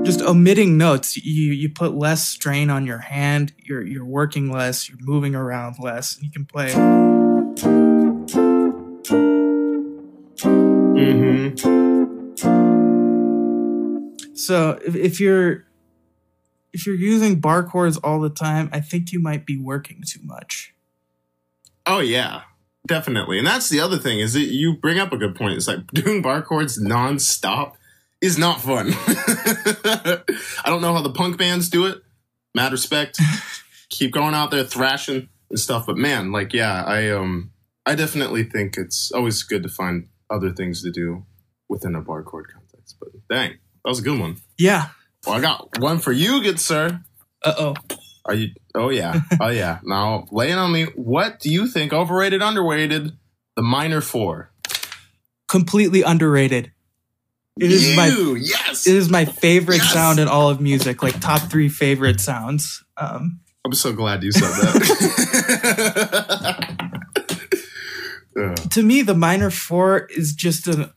just 0.04 0.22
omitting 0.22 0.78
notes, 0.78 1.18
you 1.18 1.52
you 1.52 1.70
put 1.70 1.94
less 1.96 2.26
strain 2.28 2.70
on 2.70 2.86
your 2.86 3.00
hand. 3.00 3.54
You're 3.58 3.86
you're 3.86 4.06
working 4.06 4.50
less. 4.50 4.88
You're 4.90 5.00
moving 5.02 5.36
around 5.36 5.76
less. 5.80 6.16
And 6.16 6.24
You 6.26 6.32
can 6.32 6.46
play. 6.46 6.72
Mm-hmm. 10.96 11.56
So 14.34 14.80
if, 14.86 14.96
if 14.96 15.20
you're 15.20 15.66
if 16.74 16.88
you're 16.88 16.96
using 16.96 17.40
bar 17.40 17.64
chords 17.64 17.98
all 17.98 18.20
the 18.20 18.30
time, 18.30 18.70
I 18.74 18.80
think 18.80 19.12
you 19.12 19.22
might 19.22 19.46
be 19.46 19.58
working 19.58 20.04
too 20.06 20.20
much. 20.24 20.74
Oh 21.86 22.00
yeah, 22.00 22.42
definitely. 22.88 23.38
And 23.38 23.48
that's 23.48 23.70
the 23.70 23.80
other 23.80 23.98
thing 23.98 24.20
is 24.20 24.34
that 24.34 24.46
you 24.46 24.76
bring 24.76 25.00
up 25.00 25.14
a 25.14 25.18
good 25.18 25.36
point. 25.36 25.54
It's 25.54 25.68
like 25.68 25.86
doing 25.94 26.22
bar 26.22 26.42
chords 26.42 26.82
nonstop 26.82 27.74
is 28.22 28.38
not 28.38 28.62
fun. 28.62 28.88
I 28.96 30.24
don't 30.66 30.82
know 30.82 30.94
how 30.94 31.02
the 31.02 31.14
punk 31.14 31.38
bands 31.38 31.70
do 31.70 31.86
it. 31.86 32.02
Mad 32.56 32.72
respect. 32.72 33.20
Keep 33.90 34.12
going 34.12 34.34
out 34.34 34.50
there 34.50 34.64
thrashing 34.64 35.30
and 35.50 35.60
stuff. 35.60 35.86
But 35.86 35.98
man, 35.98 36.32
like 36.32 36.54
yeah, 36.54 36.84
I 36.84 37.12
um 37.12 37.52
I 37.86 37.96
definitely 37.96 38.44
think 38.44 38.78
it's 38.78 39.12
always 39.12 39.44
good 39.44 39.62
to 39.64 39.70
find 39.70 40.08
other 40.30 40.52
things 40.52 40.82
to 40.84 40.92
do 40.92 41.26
within 41.70 41.96
a 41.96 42.02
bar 42.02 42.24
chord 42.24 42.48
context. 42.52 42.96
But 43.00 43.10
dang, 43.30 43.52
that 43.52 43.90
was 43.90 44.00
a 44.00 44.04
good 44.04 44.20
one. 44.20 44.38
Yeah. 44.58 44.88
Well, 45.26 45.36
I 45.36 45.42
got 45.42 45.80
one 45.80 46.00
for 46.00 46.12
you, 46.12 46.42
good 46.42 46.60
sir. 46.60 47.02
Uh 47.44 47.54
oh. 47.58 47.76
Are 48.26 48.34
you? 48.34 48.50
Oh 48.76 48.90
yeah, 48.90 49.22
oh 49.40 49.50
yeah. 49.50 49.80
Now 49.84 50.26
lay 50.32 50.52
it 50.52 50.58
on 50.58 50.72
me. 50.72 50.86
What 50.96 51.40
do 51.40 51.50
you 51.52 51.68
think? 51.68 51.94
Overrated, 51.94 52.42
underrated? 52.42 53.12
The 53.56 53.62
minor 53.62 54.02
four. 54.02 54.52
Completely 55.48 56.02
underrated. 56.02 56.72
It 57.60 57.72
is 57.72 57.96
my 57.96 58.08
yes. 58.40 58.88
it 58.88 58.96
is 58.96 59.10
my 59.10 59.26
favorite 59.26 59.78
Yes! 59.78 59.94
sound 59.94 60.20
in 60.20 60.28
all 60.28 60.50
of 60.50 60.60
music, 60.60 61.04
like 61.04 61.20
top 61.20 61.52
three 61.52 61.70
favorite 61.70 62.20
sounds. 62.20 62.84
Um, 62.98 63.42
I'm 63.64 63.74
so 63.74 63.94
glad 63.94 64.24
you 64.24 64.32
said 64.32 64.50
that. 64.50 64.78
Yeah. 68.36 68.54
to 68.72 68.82
me, 68.82 69.04
the 69.04 69.14
minor 69.14 69.52
four 69.52 70.08
is 70.08 70.34
just 70.34 70.68
a 70.68 70.94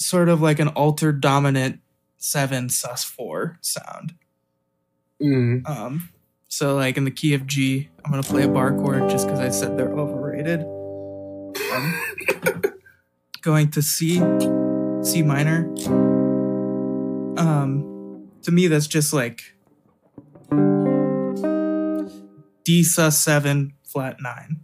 sort 0.00 0.28
of 0.28 0.40
like 0.40 0.60
an 0.60 0.68
altered 0.68 1.20
dominant 1.20 1.80
seven 2.18 2.68
sus 2.68 3.04
four 3.04 3.58
sound. 3.60 4.14
Mm. 5.22 5.68
Um, 5.68 6.10
so 6.48 6.76
like 6.76 6.96
in 6.96 7.04
the 7.04 7.10
key 7.10 7.34
of 7.34 7.46
G, 7.46 7.88
I'm 8.04 8.10
gonna 8.10 8.22
play 8.22 8.44
a 8.44 8.48
bar 8.48 8.72
chord 8.72 9.08
just 9.08 9.26
because 9.26 9.40
I 9.40 9.48
said 9.48 9.76
they're 9.78 9.92
overrated. 9.92 10.62
Um, 11.72 12.02
going 13.42 13.70
to 13.70 13.82
C, 13.82 14.22
C 15.02 15.22
minor. 15.22 15.66
Um, 17.38 18.28
to 18.42 18.50
me, 18.50 18.66
that's 18.66 18.86
just 18.86 19.12
like 19.12 19.54
D 22.64 22.82
sus 22.82 23.18
seven 23.18 23.74
flat 23.82 24.20
nine. 24.20 24.60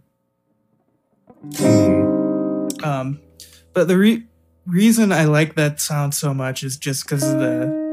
Mm. 1.51 2.83
Um, 2.83 3.19
but 3.73 3.87
the 3.87 3.97
re- 3.97 4.27
reason 4.65 5.11
I 5.11 5.25
like 5.25 5.55
that 5.55 5.79
sound 5.79 6.13
so 6.13 6.33
much 6.33 6.63
is 6.63 6.77
just 6.77 7.03
because 7.05 7.23
of 7.23 7.39
the 7.39 7.85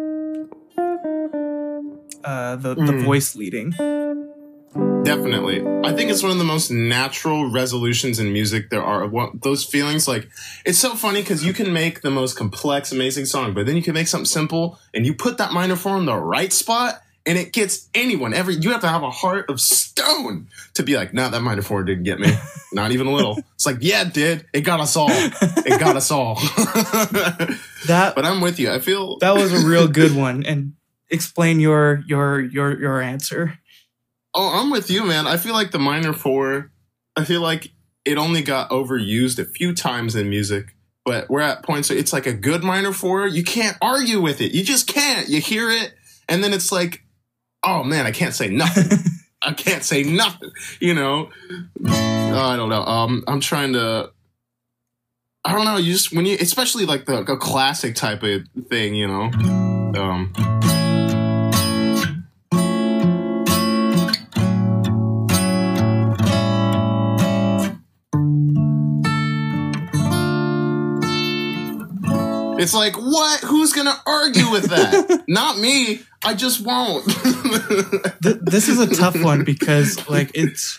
uh, 2.24 2.56
the 2.56 2.74
the 2.74 2.92
Mm. 2.92 3.04
voice 3.04 3.34
leading. 3.34 3.70
Definitely. 5.04 5.60
I 5.84 5.92
think 5.92 6.10
it's 6.10 6.22
one 6.22 6.30
of 6.32 6.38
the 6.38 6.44
most 6.44 6.70
natural 6.70 7.50
resolutions 7.50 8.18
in 8.20 8.32
music 8.32 8.70
there 8.70 8.82
are. 8.82 9.10
Those 9.42 9.64
feelings, 9.64 10.06
like, 10.06 10.28
it's 10.64 10.78
so 10.78 10.94
funny 10.94 11.20
because 11.22 11.44
you 11.44 11.52
can 11.52 11.72
make 11.72 12.02
the 12.02 12.10
most 12.10 12.36
complex, 12.38 12.92
amazing 12.92 13.24
song, 13.26 13.52
but 13.52 13.66
then 13.66 13.76
you 13.76 13.82
can 13.82 13.94
make 13.94 14.06
something 14.06 14.24
simple 14.24 14.78
and 14.94 15.04
you 15.04 15.12
put 15.14 15.38
that 15.38 15.52
minor 15.52 15.74
four 15.76 15.98
in 15.98 16.06
the 16.06 16.16
right 16.16 16.52
spot 16.52 17.02
and 17.26 17.38
it 17.38 17.52
gets 17.52 17.88
anyone. 17.94 18.34
Every 18.34 18.54
You 18.54 18.70
have 18.70 18.80
to 18.80 18.88
have 18.88 19.02
a 19.02 19.10
heart 19.10 19.48
of 19.48 19.60
stone 19.60 20.48
to 20.74 20.82
be 20.82 20.96
like, 20.96 21.14
no, 21.14 21.28
that 21.28 21.40
minor 21.40 21.62
four 21.62 21.84
didn't 21.84 22.04
get 22.04 22.18
me. 22.18 22.32
Not 22.72 22.92
even 22.92 23.06
a 23.06 23.12
little. 23.12 23.38
It's 23.54 23.66
like, 23.66 23.78
yeah, 23.80 24.02
it 24.02 24.14
did. 24.14 24.46
It 24.52 24.62
got 24.62 24.80
us 24.80 24.96
all. 24.96 25.10
It 25.10 25.78
got 25.78 25.96
us 25.96 26.10
all. 26.10 26.38
That 27.86 28.14
but 28.14 28.24
I'm 28.24 28.40
with 28.40 28.58
you. 28.58 28.70
I 28.70 28.78
feel. 28.78 29.18
that 29.20 29.34
was 29.34 29.52
a 29.52 29.66
real 29.66 29.88
good 29.88 30.14
one. 30.14 30.44
And 30.44 30.74
explain 31.10 31.60
your 31.60 32.02
your 32.06 32.40
your 32.40 32.78
your 32.78 33.00
answer. 33.00 33.58
Oh, 34.34 34.60
I'm 34.60 34.70
with 34.70 34.90
you, 34.90 35.04
man. 35.04 35.26
I 35.26 35.36
feel 35.36 35.52
like 35.52 35.72
the 35.72 35.78
minor 35.78 36.12
four, 36.12 36.70
I 37.16 37.24
feel 37.24 37.42
like 37.42 37.72
it 38.04 38.16
only 38.18 38.42
got 38.42 38.70
overused 38.70 39.38
a 39.38 39.44
few 39.44 39.74
times 39.74 40.16
in 40.16 40.30
music, 40.30 40.74
but 41.04 41.28
we're 41.28 41.40
at 41.40 41.62
points 41.62 41.90
where 41.90 41.98
it's 41.98 42.12
like 42.12 42.26
a 42.26 42.32
good 42.32 42.64
minor 42.64 42.92
four. 42.92 43.26
You 43.26 43.44
can't 43.44 43.76
argue 43.82 44.20
with 44.20 44.40
it. 44.40 44.52
You 44.52 44.64
just 44.64 44.86
can't. 44.86 45.28
You 45.28 45.40
hear 45.40 45.70
it, 45.70 45.92
and 46.28 46.42
then 46.42 46.54
it's 46.54 46.72
like, 46.72 47.01
oh 47.64 47.84
man, 47.84 48.06
I 48.06 48.10
can't 48.10 48.34
say 48.34 48.48
nothing. 48.48 48.98
I 49.42 49.52
can't 49.52 49.82
say 49.82 50.04
nothing. 50.04 50.52
You 50.80 50.94
know, 50.94 51.30
Oh, 52.34 52.38
I 52.48 52.56
don't 52.56 52.70
know. 52.70 52.82
Um, 52.82 53.24
I'm 53.26 53.40
trying 53.40 53.74
to. 53.74 54.10
I 55.44 55.52
don't 55.52 55.66
know. 55.66 55.76
You 55.76 55.92
just 55.92 56.14
when 56.14 56.24
you, 56.24 56.38
especially 56.40 56.86
like 56.86 57.04
the 57.04 57.18
a 57.18 57.36
classic 57.36 57.94
type 57.94 58.22
of 58.22 58.42
thing, 58.70 58.94
you 58.94 59.06
know. 59.06 59.24
Um, 59.94 60.32
It's 72.58 72.74
like, 72.74 72.94
what? 72.96 73.40
Who's 73.40 73.72
gonna 73.72 73.96
argue 74.06 74.48
with 74.48 74.70
that? 74.70 75.24
Not 75.28 75.58
me. 75.58 76.02
I 76.24 76.34
just 76.34 76.64
won't. 76.64 77.04
Th- 78.22 78.38
this 78.40 78.68
is 78.68 78.78
a 78.78 78.86
tough 78.94 79.20
one 79.22 79.44
because 79.44 80.08
like 80.08 80.30
it's 80.34 80.78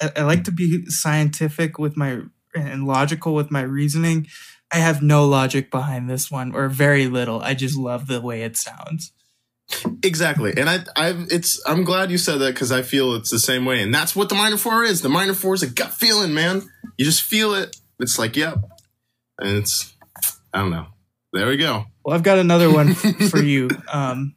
I, 0.00 0.12
I 0.16 0.22
like 0.22 0.44
to 0.44 0.52
be 0.52 0.86
scientific 0.86 1.78
with 1.78 1.96
my 1.96 2.20
and 2.54 2.86
logical 2.86 3.34
with 3.34 3.50
my 3.50 3.62
reasoning. 3.62 4.26
I 4.72 4.76
have 4.76 5.02
no 5.02 5.26
logic 5.26 5.70
behind 5.70 6.08
this 6.08 6.30
one 6.30 6.54
or 6.54 6.68
very 6.68 7.06
little. 7.06 7.40
I 7.40 7.54
just 7.54 7.76
love 7.76 8.06
the 8.06 8.20
way 8.20 8.42
it 8.42 8.56
sounds. 8.56 9.12
exactly, 10.02 10.52
and 10.56 10.68
I, 10.68 10.80
I, 10.96 11.26
it's. 11.30 11.62
I'm 11.66 11.84
glad 11.84 12.10
you 12.10 12.18
said 12.18 12.38
that 12.38 12.54
because 12.54 12.72
I 12.72 12.82
feel 12.82 13.14
it's 13.14 13.30
the 13.30 13.38
same 13.38 13.64
way, 13.64 13.82
and 13.82 13.94
that's 13.94 14.16
what 14.16 14.28
the 14.28 14.34
minor 14.34 14.56
four 14.56 14.82
is. 14.84 15.02
The 15.02 15.08
minor 15.08 15.34
four 15.34 15.54
is 15.54 15.62
a 15.62 15.70
gut 15.70 15.92
feeling, 15.92 16.34
man. 16.34 16.62
You 16.98 17.04
just 17.04 17.22
feel 17.22 17.54
it. 17.54 17.76
It's 18.00 18.18
like, 18.18 18.36
yep, 18.36 18.58
and 19.38 19.56
it's. 19.58 19.94
I 20.52 20.60
don't 20.60 20.70
know. 20.70 20.86
There 21.32 21.46
we 21.48 21.56
go. 21.56 21.86
Well, 22.04 22.14
I've 22.14 22.22
got 22.22 22.38
another 22.38 22.70
one 22.72 22.90
f- 22.90 23.16
for 23.30 23.38
you. 23.42 23.70
Um, 23.92 24.36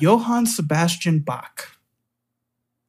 Johann 0.00 0.46
Sebastian 0.46 1.20
Bach. 1.20 1.70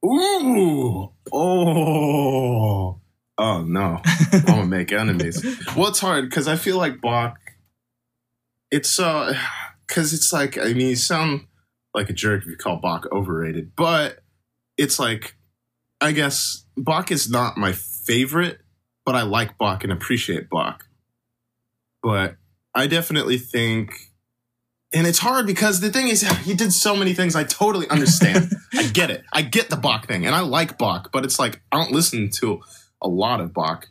Ooh. 0.05 1.11
Oh. 1.31 2.99
Oh 3.39 3.61
no. 3.63 4.01
I'm 4.31 4.41
gonna 4.41 4.65
make 4.65 4.91
enemies. 4.91 5.43
Well, 5.75 5.89
it's 5.89 5.99
hard 5.99 6.27
because 6.29 6.47
I 6.47 6.55
feel 6.55 6.77
like 6.77 7.01
Bach. 7.01 7.37
It's 8.71 8.99
uh, 8.99 9.37
because 9.85 10.13
it's 10.13 10.33
like 10.33 10.57
I 10.57 10.73
mean, 10.73 10.89
you 10.89 10.95
sound 10.95 11.45
like 11.93 12.09
a 12.09 12.13
jerk 12.13 12.41
if 12.43 12.47
you 12.47 12.57
call 12.57 12.77
Bach 12.77 13.05
overrated, 13.11 13.75
but 13.75 14.19
it's 14.77 14.97
like, 14.99 15.35
I 16.01 16.11
guess 16.11 16.65
Bach 16.75 17.11
is 17.11 17.29
not 17.29 17.57
my 17.57 17.71
favorite, 17.73 18.59
but 19.05 19.15
I 19.15 19.23
like 19.23 19.57
Bach 19.57 19.83
and 19.83 19.93
appreciate 19.93 20.49
Bach. 20.49 20.87
But 22.01 22.37
I 22.77 22.87
definitely 22.87 23.37
think, 23.37 23.91
and 24.93 25.05
it's 25.07 25.19
hard 25.19 25.45
because 25.47 25.79
the 25.81 25.89
thing 25.91 26.07
is, 26.07 26.21
he 26.45 26.53
did 26.53 26.71
so 26.71 26.95
many 26.95 27.13
things. 27.13 27.35
I 27.35 27.43
totally 27.43 27.87
understand. 27.95 28.51
I 28.73 28.83
get 28.87 29.09
it. 29.11 29.23
I 29.33 29.41
get 29.41 29.69
the 29.69 29.75
Bach 29.77 30.07
thing, 30.07 30.25
and 30.25 30.35
I 30.35 30.41
like 30.41 30.77
Bach, 30.77 31.09
but 31.11 31.25
it's 31.25 31.39
like 31.39 31.61
I 31.71 31.77
don't 31.77 31.91
listen 31.91 32.29
to 32.41 32.61
a 33.01 33.07
lot 33.07 33.41
of 33.41 33.53
Bach. 33.53 33.87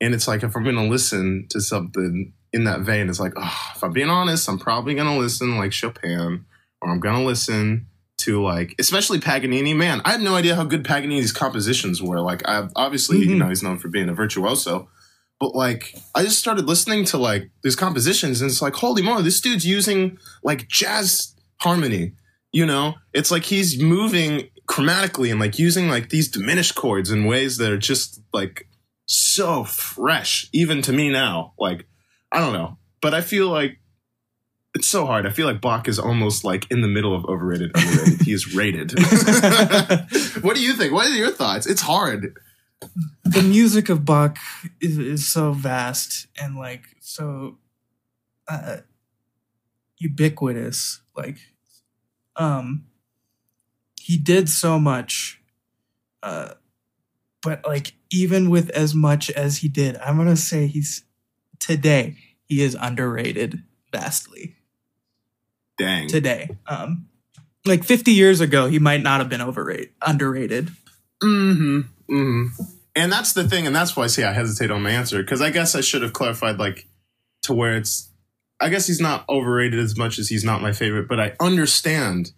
And 0.00 0.14
it's 0.14 0.26
like 0.26 0.42
if 0.42 0.56
I'm 0.56 0.64
gonna 0.64 0.86
listen 0.88 1.46
to 1.50 1.60
something 1.60 2.32
in 2.52 2.64
that 2.64 2.80
vein, 2.80 3.08
it's 3.08 3.20
like, 3.20 3.32
oh, 3.36 3.70
if 3.76 3.84
I'm 3.84 3.92
being 3.92 4.08
honest, 4.10 4.48
I'm 4.48 4.58
probably 4.58 4.94
gonna 4.94 5.16
listen 5.18 5.56
like 5.58 5.72
Chopin, 5.72 6.44
or 6.82 6.90
I'm 6.90 7.00
gonna 7.00 7.24
listen 7.24 7.86
to 8.18 8.42
like, 8.42 8.74
especially 8.78 9.20
Paganini. 9.20 9.72
Man, 9.74 10.02
I 10.04 10.12
had 10.12 10.20
no 10.20 10.34
idea 10.34 10.54
how 10.56 10.64
good 10.64 10.84
Paganini's 10.84 11.32
compositions 11.32 12.02
were. 12.02 12.20
Like, 12.20 12.46
I 12.48 12.68
obviously, 12.76 13.18
you 13.20 13.34
Mhm. 13.36 13.38
know, 13.38 13.48
he's 13.48 13.62
known 13.62 13.78
for 13.78 13.88
being 13.88 14.08
a 14.10 14.14
virtuoso, 14.14 14.88
but 15.40 15.54
like, 15.54 15.96
I 16.14 16.22
just 16.22 16.38
started 16.38 16.66
listening 16.66 17.06
to 17.06 17.18
like 17.18 17.50
these 17.62 17.74
compositions, 17.74 18.42
and 18.42 18.50
it's 18.50 18.60
like, 18.60 18.74
holy 18.74 19.02
moly, 19.02 19.22
this 19.22 19.40
dude's 19.40 19.66
using 19.66 20.18
like 20.44 20.68
jazz 20.68 21.34
harmony. 21.56 22.12
You 22.52 22.66
know, 22.66 22.94
it's 23.14 23.30
like 23.30 23.44
he's 23.44 23.80
moving 23.80 24.50
chromatically 24.68 25.30
and 25.30 25.40
like 25.40 25.58
using 25.58 25.88
like 25.88 26.10
these 26.10 26.28
diminished 26.28 26.74
chords 26.74 27.10
in 27.10 27.24
ways 27.24 27.56
that 27.56 27.72
are 27.72 27.78
just 27.78 28.20
like 28.32 28.68
so 29.06 29.64
fresh, 29.64 30.48
even 30.52 30.82
to 30.82 30.92
me 30.92 31.10
now. 31.10 31.54
Like, 31.58 31.86
I 32.30 32.38
don't 32.38 32.52
know, 32.52 32.76
but 33.00 33.14
I 33.14 33.22
feel 33.22 33.48
like 33.48 33.78
it's 34.74 34.86
so 34.86 35.06
hard. 35.06 35.26
I 35.26 35.30
feel 35.30 35.46
like 35.46 35.60
Bach 35.60 35.88
is 35.88 35.98
almost 35.98 36.44
like 36.44 36.70
in 36.70 36.82
the 36.82 36.88
middle 36.88 37.14
of 37.14 37.24
overrated, 37.24 37.72
underrated. 37.74 38.22
he 38.22 38.32
is 38.32 38.54
rated. 38.54 38.92
what 40.42 40.54
do 40.54 40.62
you 40.62 40.74
think? 40.74 40.92
What 40.92 41.06
are 41.06 41.14
your 41.14 41.30
thoughts? 41.30 41.66
It's 41.66 41.80
hard. 41.80 42.36
The 43.24 43.42
music 43.42 43.88
of 43.88 44.04
Bach 44.04 44.38
is, 44.80 44.98
is 44.98 45.26
so 45.26 45.52
vast 45.52 46.26
and 46.40 46.56
like 46.56 46.82
so 47.00 47.58
uh, 48.48 48.78
ubiquitous. 49.98 51.00
Like, 51.16 51.38
um, 52.36 52.86
he 54.00 54.16
did 54.16 54.48
so 54.48 54.78
much, 54.78 55.40
uh, 56.22 56.54
but 57.42 57.64
like 57.66 57.94
even 58.10 58.50
with 58.50 58.70
as 58.70 58.94
much 58.94 59.30
as 59.30 59.58
he 59.58 59.68
did, 59.68 59.96
I'm 59.98 60.16
gonna 60.16 60.36
say 60.36 60.66
he's 60.66 61.04
today 61.58 62.16
he 62.50 62.62
is 62.62 62.76
underrated 62.78 63.62
vastly 63.92 64.56
Dang. 65.78 66.08
today. 66.08 66.56
Um, 66.66 67.06
like 67.64 67.84
50 67.84 68.12
years 68.12 68.40
ago, 68.40 68.66
he 68.66 68.78
might 68.78 69.02
not 69.02 69.20
have 69.20 69.28
been 69.28 69.40
overrated, 69.40 69.90
underrated. 70.04 70.70
Mm-hmm. 71.22 71.80
Mm-hmm. 72.10 72.62
And 72.96 73.12
that's 73.12 73.32
the 73.34 73.48
thing, 73.48 73.66
and 73.66 73.74
that's 73.74 73.96
why 73.96 74.04
I 74.04 74.06
say 74.08 74.24
I 74.24 74.32
hesitate 74.32 74.70
on 74.70 74.82
my 74.82 74.90
answer 74.90 75.22
because 75.22 75.40
I 75.40 75.50
guess 75.50 75.74
I 75.74 75.80
should 75.80 76.02
have 76.02 76.12
clarified 76.12 76.58
like 76.58 76.86
to 77.42 77.52
where 77.54 77.76
it's. 77.76 78.08
I 78.62 78.68
guess 78.68 78.86
he's 78.86 79.00
not 79.00 79.24
overrated 79.28 79.78
as 79.80 79.96
much 79.96 80.18
as 80.18 80.28
he's 80.28 80.44
not 80.44 80.60
my 80.60 80.72
favorite, 80.72 81.08
but 81.08 81.18
I 81.18 81.34
understand 81.40 82.32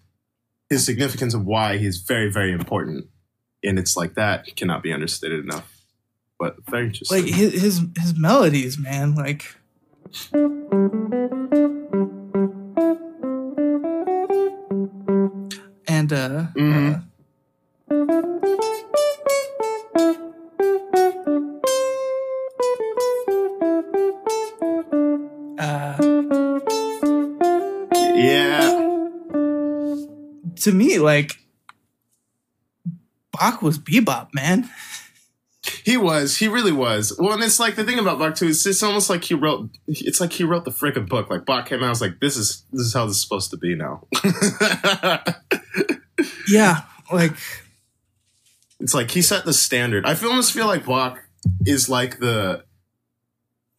his 0.70 0.84
significance 0.84 1.34
of 1.34 1.44
why 1.44 1.78
he's 1.78 1.98
very, 1.98 2.30
very 2.30 2.52
important, 2.52 3.06
and 3.64 3.78
it's 3.78 3.96
like 3.96 4.14
that 4.14 4.54
cannot 4.54 4.82
be 4.82 4.92
understated 4.92 5.40
enough. 5.44 5.68
But 6.38 6.56
very 6.68 6.86
interesting. 6.86 7.24
Like 7.24 7.34
his 7.34 7.52
his, 7.60 7.80
his 7.98 8.14
melodies, 8.16 8.78
man. 8.78 9.14
Like 9.14 9.56
and 15.88 16.12
uh, 16.12 16.46
Mhm. 16.56 17.04
uh, 17.90 18.02
to 30.62 30.72
me, 30.72 30.98
like 30.98 31.32
Bach 33.32 33.62
was 33.62 33.78
bebop, 33.78 34.34
man. 34.34 34.68
he 35.84 35.96
was. 35.96 36.36
He 36.36 36.48
really 36.48 36.72
was. 36.72 37.16
Well, 37.18 37.32
and 37.34 37.42
it's 37.42 37.58
like 37.60 37.76
the 37.76 37.84
thing 37.84 37.98
about 37.98 38.18
Bach 38.18 38.34
too. 38.34 38.48
It's 38.48 38.66
it's 38.66 38.82
almost 38.82 39.08
like 39.10 39.24
he 39.24 39.34
wrote. 39.34 39.70
It's 39.86 40.20
like 40.20 40.32
he 40.32 40.44
wrote 40.44 40.64
the 40.64 40.70
freaking 40.70 41.08
book. 41.08 41.30
Like 41.30 41.46
Bach 41.46 41.66
came 41.66 41.80
out, 41.80 41.86
I 41.86 41.90
was 41.90 42.00
like, 42.00 42.20
this 42.20 42.36
is 42.36 42.64
this 42.72 42.86
is 42.86 42.94
how 42.94 43.06
this 43.06 43.16
is 43.16 43.22
supposed 43.22 43.50
to 43.50 43.56
be 43.56 43.74
now. 43.74 44.06
Yeah, 46.48 46.82
like 47.10 47.32
It's 48.80 48.94
like 48.94 49.10
he 49.10 49.22
set 49.22 49.44
the 49.44 49.52
standard. 49.52 50.04
I 50.06 50.14
feel, 50.14 50.28
almost 50.30 50.52
feel 50.52 50.66
like 50.66 50.84
Bach 50.84 51.18
is 51.66 51.88
like 51.88 52.18
the. 52.18 52.64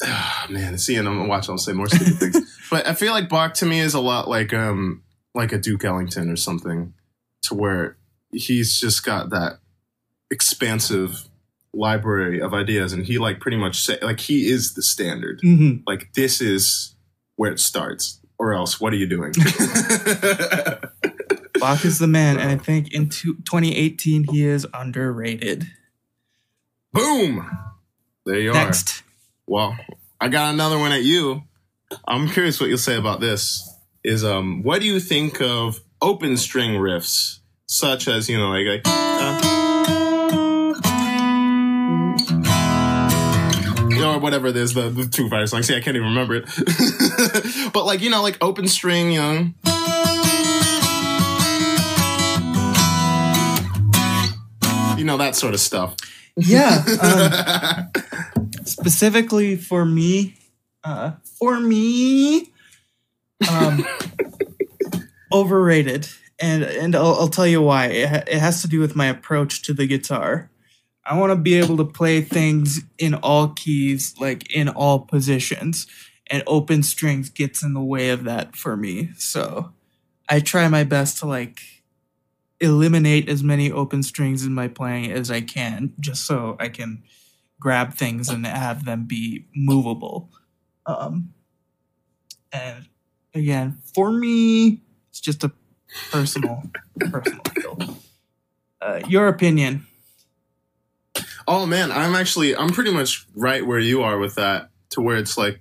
Ah, 0.04 0.48
man, 0.50 0.78
see, 0.78 0.96
and 0.96 1.08
I'm 1.08 1.18
gonna 1.18 1.30
watch. 1.30 1.50
I'll 1.50 1.58
say 1.58 1.74
more 1.74 1.88
stupid 1.88 2.16
things, 2.16 2.60
but 2.72 2.88
I 2.88 2.94
feel 2.94 3.14
like 3.14 3.30
Bach 3.30 3.54
to 3.56 3.66
me 3.66 3.80
is 3.80 3.94
a 3.94 4.00
lot 4.00 4.28
like 4.28 4.54
um 4.54 5.03
like 5.36 5.52
a 5.52 5.58
Duke 5.58 5.84
Ellington 5.84 6.30
or 6.30 6.36
something, 6.36 6.94
to 7.44 7.54
where 7.56 7.98
he's 8.32 8.80
just 8.80 9.04
got 9.06 9.30
that 9.32 9.60
expansive 10.32 11.28
library 11.74 12.40
of 12.42 12.54
ideas, 12.54 12.94
and 12.94 13.06
he 13.06 13.18
like 13.18 13.40
pretty 13.40 13.58
much 13.58 13.82
say 13.84 13.98
like 14.02 14.20
he 14.20 14.50
is 14.50 14.74
the 14.76 14.82
standard. 14.84 15.42
mhm. 15.42 15.82
Like 15.88 16.14
this 16.14 16.40
is 16.42 16.96
where 17.36 17.52
it 17.52 17.60
starts, 17.60 18.20
or 18.38 18.54
else 18.54 18.80
what 18.80 18.94
are 18.94 18.98
you 18.98 19.08
doing? 19.08 19.34
Bach 21.60 21.86
is 21.86 22.00
the 22.00 22.08
man, 22.08 22.40
and 22.40 22.50
I 22.52 22.58
think 22.58 22.94
in 22.94 23.10
two- 23.10 23.36
2018 23.46 24.26
he 24.32 24.46
is 24.46 24.68
underrated. 24.74 25.68
Boom! 26.92 27.50
There 28.26 28.40
you 28.40 28.52
are. 28.52 28.54
Next, 28.54 29.04
Well, 29.48 29.78
I 30.20 30.28
got 30.30 30.54
another 30.54 30.78
one 30.78 30.92
at 30.92 31.04
you. 31.04 31.44
I'm 32.08 32.28
curious 32.30 32.60
what 32.60 32.70
you'll 32.70 32.78
say 32.78 32.96
about 32.98 33.20
this. 33.20 33.70
Is 34.04 34.26
um, 34.26 34.64
what 34.64 34.82
do 34.82 34.88
you 34.88 35.00
think 35.00 35.42
of 35.42 35.80
open 36.02 36.36
string 36.36 36.72
riffs, 36.72 37.40
such 37.68 38.10
as 38.10 38.28
you 38.28 38.38
know, 38.38 38.50
like, 38.50 38.66
like 38.68 38.82
uh, 38.86 39.64
or 44.04 44.20
whatever 44.20 44.48
it 44.48 44.58
is, 44.58 44.74
the, 44.74 44.90
the 44.90 45.08
two 45.08 45.30
fire 45.30 45.48
song. 45.48 45.64
See, 45.64 45.74
I 45.74 45.80
can't 45.80 45.96
even 45.96 46.10
remember 46.10 46.36
it. 46.36 46.46
but 47.74 47.86
like 47.86 48.02
you 48.02 48.10
know, 48.10 48.22
like 48.22 48.38
open 48.44 48.68
string, 48.68 49.14
you 49.14 49.22
know. 49.22 49.50
You 54.98 55.06
know 55.06 55.18
that 55.18 55.36
sort 55.36 55.54
of 55.54 55.62
stuff. 55.62 55.96
yeah, 56.36 56.84
um, 58.36 58.52
specifically 58.66 59.56
for 59.56 59.86
me, 59.86 60.36
uh, 60.84 61.14
for 61.40 61.60
me, 61.60 62.53
um, 63.50 63.86
overrated, 65.32 66.08
and 66.40 66.64
and 66.64 66.96
I'll, 66.96 67.16
I'll 67.16 67.30
tell 67.30 67.48
you 67.48 67.62
why. 67.62 67.88
It, 67.88 68.10
ha- 68.10 68.24
it 68.28 68.40
has 68.40 68.62
to 68.62 68.68
do 68.68 68.80
with 68.80 68.96
my 68.96 69.08
approach 69.08 69.62
to 69.64 69.74
the 69.74 69.88
guitar. 69.88 70.50
I 71.06 71.18
want 71.20 71.32
to 71.32 71.36
be 71.36 71.56
able 71.56 71.78
to 71.78 71.86
play 71.86 72.22
things 72.22 72.82
in 72.98 73.14
all 73.16 73.50
keys, 73.50 74.16
like 74.20 74.54
in 74.54 74.70
all 74.70 75.00
positions, 75.00 75.86
and 76.28 76.44
open 76.48 76.84
strings 76.84 77.30
gets 77.30 77.62
in 77.62 77.74
the 77.74 77.84
way 77.84 78.10
of 78.10 78.24
that 78.24 78.56
for 78.56 78.78
me. 78.78 79.12
So 79.18 79.74
I 80.30 80.40
try 80.40 80.68
my 80.70 80.84
best 80.84 81.20
to 81.20 81.26
like 81.28 81.60
eliminate 82.62 83.28
as 83.28 83.44
many 83.44 83.70
open 83.72 84.04
strings 84.04 84.46
in 84.46 84.54
my 84.54 84.70
playing 84.70 85.12
as 85.12 85.30
I 85.30 85.42
can, 85.42 85.94
just 86.00 86.26
so 86.26 86.56
I 86.60 86.70
can 86.70 87.04
grab 87.60 87.94
things 87.94 88.30
and 88.30 88.46
have 88.46 88.86
them 88.86 89.06
be 89.06 89.48
movable. 89.54 90.30
Um, 90.86 91.34
and 92.52 92.88
again, 93.34 93.80
for 93.94 94.12
me, 94.12 94.82
it's 95.10 95.20
just 95.20 95.44
a 95.44 95.52
personal, 96.12 96.64
personal 97.00 97.42
feel. 97.54 97.98
Uh, 98.82 99.02
your 99.08 99.28
opinion? 99.28 99.86
Oh 101.48 101.66
man, 101.66 101.92
I'm 101.92 102.16
actually 102.16 102.56
I'm 102.56 102.70
pretty 102.70 102.92
much 102.92 103.26
right 103.36 103.66
where 103.66 103.80
you 103.80 104.02
are 104.04 104.18
with 104.18 104.36
that. 104.36 104.70
To 104.92 105.02
where 105.02 105.18
it's 105.18 105.38
like, 105.38 105.60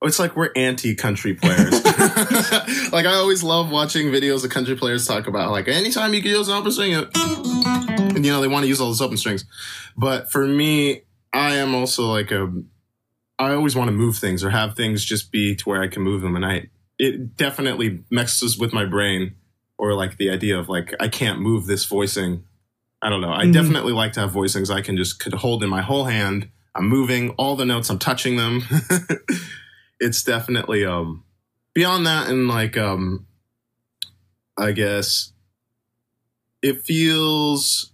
oh, 0.00 0.08
it's 0.08 0.18
like 0.18 0.34
we're 0.34 0.50
anti-country 0.56 1.34
players. 1.34 1.84
like 2.92 3.06
I 3.06 3.14
always 3.14 3.42
love 3.42 3.70
watching 3.70 4.08
videos 4.08 4.44
of 4.44 4.50
country 4.50 4.74
players 4.74 5.06
talk 5.06 5.26
about 5.26 5.50
like 5.50 5.68
anytime 5.68 6.14
you 6.14 6.22
can 6.22 6.32
use 6.32 6.48
an 6.48 6.54
open 6.54 6.72
string, 6.72 6.94
and 6.94 8.24
you 8.24 8.32
know 8.32 8.40
they 8.40 8.48
want 8.48 8.64
to 8.64 8.68
use 8.68 8.80
all 8.80 8.88
those 8.88 9.00
open 9.00 9.16
strings. 9.16 9.44
But 9.96 10.30
for 10.30 10.46
me, 10.46 11.02
I 11.32 11.54
am 11.56 11.74
also 11.74 12.04
like 12.04 12.30
a, 12.30 12.52
I 13.38 13.52
always 13.54 13.76
want 13.76 13.88
to 13.88 13.92
move 13.92 14.16
things 14.16 14.42
or 14.42 14.50
have 14.50 14.74
things 14.76 15.04
just 15.04 15.30
be 15.30 15.54
to 15.56 15.68
where 15.68 15.82
I 15.82 15.88
can 15.88 16.02
move 16.02 16.22
them, 16.22 16.36
and 16.36 16.44
I 16.44 16.68
it 17.04 17.36
definitely 17.36 17.98
messes 18.10 18.56
with 18.56 18.72
my 18.72 18.84
brain 18.84 19.34
or 19.76 19.92
like 19.94 20.18
the 20.18 20.30
idea 20.30 20.56
of 20.56 20.68
like 20.68 20.94
I 21.00 21.08
can't 21.08 21.40
move 21.40 21.66
this 21.66 21.84
voicing. 21.84 22.44
I 23.02 23.10
don't 23.10 23.20
know. 23.20 23.32
I 23.32 23.44
Mhm. 23.44 23.52
definitely 23.52 23.92
like 23.92 24.12
to 24.12 24.20
have 24.20 24.30
voicings 24.30 24.70
I 24.70 24.82
can 24.82 24.96
just 24.96 25.18
could 25.18 25.34
hold 25.34 25.64
in 25.64 25.68
my 25.68 25.82
whole 25.82 26.04
hand. 26.04 26.48
I'm 26.76 26.88
moving 26.88 27.30
all 27.30 27.56
the 27.56 27.64
notes. 27.64 27.90
I'm 27.90 27.98
touching 27.98 28.36
them. 28.36 28.62
it's 30.00 30.22
definitely 30.22 30.84
um 30.84 31.24
beyond 31.74 32.06
that 32.06 32.28
and 32.30 32.46
like 32.46 32.76
um 32.76 33.26
I 34.56 34.70
guess 34.70 35.32
it 36.62 36.82
feels 36.82 37.90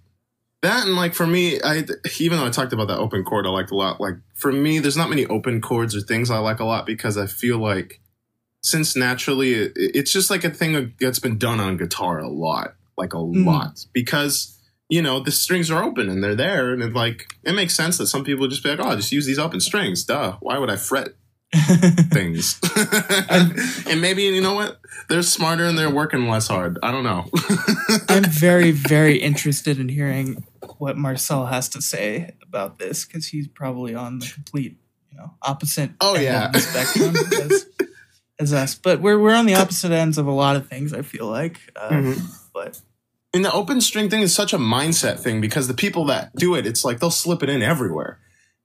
that 0.60 0.86
and 0.86 0.96
like 0.96 1.14
for 1.14 1.26
me 1.26 1.60
I 1.62 1.84
even 2.20 2.36
though 2.38 2.46
I 2.46 2.50
talked 2.50 2.74
about 2.74 2.88
that 2.88 2.98
open 2.98 3.24
chord 3.24 3.46
I 3.46 3.50
liked 3.50 3.70
a 3.70 3.74
lot 3.76 4.00
like 4.02 4.16
for 4.34 4.52
me 4.52 4.80
there's 4.80 4.96
not 4.98 5.08
many 5.08 5.24
open 5.26 5.62
chords 5.62 5.96
or 5.96 6.00
things 6.02 6.30
I 6.30 6.38
like 6.38 6.60
a 6.60 6.64
lot 6.66 6.84
because 6.84 7.16
I 7.16 7.26
feel 7.26 7.56
like 7.58 8.00
since 8.62 8.96
naturally 8.96 9.54
it, 9.54 9.72
it's 9.76 10.12
just 10.12 10.30
like 10.30 10.44
a 10.44 10.50
thing 10.50 10.94
that's 11.00 11.18
been 11.18 11.38
done 11.38 11.60
on 11.60 11.76
guitar 11.76 12.18
a 12.18 12.28
lot 12.28 12.74
like 12.96 13.14
a 13.14 13.16
Mhm. 13.18 13.46
lot. 13.46 13.84
Because 13.92 14.58
you 14.88 15.02
know 15.02 15.20
the 15.20 15.30
strings 15.30 15.70
are 15.70 15.82
open 15.84 16.08
and 16.08 16.24
they're 16.24 16.34
there 16.34 16.72
and 16.72 16.82
it 16.82 16.92
like 16.94 17.26
it 17.44 17.52
makes 17.52 17.74
sense 17.74 17.98
that 17.98 18.06
some 18.06 18.24
people 18.24 18.48
just 18.48 18.62
be 18.62 18.70
like 18.70 18.80
oh 18.80 18.96
just 18.96 19.12
use 19.12 19.26
these 19.26 19.38
open 19.38 19.60
strings 19.60 20.02
duh 20.04 20.36
why 20.40 20.56
would 20.58 20.70
I 20.70 20.76
fret 20.76 21.08
things? 22.12 22.58
And 23.30 24.00
maybe 24.00 24.22
you 24.24 24.40
know 24.42 24.54
what? 24.54 24.80
They're 25.08 25.22
smarter 25.22 25.64
and 25.64 25.78
they're 25.78 25.90
working 25.90 26.28
less 26.28 26.48
hard. 26.48 26.78
I 26.82 26.90
don't 26.90 27.04
know. 27.04 27.24
I'm 28.08 28.24
very, 28.24 28.70
very 28.70 29.16
interested 29.18 29.78
in 29.78 29.88
hearing 29.88 30.44
what 30.78 30.96
Marcel 30.98 31.46
has 31.46 31.68
to 31.70 31.80
say 31.82 32.34
about 32.42 32.78
this 32.78 33.04
because 33.06 33.26
he's 33.28 33.48
probably 33.48 33.94
on 33.94 34.18
the 34.18 34.26
complete, 34.26 34.76
you 35.10 35.16
know, 35.18 35.34
opposite 35.42 35.90
Oh, 36.02 36.16
yeah. 36.18 36.50
spectrum 36.52 37.14
as 38.38 38.52
us. 38.52 38.74
But 38.74 39.00
we're 39.00 39.18
we're 39.18 39.34
on 39.34 39.46
the 39.46 39.54
opposite 39.54 39.92
ends 39.92 40.18
of 40.18 40.26
a 40.26 40.32
lot 40.32 40.56
of 40.56 40.68
things. 40.68 40.92
I 40.92 41.02
feel 41.02 41.26
like, 41.26 41.58
uh, 41.76 41.88
Mhm. 41.90 42.20
but 42.54 42.80
And 43.34 43.44
the 43.44 43.52
open 43.52 43.80
string 43.80 44.08
thing 44.08 44.22
is 44.22 44.34
such 44.34 44.52
a 44.52 44.58
mindset 44.58 45.18
thing 45.20 45.40
because 45.40 45.68
the 45.68 45.74
people 45.74 46.06
that 46.06 46.34
do 46.36 46.54
it, 46.54 46.66
it's 46.66 46.84
like 46.84 46.98
they'll 47.00 47.10
slip 47.10 47.42
it 47.42 47.50
in 47.50 47.62
everywhere, 47.62 48.18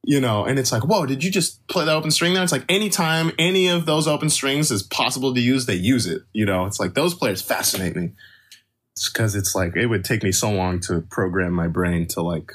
you 0.05 0.21
know. 0.21 0.45
And 0.45 0.57
it's 0.57 0.71
like, 0.71 0.85
whoa, 0.85 1.05
did 1.05 1.21
you 1.23 1.29
just 1.29 1.65
play 1.67 1.83
the 1.85 1.91
open 1.91 2.11
string 2.11 2.33
there? 2.33 2.41
It's 2.43 2.51
like 2.53 2.63
anytime 2.69 3.31
any 3.37 3.67
of 3.67 3.85
those 3.85 4.07
open 4.07 4.29
strings 4.29 4.71
is 4.71 4.81
possible 4.81 5.33
to 5.33 5.41
use, 5.41 5.65
they 5.65 5.75
use 5.75 6.05
it. 6.07 6.21
You 6.31 6.45
know, 6.45 6.65
it's 6.65 6.79
like 6.79 6.93
those 6.93 7.13
players 7.13 7.41
fascinate 7.41 7.95
me. 7.95 8.11
It's 8.95 9.09
because 9.09 9.35
it's 9.35 9.53
like 9.55 9.75
it 9.75 9.87
would 9.87 10.05
take 10.05 10.23
me 10.23 10.31
so 10.31 10.49
long 10.51 10.79
to 10.81 11.01
program 11.01 11.51
my 11.51 11.67
brain 11.67 12.07
to 12.09 12.21
like 12.21 12.51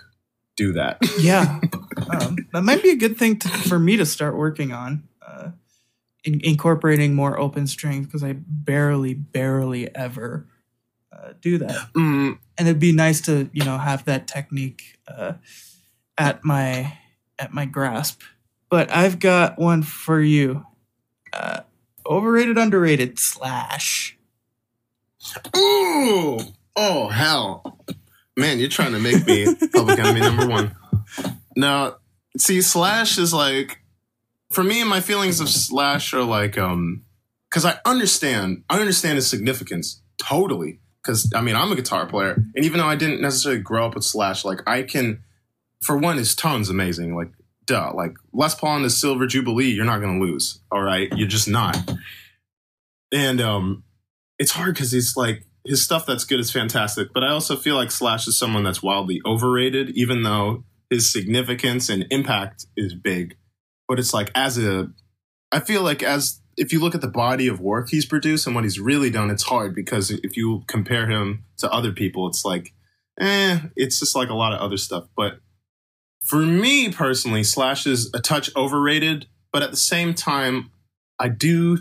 do 0.57 0.73
that. 0.73 0.99
yeah, 1.21 1.61
um, 2.11 2.37
that 2.53 2.62
might 2.62 2.83
be 2.83 2.91
a 2.91 2.97
good 2.97 3.19
thing 3.19 3.39
to, 3.41 3.49
for 3.49 3.79
me 3.79 3.97
to 3.99 4.07
start 4.07 4.37
working 4.37 4.73
on. 4.73 5.03
In, 6.25 6.41
incorporating 6.43 7.14
more 7.14 7.39
open 7.39 7.66
strings 7.66 8.07
because 8.07 8.25
I 8.25 8.35
barely, 8.37 9.14
barely 9.14 9.95
ever 9.95 10.47
uh, 11.12 11.33
do 11.41 11.59
that. 11.59 11.93
Mm, 11.95 12.39
and 12.59 12.69
it'd 12.69 12.81
be 12.81 12.93
nice 12.93 13.21
to 13.23 13.49
you 13.53 13.64
know 13.64 13.79
have 13.79 14.05
that 14.07 14.27
technique 14.27 14.99
uh, 15.07 15.35
at 16.16 16.45
my 16.45 16.99
at 17.39 17.55
my 17.55 17.64
grasp. 17.64 18.23
But 18.69 18.91
I've 18.91 19.19
got 19.19 19.59
one 19.59 19.83
for 19.83 20.21
you. 20.21 20.66
Uh, 21.33 21.61
overrated, 22.07 22.59
underrated 22.59 23.19
slash. 23.19 24.19
Ooh, 25.57 25.89
Ooh, 25.99 26.39
oh 26.77 27.09
hell, 27.09 27.79
man, 28.37 28.59
you're 28.59 28.69
trying 28.69 28.93
to 28.93 28.99
make 28.99 29.27
me 29.27 29.47
public 29.73 29.99
enemy 29.99 30.21
number 30.21 30.47
one. 30.47 30.75
Now, 31.57 31.97
see, 32.37 32.62
Slash 32.62 33.19
is 33.19 33.35
like, 33.35 33.81
for 34.51 34.65
me, 34.65 34.83
my 34.85 35.01
feelings 35.01 35.41
of 35.41 35.49
Slash 35.49 36.13
are 36.15 36.23
like, 36.23 36.57
um, 36.57 37.05
because 37.49 37.65
I 37.65 37.79
understand, 37.85 38.65
I 38.69 38.81
understand 38.81 39.17
his 39.17 39.27
significance 39.27 40.03
totally. 40.19 40.81
Because 41.03 41.31
I 41.35 41.41
mean, 41.41 41.57
I'm 41.57 41.73
a 41.73 41.77
guitar 41.77 42.07
player, 42.07 42.33
and 42.55 42.65
even 42.65 42.79
though 42.79 42.87
I 42.87 42.97
didn't 42.97 43.23
necessarily 43.23 43.63
grow 43.63 43.87
up 43.87 43.95
with 43.95 44.05
Slash, 44.05 44.45
like 44.45 44.61
I 44.69 44.83
can, 44.83 45.23
for 45.81 45.97
one, 45.97 46.19
his 46.19 46.35
tone's 46.35 46.69
amazing. 46.69 47.15
Like, 47.15 47.31
duh, 47.67 47.93
like 47.95 48.15
Les 48.33 48.55
Paul 48.55 48.77
and 48.77 48.85
the 48.85 48.91
Silver 48.91 49.27
Jubilee, 49.27 49.71
you're 49.71 49.87
not 49.87 50.01
gonna 50.01 50.21
lose. 50.21 50.61
All 50.71 50.83
right, 50.83 51.09
you're 51.17 51.29
just 51.29 51.49
not. 51.49 51.79
And 53.13 53.41
um, 53.41 53.85
it's 54.39 54.51
hard 54.51 54.75
because 54.75 54.93
he's 54.93 55.17
like 55.17 55.47
his 55.65 55.83
stuff 55.83 56.05
that's 56.05 56.25
good 56.25 56.41
is 56.41 56.51
fantastic, 56.51 57.09
but 57.15 57.23
I 57.23 57.31
also 57.31 57.57
feel 57.57 57.77
like 57.77 57.91
Slash 57.91 58.27
is 58.27 58.37
someone 58.37 58.65
that's 58.65 58.83
wildly 58.83 59.21
overrated, 59.25 59.91
even 59.91 60.25
though 60.25 60.65
his 60.91 61.11
significance 61.11 61.89
and 61.89 62.07
impact 62.11 62.67
is 62.77 62.95
big. 62.95 63.37
But 63.89 63.99
it's 63.99 64.14
like 64.14 64.30
as 64.34 64.59
a, 64.59 64.91
I 65.51 65.61
feel 65.61 65.82
like 65.82 66.03
as 66.03 66.41
if 66.57 66.72
you 66.72 66.80
look 66.80 66.95
at 66.95 67.01
the 67.01 67.09
body 67.09 67.49
of 67.49 67.61
work 67.61 67.89
he's 67.89 68.05
produced 68.05 68.47
and 68.47 68.55
what 68.55 68.64
he's 68.64 68.78
really 68.78 69.11
done, 69.11 69.30
it's 69.30 69.45
hard 69.45 69.74
because 69.74 70.11
if 70.11 70.36
you 70.36 70.62
compare 70.66 71.09
him 71.09 71.45
to 71.59 71.72
other 71.72 71.93
people, 71.93 72.28
it's 72.28 72.45
like, 72.45 72.74
eh, 73.18 73.61
it's 73.76 73.99
just 73.99 74.14
like 74.14 74.28
a 74.28 74.34
lot 74.34 74.53
of 74.53 74.61
other 74.61 74.76
stuff. 74.76 75.09
But 75.16 75.41
for 76.22 76.39
me 76.39 76.93
personally, 76.93 77.45
Slash 77.45 77.86
is 77.86 78.11
a 78.12 78.20
touch 78.20 78.55
overrated, 78.55 79.26
but 79.53 79.62
at 79.62 79.70
the 79.70 79.76
same 79.76 80.14
time, 80.14 80.70
I 81.18 81.28
do 81.28 81.78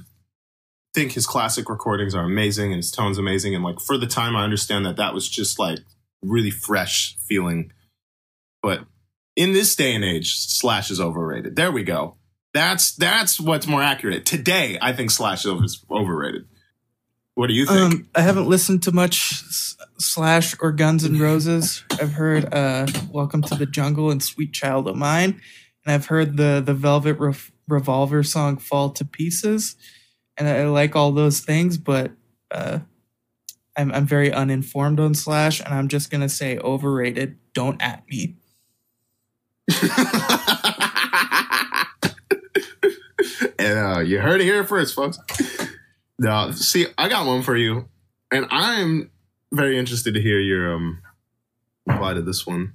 think 0.93 1.11
his 1.11 1.27
classic 1.27 1.69
recordings 1.69 2.15
are 2.15 2.23
amazing 2.23 2.71
and 2.71 2.77
his 2.77 2.91
tone's 2.91 3.17
amazing. 3.17 3.53
And 3.53 3.63
like 3.63 3.79
for 3.79 3.97
the 3.97 4.07
time, 4.07 4.35
I 4.35 4.43
understand 4.43 4.85
that 4.85 4.95
that 4.97 5.13
was 5.13 5.27
just 5.27 5.59
like 5.59 5.79
really 6.21 6.49
fresh 6.49 7.17
feeling. 7.27 7.71
But 8.61 8.85
in 9.37 9.53
this 9.53 9.75
day 9.75 9.93
and 9.95 10.03
age, 10.03 10.35
Slash 10.35 10.91
is 10.91 10.99
overrated. 10.99 11.55
There 11.55 11.71
we 11.71 11.83
go. 11.83 12.17
That's 12.53 12.95
that's 12.95 13.39
what's 13.39 13.67
more 13.67 13.83
accurate. 13.83 14.25
Today, 14.25 14.77
I 14.81 14.91
think 14.91 15.11
Slash 15.11 15.45
is 15.45 15.85
overrated. 15.89 16.47
What 17.35 17.47
do 17.47 17.53
you 17.53 17.67
think? 17.67 17.79
Um, 17.79 18.09
I 18.15 18.21
haven't 18.21 18.49
listened 18.49 18.81
to 18.83 18.91
much 18.91 19.43
Slash 19.99 20.55
or 20.59 20.71
Guns 20.71 21.05
N' 21.05 21.19
Roses. 21.19 21.83
I've 21.91 22.13
heard 22.13 22.51
uh, 22.51 22.87
"Welcome 23.11 23.43
to 23.43 23.55
the 23.55 23.67
Jungle" 23.67 24.09
and 24.09 24.23
"Sweet 24.23 24.53
Child 24.53 24.87
of 24.87 24.95
Mine," 24.95 25.39
and 25.85 25.93
I've 25.93 26.07
heard 26.07 26.35
the 26.35 26.61
the 26.65 26.73
Velvet 26.73 27.19
Re- 27.19 27.35
Revolver 27.67 28.23
song 28.23 28.57
"Fall 28.57 28.89
to 28.89 29.05
Pieces," 29.05 29.75
and 30.35 30.47
I 30.47 30.65
like 30.65 30.95
all 30.95 31.11
those 31.11 31.41
things. 31.41 31.77
But 31.77 32.11
uh, 32.49 32.79
I'm 33.77 33.91
I'm 33.91 34.07
very 34.07 34.33
uninformed 34.33 34.99
on 34.99 35.13
Slash, 35.13 35.59
and 35.59 35.75
I'm 35.75 35.89
just 35.89 36.09
gonna 36.09 36.29
say 36.29 36.57
overrated. 36.57 37.37
Don't 37.53 37.79
at 37.83 38.03
me. 38.09 38.37
and 43.59 43.77
uh, 43.77 43.99
you 43.99 44.19
heard 44.19 44.39
it 44.39 44.45
here 44.45 44.63
first, 44.63 44.95
folks. 44.95 45.19
Now, 46.17 46.51
see, 46.51 46.87
I 46.97 47.09
got 47.09 47.25
one 47.25 47.41
for 47.41 47.55
you, 47.55 47.89
and 48.31 48.47
I'm 48.49 49.11
very 49.51 49.77
interested 49.77 50.13
to 50.13 50.21
hear 50.21 50.39
your 50.39 50.73
um 50.73 51.01
reply 51.85 52.13
to 52.13 52.21
this 52.21 52.47
one, 52.47 52.73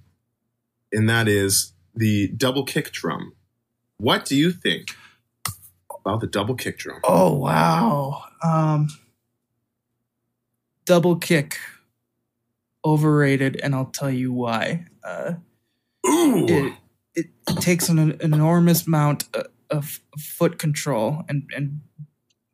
and 0.92 1.08
that 1.08 1.28
is 1.28 1.72
the 1.94 2.28
double 2.28 2.64
kick 2.64 2.92
drum. 2.92 3.34
What 3.96 4.24
do 4.24 4.36
you 4.36 4.52
think 4.52 4.96
about 6.04 6.20
the 6.20 6.26
double 6.26 6.54
kick 6.54 6.78
drum? 6.78 7.00
Oh 7.04 7.34
wow, 7.34 8.24
um, 8.44 8.88
double 10.84 11.16
kick 11.16 11.58
overrated, 12.84 13.58
and 13.62 13.74
I'll 13.74 13.86
tell 13.86 14.10
you 14.10 14.32
why. 14.32 14.86
Uh, 15.02 15.34
Ooh. 16.06 16.46
It, 16.46 16.74
it 17.14 17.26
takes 17.60 17.88
an 17.88 18.16
enormous 18.20 18.86
amount 18.86 19.24
uh, 19.34 19.44
of 19.70 20.00
foot 20.18 20.58
control 20.58 21.22
and 21.28 21.48
and 21.54 21.80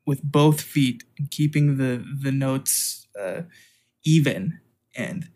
with 0.06 0.22
both 0.22 0.60
feet 0.60 1.04
and 1.18 1.30
keeping 1.30 1.76
the 1.76 2.04
the 2.22 2.32
notes 2.32 3.06
uh, 3.20 3.42
even 4.04 4.60
and 4.96 5.28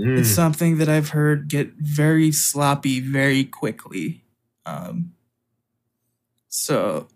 mm. 0.00 0.18
it's 0.18 0.30
something 0.30 0.78
that 0.78 0.88
I've 0.88 1.10
heard 1.10 1.48
get 1.48 1.72
very 1.78 2.32
sloppy 2.32 3.00
very 3.00 3.44
quickly. 3.44 4.24
Um, 4.64 5.12
so 6.48 7.08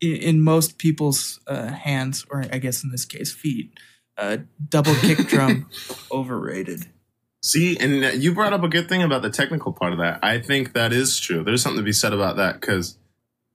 in, 0.00 0.16
in, 0.16 0.40
most 0.40 0.78
people's 0.78 1.38
uh, 1.46 1.68
hands, 1.68 2.26
or 2.30 2.44
I 2.52 2.58
guess 2.58 2.82
in 2.82 2.90
this 2.90 3.04
case 3.04 3.32
feet, 3.32 3.78
uh, 4.18 4.38
double 4.68 4.94
kick 4.96 5.18
drum 5.28 5.68
overrated. 6.10 6.86
See, 7.46 7.78
and 7.78 8.20
you 8.20 8.34
brought 8.34 8.52
up 8.52 8.64
a 8.64 8.68
good 8.68 8.88
thing 8.88 9.04
about 9.04 9.22
the 9.22 9.30
technical 9.30 9.72
part 9.72 9.92
of 9.92 10.00
that. 10.00 10.18
I 10.20 10.40
think 10.40 10.72
that 10.72 10.92
is 10.92 11.16
true. 11.16 11.44
There's 11.44 11.62
something 11.62 11.78
to 11.78 11.84
be 11.84 11.92
said 11.92 12.12
about 12.12 12.34
that 12.38 12.60
because 12.60 12.98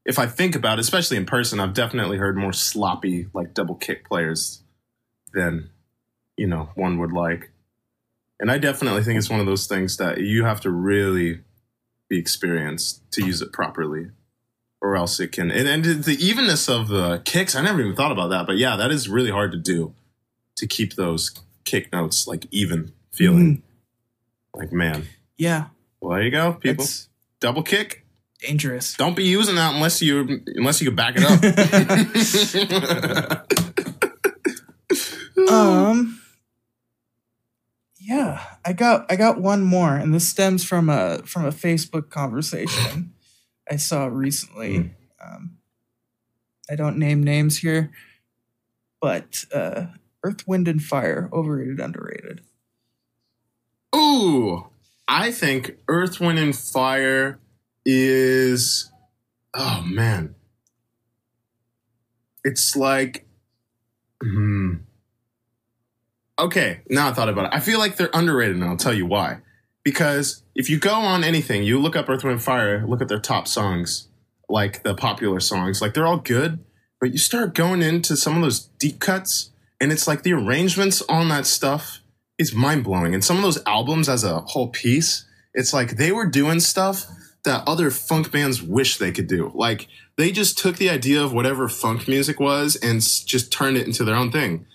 if 0.06 0.18
I 0.18 0.28
think 0.28 0.56
about 0.56 0.80
it, 0.80 0.82
especially 0.84 1.18
in 1.18 1.26
person, 1.26 1.60
I've 1.60 1.74
definitely 1.74 2.16
heard 2.16 2.38
more 2.38 2.54
sloppy, 2.54 3.28
like 3.34 3.54
double 3.54 3.76
kick 3.76 4.08
players 4.08 4.64
than, 5.34 5.72
you 6.38 6.48
know, 6.48 6.70
one 6.76 7.00
would 7.00 7.12
like. 7.12 7.52
And 8.39 8.50
I 8.50 8.60
definitely 8.60 9.04
think 9.04 9.18
it's 9.18 9.30
one 9.30 9.42
of 9.42 9.46
those 9.46 9.68
things 9.68 9.98
that 9.98 10.20
you 10.20 10.46
have 10.46 10.62
to 10.62 10.70
really 10.70 11.42
be 12.08 12.18
experienced 12.18 13.02
to 13.12 13.26
use 13.26 13.42
it 13.42 13.52
properly. 13.52 14.12
Or 14.82 14.96
else 14.96 15.20
it 15.20 15.34
can. 15.34 15.52
And, 15.52 15.68
and 15.68 16.06
the 16.06 16.16
evenness 16.18 16.70
of 16.70 16.88
the 16.88 17.22
kicks, 17.26 17.56
I 17.56 17.62
never 17.62 17.82
even 17.82 17.98
thought 17.98 18.14
about 18.14 18.30
that. 18.30 18.48
But 18.48 18.56
yeah, 18.56 18.78
that 18.78 18.89
is 18.89 19.10
really 19.10 19.32
hard 19.32 19.52
to 19.52 19.58
do 19.58 19.94
to 20.56 20.66
keep 20.66 20.94
those 20.94 21.32
kick 21.66 21.92
notes 21.92 22.26
like 22.26 22.46
even 22.52 22.94
feeling. 23.12 23.58
Mm. 23.58 23.62
Like, 24.62 24.74
man. 24.74 25.07
Yeah. 25.38 25.68
Well, 25.99 26.16
there 26.16 26.24
you 26.24 26.32
go, 26.32 26.53
people. 26.53 26.84
It's, 26.84 27.09
double 27.39 27.64
kick 27.64 28.01
dangerous. 28.41 28.95
Don't 28.95 29.16
be 29.16 29.24
using 29.24 29.55
that 29.55 29.74
unless 29.76 30.01
you 30.01 30.41
unless 30.55 30.82
you 30.82 30.88
can 30.88 30.95
back 30.95 31.16
it 31.18 31.24
up. 31.24 31.41
um 35.51 36.22
yeah, 37.99 38.43
I 38.66 38.74
got 38.74 39.05
I 39.09 39.16
got 39.16 39.39
one 39.39 39.64
more, 39.64 39.95
and 39.95 40.14
this 40.14 40.28
stems 40.28 40.66
from 40.66 40.89
a 40.89 41.20
from 41.24 41.45
a 41.45 41.51
Facebook 41.51 42.09
conversation 42.09 43.14
I 43.70 43.78
saw 43.78 44.07
recently. 44.07 44.78
Mm. 44.78 44.89
Um, 45.24 45.57
I 46.70 46.76
don't 46.76 46.97
name 46.97 47.24
names 47.24 47.59
here, 47.59 47.91
but 48.99 49.45
uh, 49.53 49.86
Earth, 50.24 50.47
Wind, 50.47 50.68
and 50.68 50.82
Fire 50.82 51.30
overrated, 51.32 51.80
underrated. 51.80 52.41
Ooh, 53.96 54.68
I 55.08 55.32
think 55.32 55.78
Earth, 55.88 56.20
Wind, 56.20 56.39
and 56.39 56.56
Fire 56.56 57.39
is 57.86 58.92
oh 59.54 59.84
man. 59.86 60.36
It's 62.44 62.76
like 62.76 63.28
hmm. 64.22 64.76
Okay 66.39 66.82
now 66.89 67.10
i 67.10 67.14
thought 67.14 67.30
about 67.30 67.46
it. 67.46 67.52
I 67.54 67.60
feel 67.60 67.80
like 67.80 67.98
they're 67.98 68.10
underrated 68.14 68.56
and 68.56 68.66
i'll 68.66 68.78
tell 68.78 68.94
you 68.94 69.06
why. 69.06 69.39
Because 69.84 70.44
if 70.56 70.70
you 70.70 70.78
go 70.78 70.94
on 70.94 71.24
anything 71.24 71.64
you 71.64 71.80
look 71.80 71.96
up 71.96 72.08
earth 72.10 72.24
wind 72.24 72.42
fire 72.42 72.86
look 72.88 73.02
at 73.02 73.08
their 73.08 73.20
top 73.20 73.48
songs 73.48 74.08
like 74.48 74.84
the 74.84 74.94
popular 74.94 75.39
songs 75.39 75.82
like 75.82 75.94
they're 75.94 76.06
all 76.06 76.18
good 76.18 76.60
but 77.00 77.12
you 77.12 77.18
start 77.18 77.56
going 77.56 77.82
into 77.82 78.16
some 78.16 78.36
of 78.36 78.42
those 78.44 78.68
deep 78.78 79.00
cuts 79.00 79.50
and 79.80 79.92
it's 79.92 80.08
like 80.08 80.22
the 80.22 80.34
arrangements 80.34 81.02
on 81.04 81.30
that 81.30 81.48
stuff 81.48 82.01
is 82.38 82.53
mind-blowing 82.53 83.13
and 83.13 83.23
some 83.23 83.38
of 83.38 83.43
those 83.43 83.61
albums 83.65 84.09
as 84.09 84.23
a 84.23 84.39
whole 84.41 84.69
piece 84.69 85.25
it's 85.53 85.73
like 85.73 85.97
they 85.97 86.11
were 86.11 86.25
doing 86.25 86.59
stuff 86.59 87.05
that 87.43 87.67
other 87.67 87.89
funk 87.89 88.32
bands 88.32 88.61
wish 88.61 88.97
they 88.97 89.11
could 89.11 89.27
do. 89.27 89.51
Like 89.53 89.88
they 90.17 90.32
just 90.32 90.57
took 90.57 90.77
the 90.77 90.89
idea 90.89 91.23
of 91.23 91.34
whatever 91.34 91.67
funk 91.67 92.07
music 92.07 92.39
was 92.39 92.75
and 92.75 93.01
just 93.01 93.51
turned 93.51 93.77
it 93.77 93.88
into 93.88 94.03
their 94.03 94.15
own 94.15 94.32
thing. 94.32 94.65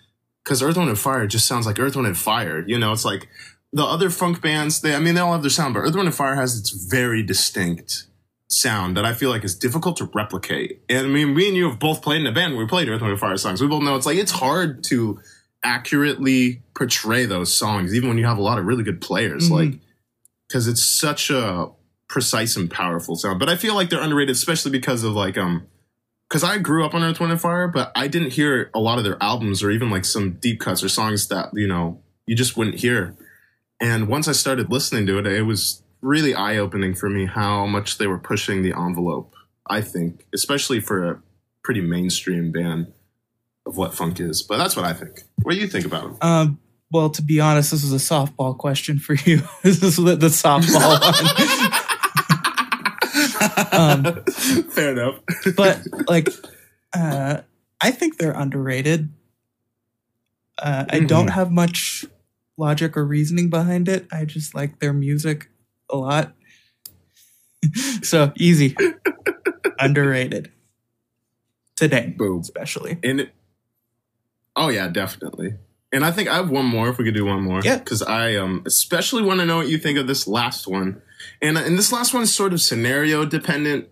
Because 0.45 0.63
Earth, 0.63 0.77
Wind, 0.77 0.89
and 0.89 0.99
Fire 0.99 1.27
just 1.27 1.47
sounds 1.47 1.67
like 1.67 1.79
Earth, 1.79 1.97
Wind, 1.97 2.07
and 2.07 2.19
Fire. 2.19 2.65
You 2.67 2.79
know, 2.79 2.93
it's 2.93 3.05
like 3.05 3.29
the 3.73 3.85
other 3.85 4.11
funk 4.11 4.41
bands. 4.41 4.81
They, 4.81 4.95
I 4.95 5.01
mean, 5.01 5.15
they 5.15 5.21
all 5.21 5.33
have 5.33 5.43
their 5.43 5.51
sound, 5.51 5.75
but 5.75 5.81
Earth, 5.81 5.95
Wind, 5.95 6.07
and 6.07 6.15
Fire 6.15 6.37
has 6.37 6.59
its 6.59 6.71
very 6.71 7.23
distinct 7.23 8.07
sound 8.49 8.97
that 8.97 9.05
I 9.05 9.13
feel 9.13 9.31
like 9.31 9.43
is 9.43 9.57
difficult 9.57 9.97
to 9.97 10.09
replicate. 10.15 10.83
And 10.89 11.07
I 11.07 11.11
mean, 11.11 11.35
me 11.35 11.49
and 11.49 11.57
you 11.57 11.69
have 11.69 11.81
both 11.81 12.01
played 12.01 12.21
in 12.21 12.29
a 12.29 12.33
band. 12.33 12.57
We 12.57 12.67
played 12.67 12.89
Earth, 12.89 13.01
Wind, 13.01 13.13
and 13.13 13.21
Fire 13.21 13.37
songs. 13.37 13.61
We 13.61 13.67
both 13.67 13.83
know 13.83 13.97
it's 13.97 14.07
like 14.07 14.19
it's 14.19 14.33
hard 14.33 14.85
to 14.85 15.21
accurately 15.63 16.63
portray 16.75 17.27
those 17.27 17.53
songs, 17.53 17.95
even 17.95 18.09
when 18.09 18.19
you 18.19 18.27
have 18.27 18.39
a 18.39 18.43
lot 18.43 18.59
of 18.59 18.65
really 18.67 18.85
good 18.85 19.01
players. 19.01 19.45
Mm-hmm. 19.45 19.55
Like, 19.55 19.81
because 20.49 20.69
it's 20.69 20.83
such 20.83 21.31
a 21.31 21.71
precise 22.09 22.57
and 22.57 22.71
powerful 22.71 23.17
sound. 23.17 23.39
But 23.39 23.49
I 23.49 23.57
feel 23.57 23.75
like 23.75 23.91
they're 23.91 24.01
underrated, 24.01 24.35
especially 24.35 24.71
because 24.71 25.05
of 25.05 25.13
like 25.13 25.37
um 25.37 25.67
because 26.29 26.43
I 26.43 26.59
grew 26.59 26.85
up 26.85 26.95
on 26.95 27.05
Earth, 27.05 27.21
Wind, 27.21 27.33
and 27.33 27.41
Fire, 27.41 27.69
but 27.69 27.93
I 27.95 28.09
didn't 28.09 28.33
hear 28.33 28.71
a 28.75 28.81
lot 28.81 28.99
of 28.99 29.05
their 29.05 29.21
albums 29.23 29.63
or 29.63 29.71
even 29.71 29.91
like 29.91 30.05
some 30.05 30.33
deep 30.35 30.61
cuts 30.61 30.83
or 30.83 30.89
songs 30.89 31.29
that 31.29 31.51
you 31.55 31.67
know 31.67 32.01
you 32.27 32.35
just 32.37 32.57
wouldn't 32.57 32.81
hear. 32.81 33.17
And 33.81 34.09
once 34.09 34.27
I 34.27 34.33
started 34.33 34.71
listening 34.71 35.07
to 35.07 35.19
it, 35.19 35.27
it 35.27 35.43
was 35.43 35.83
really 36.01 36.35
eye 36.35 36.57
opening 36.57 36.95
for 36.95 37.11
me 37.11 37.27
how 37.27 37.67
much 37.67 37.99
they 37.99 38.07
were 38.07 38.19
pushing 38.19 38.63
the 38.63 38.73
envelope. 38.77 39.35
I 39.69 39.81
think, 39.81 40.27
especially 40.33 40.81
for 40.81 41.11
a 41.11 41.23
pretty 41.65 41.81
mainstream 41.81 42.53
band. 42.53 42.93
Of 43.67 43.77
what 43.77 43.95
funk 43.95 44.21
is. 44.21 44.43
But 44.43 44.59
that's 44.59 44.77
what 44.77 44.85
I 44.85 44.93
think. 44.93 45.23
What 45.43 45.55
do 45.55 45.59
you 45.59 45.67
think 45.67 45.85
about 45.85 46.03
them? 46.03 46.17
Um, 46.23 46.61
well, 46.91 47.11
to 47.11 47.23
be 47.23 47.41
honest, 47.41 47.73
this 47.73 47.83
is 47.83 47.93
a 47.93 47.97
softball 47.97 48.57
question 48.57 48.99
for 48.99 49.15
you. 49.15 49.43
this 49.63 49.83
is 49.83 49.97
the, 49.97 50.17
the 50.17 50.29
softball 50.29 51.01
one. 51.01 51.73
um, 54.17 54.25
Fair 54.71 54.93
enough. 54.93 55.21
but 55.57 55.81
like, 56.09 56.29
uh, 56.95 57.41
I 57.81 57.91
think 57.91 58.19
they're 58.19 58.33
underrated. 58.33 59.11
Uh, 60.59 60.87
I 60.89 61.01
don't 61.01 61.29
have 61.29 61.51
much 61.51 62.07
logic 62.57 62.97
or 62.97 63.05
reasoning 63.05 63.51
behind 63.51 63.89
it. 63.89 64.07
I 64.11 64.25
just 64.25 64.55
like 64.55 64.79
their 64.79 64.95
music 64.95 65.51
a 65.91 65.97
lot. 65.97 66.33
so 68.03 68.33
easy, 68.37 68.75
underrated 69.79 70.51
today, 71.77 72.15
Boom. 72.17 72.41
especially. 72.41 72.99
And 73.03 73.21
it, 73.21 73.33
oh 74.57 74.69
yeah, 74.69 74.89
definitely. 74.89 75.55
And 75.93 76.05
I 76.05 76.11
think 76.11 76.29
I 76.29 76.35
have 76.37 76.51
one 76.51 76.67
more. 76.67 76.89
If 76.89 76.99
we 76.99 77.05
could 77.05 77.15
do 77.15 77.25
one 77.25 77.43
more, 77.43 77.61
Yeah. 77.63 77.79
Because 77.79 78.03
I 78.03 78.35
um 78.37 78.63
especially 78.67 79.23
want 79.23 79.41
to 79.41 79.47
know 79.47 79.59
what 79.59 79.69
you 79.69 79.79
think 79.79 79.99
of 79.99 80.07
this 80.07 80.27
last 80.27 80.67
one. 80.67 81.01
And 81.41 81.57
and 81.57 81.79
this 81.79 81.93
last 81.93 82.13
one 82.13 82.23
is 82.25 82.35
sort 82.35 82.53
of 82.53 82.61
scenario 82.61 83.25
dependent, 83.25 83.89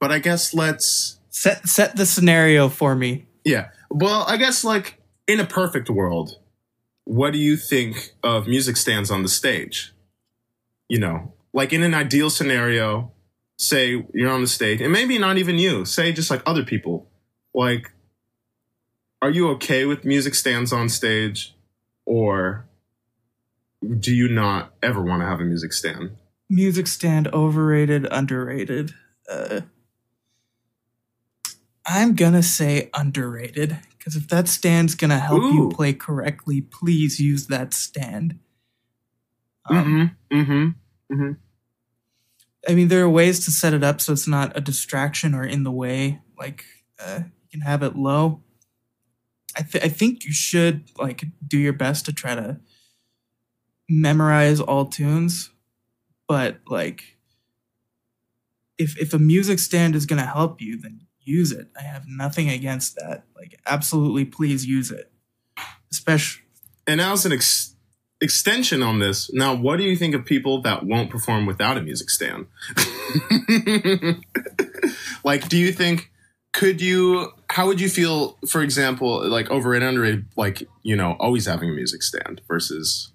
but 0.00 0.10
I 0.10 0.18
guess 0.18 0.52
let's 0.54 1.18
Set 1.30 1.68
set 1.68 1.96
the 1.96 2.06
scenario 2.06 2.68
for 2.68 2.94
me. 2.96 3.26
yeah. 3.44 3.68
Well, 3.90 4.24
I 4.26 4.36
guess 4.38 4.64
like 4.64 4.98
in 5.28 5.38
a 5.38 5.44
perfect 5.46 5.88
world, 5.90 6.38
what 7.04 7.32
do 7.32 7.38
you 7.38 7.56
think 7.56 8.14
of 8.22 8.48
music 8.48 8.76
stands 8.76 9.10
on 9.10 9.22
the 9.22 9.28
stage? 9.28 9.92
You 10.88 10.98
know, 10.98 11.32
like 11.52 11.72
in 11.72 11.82
an 11.82 11.94
ideal 11.94 12.30
scenario, 12.30 13.12
say 13.58 14.04
you're 14.14 14.30
on 14.30 14.40
the 14.40 14.46
stage, 14.48 14.80
and 14.80 14.92
maybe 14.92 15.18
not 15.18 15.36
even 15.38 15.58
you, 15.58 15.84
say 15.84 16.12
just 16.12 16.30
like 16.30 16.42
other 16.46 16.64
people. 16.64 17.08
Like, 17.54 17.92
are 19.22 19.30
you 19.30 19.48
okay 19.50 19.84
with 19.84 20.04
music 20.04 20.34
stands 20.34 20.72
on 20.72 20.88
stage, 20.88 21.54
or 22.04 22.66
do 23.98 24.14
you 24.14 24.28
not 24.28 24.74
ever 24.82 25.02
want 25.02 25.22
to 25.22 25.26
have 25.26 25.40
a 25.40 25.44
music 25.44 25.72
stand? 25.72 26.16
Music 26.48 26.86
stand 26.86 27.28
overrated, 27.28 28.06
underrated. 28.10 28.94
Uh, 29.28 29.62
I'm 31.84 32.14
gonna 32.14 32.42
say 32.42 32.90
underrated 32.94 33.78
because 33.98 34.16
if 34.16 34.28
that 34.28 34.48
stand's 34.48 34.94
gonna 34.94 35.18
help 35.18 35.42
you 35.42 35.70
play 35.72 35.92
correctly, 35.92 36.60
please 36.60 37.20
use 37.20 37.46
that 37.46 37.72
stand. 37.74 38.38
Um, 39.68 40.16
Mm-hmm. 40.32 40.66
Mm-hmm. 41.12 41.32
I 42.68 42.74
mean, 42.74 42.88
there 42.88 43.04
are 43.04 43.08
ways 43.08 43.44
to 43.44 43.50
set 43.50 43.74
it 43.74 43.84
up 43.84 44.00
so 44.00 44.12
it's 44.12 44.26
not 44.26 44.56
a 44.56 44.60
distraction 44.60 45.34
or 45.34 45.44
in 45.44 45.62
the 45.62 45.70
way. 45.70 46.20
Like 46.38 46.64
uh, 46.98 47.20
you 47.24 47.48
can 47.50 47.60
have 47.60 47.82
it 47.82 47.96
low. 47.96 48.42
I 49.56 49.62
th- 49.62 49.84
I 49.84 49.88
think 49.88 50.24
you 50.24 50.32
should 50.32 50.84
like 50.98 51.24
do 51.46 51.58
your 51.58 51.72
best 51.72 52.04
to 52.06 52.12
try 52.12 52.34
to 52.34 52.60
memorize 53.88 54.60
all 54.60 54.86
tunes, 54.86 55.50
but 56.28 56.60
like 56.66 57.16
if 58.78 58.98
if 58.98 59.14
a 59.14 59.18
music 59.18 59.58
stand 59.58 59.94
is 59.96 60.06
gonna 60.06 60.26
help 60.26 60.60
you, 60.60 60.80
then 60.80 61.00
use 61.20 61.52
it. 61.52 61.68
I 61.78 61.82
have 61.82 62.04
nothing 62.06 62.50
against 62.50 62.96
that. 62.96 63.24
Like 63.34 63.58
absolutely, 63.66 64.24
please 64.24 64.66
use 64.66 64.90
it. 64.90 65.10
Especially 65.90 66.42
And 66.86 66.98
now 66.98 67.12
as 67.12 67.24
an 67.24 67.32
ex- 67.32 67.74
extension 68.20 68.82
on 68.82 68.98
this, 68.98 69.32
now 69.32 69.54
what 69.54 69.78
do 69.78 69.84
you 69.84 69.96
think 69.96 70.14
of 70.14 70.24
people 70.24 70.60
that 70.62 70.84
won't 70.84 71.10
perform 71.10 71.46
without 71.46 71.78
a 71.78 71.82
music 71.82 72.10
stand? 72.10 72.46
like, 75.24 75.48
do 75.48 75.56
you 75.56 75.72
think 75.72 76.10
could 76.56 76.80
you? 76.80 77.30
How 77.50 77.66
would 77.66 77.80
you 77.80 77.88
feel, 77.88 78.38
for 78.48 78.62
example, 78.62 79.26
like 79.28 79.50
over 79.50 79.74
and 79.74 79.84
underrated, 79.84 80.26
like 80.36 80.66
you 80.82 80.96
know, 80.96 81.16
always 81.20 81.46
having 81.46 81.70
a 81.70 81.72
music 81.72 82.02
stand 82.02 82.40
versus 82.48 83.12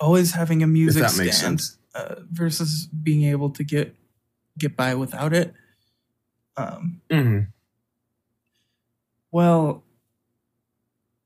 always 0.00 0.32
having 0.32 0.62
a 0.62 0.66
music 0.66 1.02
that 1.02 1.16
makes 1.18 1.36
stand 1.36 1.60
sense. 1.60 1.78
uh, 1.94 2.16
versus 2.32 2.86
being 2.86 3.24
able 3.24 3.50
to 3.50 3.62
get 3.64 3.94
get 4.58 4.76
by 4.76 4.94
without 4.94 5.32
it. 5.32 5.54
Um, 6.56 7.00
Mhm. 7.10 7.48
well, 9.30 9.84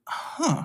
huh? 0.07 0.65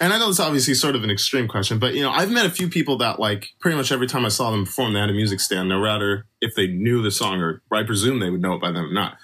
And 0.00 0.12
I 0.12 0.18
know 0.18 0.28
it's 0.28 0.40
obviously 0.40 0.74
sort 0.74 0.94
of 0.94 1.02
an 1.02 1.10
extreme 1.10 1.48
question, 1.48 1.78
but 1.78 1.94
you 1.94 2.02
know, 2.02 2.10
I've 2.10 2.30
met 2.30 2.46
a 2.46 2.50
few 2.50 2.68
people 2.68 2.98
that 2.98 3.18
like 3.18 3.50
pretty 3.60 3.76
much 3.76 3.90
every 3.90 4.06
time 4.06 4.24
I 4.24 4.28
saw 4.28 4.50
them 4.50 4.64
perform, 4.64 4.92
they 4.92 5.00
had 5.00 5.10
a 5.10 5.14
music 5.14 5.40
stand, 5.40 5.68
no 5.68 5.82
matter 5.82 6.26
if 6.40 6.54
they 6.54 6.68
knew 6.68 7.02
the 7.02 7.10
song 7.10 7.40
or 7.40 7.62
I 7.72 7.82
presume 7.82 8.20
they 8.20 8.30
would 8.30 8.40
know 8.40 8.54
it 8.54 8.60
by 8.60 8.70
then 8.70 8.84
or 8.84 8.92
not. 8.92 9.16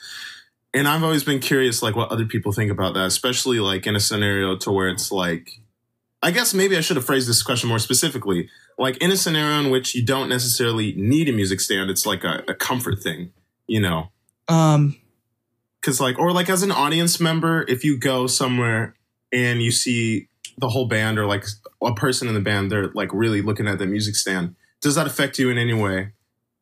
And 0.72 0.88
I've 0.88 1.04
always 1.04 1.22
been 1.22 1.38
curious, 1.38 1.82
like 1.82 1.94
what 1.94 2.10
other 2.10 2.26
people 2.26 2.50
think 2.50 2.72
about 2.72 2.94
that, 2.94 3.06
especially 3.06 3.60
like 3.60 3.86
in 3.86 3.94
a 3.94 4.00
scenario 4.00 4.56
to 4.56 4.72
where 4.72 4.88
it's 4.88 5.12
like, 5.12 5.48
I 6.20 6.32
guess 6.32 6.52
maybe 6.52 6.76
I 6.76 6.80
should 6.80 6.96
have 6.96 7.06
phrased 7.06 7.28
this 7.28 7.42
question 7.42 7.68
more 7.68 7.78
specifically. 7.78 8.48
Like 8.76 8.96
in 8.96 9.12
a 9.12 9.16
scenario 9.16 9.60
in 9.60 9.70
which 9.70 9.94
you 9.94 10.04
don't 10.04 10.28
necessarily 10.28 10.92
need 10.96 11.28
a 11.28 11.32
music 11.32 11.60
stand, 11.60 11.90
it's 11.90 12.04
like 12.04 12.24
a, 12.24 12.42
a 12.48 12.54
comfort 12.54 12.98
thing, 12.98 13.32
you 13.68 13.80
know? 13.80 14.10
Um, 14.48 14.96
Cause 15.82 16.00
like, 16.00 16.18
or 16.18 16.32
like 16.32 16.48
as 16.48 16.62
an 16.62 16.72
audience 16.72 17.20
member, 17.20 17.64
if 17.68 17.84
you 17.84 17.98
go 17.98 18.26
somewhere 18.26 18.96
and 19.30 19.62
you 19.62 19.70
see 19.70 20.28
the 20.58 20.68
whole 20.68 20.86
band 20.86 21.18
or 21.18 21.26
like 21.26 21.44
a 21.82 21.94
person 21.94 22.28
in 22.28 22.34
the 22.34 22.40
band, 22.40 22.70
they're 22.70 22.88
like 22.94 23.10
really 23.12 23.42
looking 23.42 23.66
at 23.68 23.78
the 23.78 23.86
music 23.86 24.14
stand. 24.14 24.54
Does 24.80 24.94
that 24.94 25.06
affect 25.06 25.38
you 25.38 25.50
in 25.50 25.58
any 25.58 25.74
way? 25.74 26.12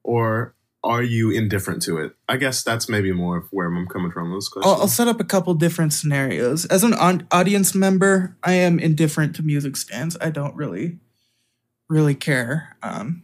Or 0.04 0.54
are 0.84 1.02
you 1.02 1.30
indifferent 1.30 1.82
to 1.82 1.98
it? 1.98 2.12
I 2.28 2.36
guess 2.36 2.62
that's 2.64 2.88
maybe 2.88 3.12
more 3.12 3.36
of 3.36 3.44
where 3.52 3.66
I'm 3.68 3.86
coming 3.86 4.10
from. 4.10 4.30
Those 4.30 4.48
questions. 4.48 4.72
I'll, 4.74 4.80
I'll 4.82 4.88
set 4.88 5.06
up 5.08 5.20
a 5.20 5.24
couple 5.24 5.54
different 5.54 5.92
scenarios. 5.92 6.64
As 6.66 6.82
an 6.84 6.92
on- 6.94 7.26
audience 7.30 7.74
member, 7.74 8.36
I 8.42 8.54
am 8.54 8.78
indifferent 8.80 9.36
to 9.36 9.42
music 9.42 9.76
stands. 9.76 10.16
I 10.20 10.30
don't 10.30 10.56
really, 10.56 10.98
really 11.88 12.14
care. 12.16 12.76
Um, 12.82 13.22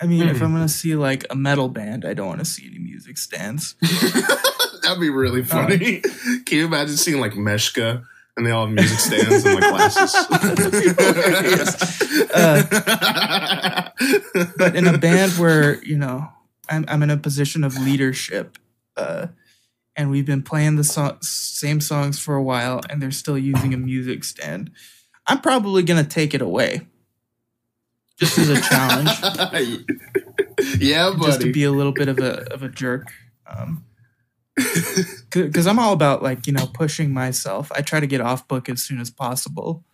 I 0.00 0.06
mean, 0.06 0.28
if 0.28 0.38
Mhm. 0.38 0.42
I'm 0.42 0.52
gonna 0.52 0.68
see 0.68 0.94
like 0.96 1.24
a 1.30 1.36
metal 1.36 1.68
band, 1.68 2.04
I 2.04 2.12
don't 2.12 2.26
want 2.26 2.40
to 2.40 2.44
see 2.44 2.66
any 2.66 2.78
music 2.78 3.16
stands. 3.18 3.76
That'd 4.82 5.00
be 5.00 5.10
really 5.10 5.44
funny. 5.44 6.00
Can 6.00 6.58
you 6.58 6.66
imagine 6.66 6.96
seeing 6.96 7.20
like 7.20 7.32
Meshuggah 7.32 8.02
and 8.36 8.46
they 8.46 8.50
all 8.50 8.66
have 8.66 8.74
music 8.74 8.98
stands 8.98 9.44
and 9.44 9.60
like 9.60 9.70
glasses? 9.70 10.26
but 14.56 14.76
in 14.76 14.86
a 14.86 14.98
band 14.98 15.32
where 15.32 15.82
you 15.84 15.98
know 15.98 16.28
I'm, 16.68 16.84
I'm 16.88 17.02
in 17.02 17.10
a 17.10 17.16
position 17.16 17.64
of 17.64 17.78
leadership 17.78 18.58
uh, 18.96 19.28
and 19.96 20.10
we've 20.10 20.26
been 20.26 20.42
playing 20.42 20.76
the 20.76 20.84
so- 20.84 21.18
same 21.20 21.80
songs 21.80 22.18
for 22.18 22.34
a 22.34 22.42
while 22.42 22.80
and 22.88 23.02
they're 23.02 23.10
still 23.10 23.38
using 23.38 23.74
a 23.74 23.76
music 23.76 24.24
stand 24.24 24.70
i'm 25.26 25.40
probably 25.40 25.82
going 25.82 26.02
to 26.02 26.08
take 26.08 26.34
it 26.34 26.42
away 26.42 26.86
just 28.18 28.38
as 28.38 28.48
a 28.48 28.60
challenge 28.60 29.10
yeah, 30.78 31.10
buddy. 31.10 31.26
just 31.26 31.40
to 31.40 31.52
be 31.52 31.64
a 31.64 31.72
little 31.72 31.92
bit 31.92 32.08
of 32.08 32.18
a, 32.18 32.52
of 32.52 32.62
a 32.62 32.68
jerk 32.68 33.08
because 35.30 35.66
i'm 35.66 35.78
all 35.78 35.92
about 35.92 36.22
like 36.22 36.46
you 36.46 36.52
know 36.52 36.66
pushing 36.66 37.12
myself 37.12 37.70
i 37.74 37.80
try 37.80 38.00
to 38.00 38.06
get 38.06 38.20
off 38.20 38.46
book 38.48 38.68
as 38.68 38.82
soon 38.82 39.00
as 39.00 39.10
possible 39.10 39.84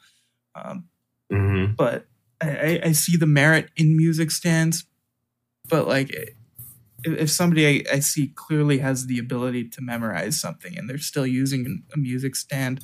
um, 0.54 0.88
Mhm. 1.32 1.76
but 1.76 2.06
I, 2.40 2.80
I, 2.84 2.92
see 2.92 3.16
the 3.16 3.26
merit 3.26 3.70
in 3.76 3.96
music 3.96 4.30
stands. 4.30 4.86
But 5.68 5.86
like, 5.86 6.10
if, 7.04 7.30
somebody 7.30 7.66
I, 7.66 7.96
I 7.96 7.98
see 8.00 8.28
clearly 8.28 8.78
has 8.78 9.06
the 9.06 9.18
ability 9.18 9.68
to 9.70 9.80
memorize 9.82 10.40
something 10.40 10.76
and 10.78 10.88
they're 10.88 10.98
still 10.98 11.26
using 11.26 11.82
a 11.92 11.98
music 11.98 12.36
stand, 12.36 12.80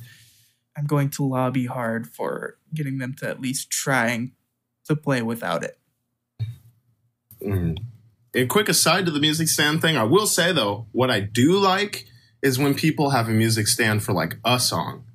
I'm 0.77 0.85
going 0.85 1.09
to 1.11 1.25
lobby 1.25 1.65
hard 1.65 2.07
for 2.07 2.57
getting 2.73 2.97
them 2.97 3.13
to 3.19 3.29
at 3.29 3.41
least 3.41 3.71
trying 3.71 4.33
to 4.85 4.95
play 4.95 5.21
without 5.21 5.63
it. 5.63 5.79
Mhm. 7.41 7.77
A 8.35 8.45
quick 8.45 8.67
aside 8.67 9.05
to 9.05 9.11
the 9.11 9.21
music 9.21 9.47
stand 9.47 9.81
thing, 9.81 9.95
I 9.95 10.03
will 10.03 10.27
say 10.27 10.51
though, 10.51 10.87
what 10.91 11.09
I 11.09 11.21
do 11.21 11.57
like 11.57 12.05
is 12.43 12.59
when 12.59 12.75
people 12.75 13.11
have 13.11 13.29
a 13.29 13.31
music 13.31 13.67
stand 13.67 14.03
for 14.03 14.11
like 14.11 14.35
a 14.43 14.59
song. 14.59 15.05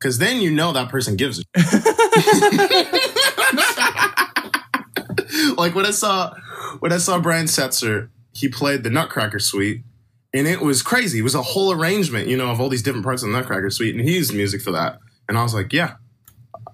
Cause 0.00 0.16
then 0.18 0.40
you 0.40 0.50
know 0.50 0.72
that 0.72 0.88
person 0.88 1.16
gives 1.16 1.38
a 1.38 1.42
like 5.56 5.74
when 5.74 5.86
I 5.86 5.92
saw 5.92 6.34
when 6.80 6.92
I 6.92 6.96
saw 6.96 7.20
Brian 7.20 7.46
Setzer, 7.46 8.08
he 8.32 8.48
played 8.48 8.82
the 8.82 8.90
Nutcracker 8.90 9.38
Suite, 9.38 9.84
and 10.32 10.48
it 10.48 10.60
was 10.60 10.82
crazy. 10.82 11.20
It 11.20 11.22
was 11.22 11.36
a 11.36 11.42
whole 11.42 11.70
arrangement, 11.72 12.26
you 12.26 12.36
know, 12.36 12.50
of 12.50 12.60
all 12.60 12.68
these 12.68 12.82
different 12.82 13.04
parts 13.04 13.22
of 13.22 13.28
the 13.28 13.36
Nutcracker 13.36 13.70
Suite, 13.70 13.94
and 13.94 14.02
he 14.02 14.16
used 14.16 14.34
music 14.34 14.62
for 14.62 14.72
that. 14.72 14.98
And 15.28 15.38
I 15.38 15.44
was 15.44 15.54
like, 15.54 15.72
yeah, 15.72 15.94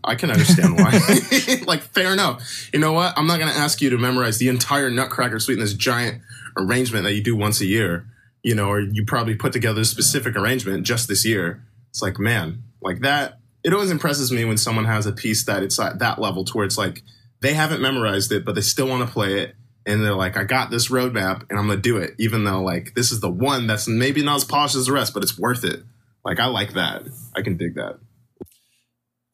I 0.05 0.15
can 0.15 0.31
understand 0.31 0.77
why. 0.77 0.91
like, 1.67 1.83
fair 1.83 2.13
enough. 2.13 2.71
You 2.73 2.79
know 2.79 2.93
what? 2.93 3.15
I'm 3.17 3.27
not 3.27 3.39
gonna 3.39 3.53
ask 3.53 3.81
you 3.81 3.91
to 3.91 3.99
memorize 3.99 4.39
the 4.39 4.49
entire 4.49 4.91
Nutcracker 4.91 5.39
Suite 5.39 5.59
in 5.59 5.65
this 5.65 5.75
giant 5.75 6.23
arrangement 6.57 7.05
that 7.05 7.15
you 7.15 7.23
do 7.23 7.37
once 7.37 7.61
a 7.61 7.67
year, 7.67 8.07
you 8.43 8.55
know, 8.55 8.69
or 8.69 8.81
you 8.81 9.05
probably 9.05 9.35
put 9.35 9.53
together 9.53 9.83
a 9.83 9.85
specific 9.85 10.37
arrangement 10.37 10.85
just 10.85 11.09
this 11.09 11.25
year. 11.25 11.63
It's 11.91 12.03
like, 12.03 12.19
man, 12.19 12.63
like 12.81 13.01
that. 13.01 13.39
It 13.65 13.73
always 13.73 13.91
impresses 13.91 14.31
me 14.31 14.45
when 14.45 14.57
someone 14.57 14.85
has 14.85 15.07
a 15.07 15.13
piece 15.13 15.45
that 15.45 15.63
it's 15.63 15.79
at 15.79 15.99
that 15.99 16.21
level 16.21 16.45
to 16.45 16.53
where 16.53 16.65
it's 16.65 16.79
like 16.79 17.03
they 17.41 17.55
haven't 17.55 17.81
memorized 17.81 18.33
it, 18.33 18.45
but 18.45 18.55
they 18.55 18.61
still 18.61 18.89
want 18.89 19.07
to 19.07 19.13
play 19.13 19.41
it. 19.41 19.55
And 19.85 20.05
they're 20.05 20.15
like, 20.15 20.37
I 20.37 20.45
got 20.45 20.71
this 20.71 20.89
roadmap 20.89 21.45
and 21.49 21.59
I'm 21.59 21.67
going 21.67 21.79
to 21.79 21.83
do 21.83 21.97
it, 21.97 22.15
even 22.19 22.45
though 22.45 22.63
like 22.63 22.95
this 22.95 23.11
is 23.11 23.21
the 23.21 23.31
one 23.31 23.67
that's 23.67 23.89
maybe 23.89 24.23
not 24.23 24.37
as 24.37 24.45
polished 24.45 24.77
as 24.77 24.87
the 24.87 24.93
rest, 24.93 25.15
but 25.15 25.23
it's 25.23 25.39
worth 25.39 25.65
it. 25.65 25.83
Like 26.25 26.41
I 26.41 26.47
like 26.47 26.75
that. 26.75 27.03
I 27.35 27.43
can 27.43 27.57
dig 27.57 27.75
that. 27.77 27.99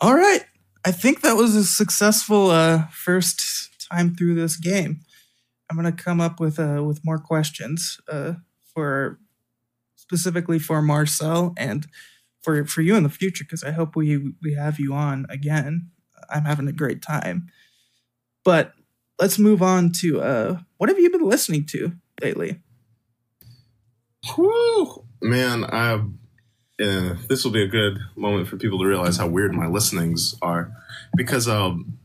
All 0.00 0.14
right. 0.14 0.44
I 0.85 0.93
think 0.93 1.22
that 1.22 1.37
was 1.37 1.57
a 1.57 1.64
successful 1.64 2.51
uh, 2.51 2.89
first 2.89 3.89
time 3.91 4.14
through 4.14 4.35
this 4.35 4.57
game. 4.57 5.01
I'm 5.70 5.76
gonna 5.76 5.93
come 5.93 6.20
up 6.20 6.41
with 6.41 6.59
uh, 6.59 6.82
with 6.85 7.05
more 7.05 7.18
questions 7.18 7.99
uh, 8.11 8.35
for 8.74 9.18
specifically 9.97 10.59
for 10.59 10.82
Marcel 10.82 11.55
and 11.57 11.87
for 12.43 12.66
for 12.66 12.82
you 12.82 12.97
in 12.97 13.03
the 13.03 13.09
future 13.09 13.45
because 13.45 13.64
I 13.64 13.70
hope 13.70 13.97
we 13.97 14.35
we 14.43 14.55
have 14.55 14.78
you 14.78 14.93
on 14.93 15.26
again. 15.30 15.91
I'm 16.30 16.45
having 16.45 16.68
a 16.68 16.72
great 16.72 17.01
time. 17.01 17.49
But 18.45 18.74
let's 19.18 19.39
move 19.39 19.62
on 19.62 19.91
to 20.01 20.20
uh, 20.20 20.59
what 20.76 20.91
have 20.91 20.99
you 20.99 21.11
been 21.11 21.26
listening 21.26 21.64
to 21.66 21.93
lately? 22.22 22.61
Whew, 24.35 25.05
man, 25.22 25.64
I 25.64 26.03
this 26.79 27.45
will 27.45 27.53
be 27.53 27.62
a 27.62 27.68
good 27.68 27.99
moment 28.16 28.49
for 28.49 28.57
people 28.57 28.79
to 28.79 28.87
realize 28.87 29.16
how 29.16 29.27
weird 29.27 29.55
my 29.55 29.66
listenings 29.66 30.35
are 30.43 30.72
because 31.16 31.49
um, 31.49 31.99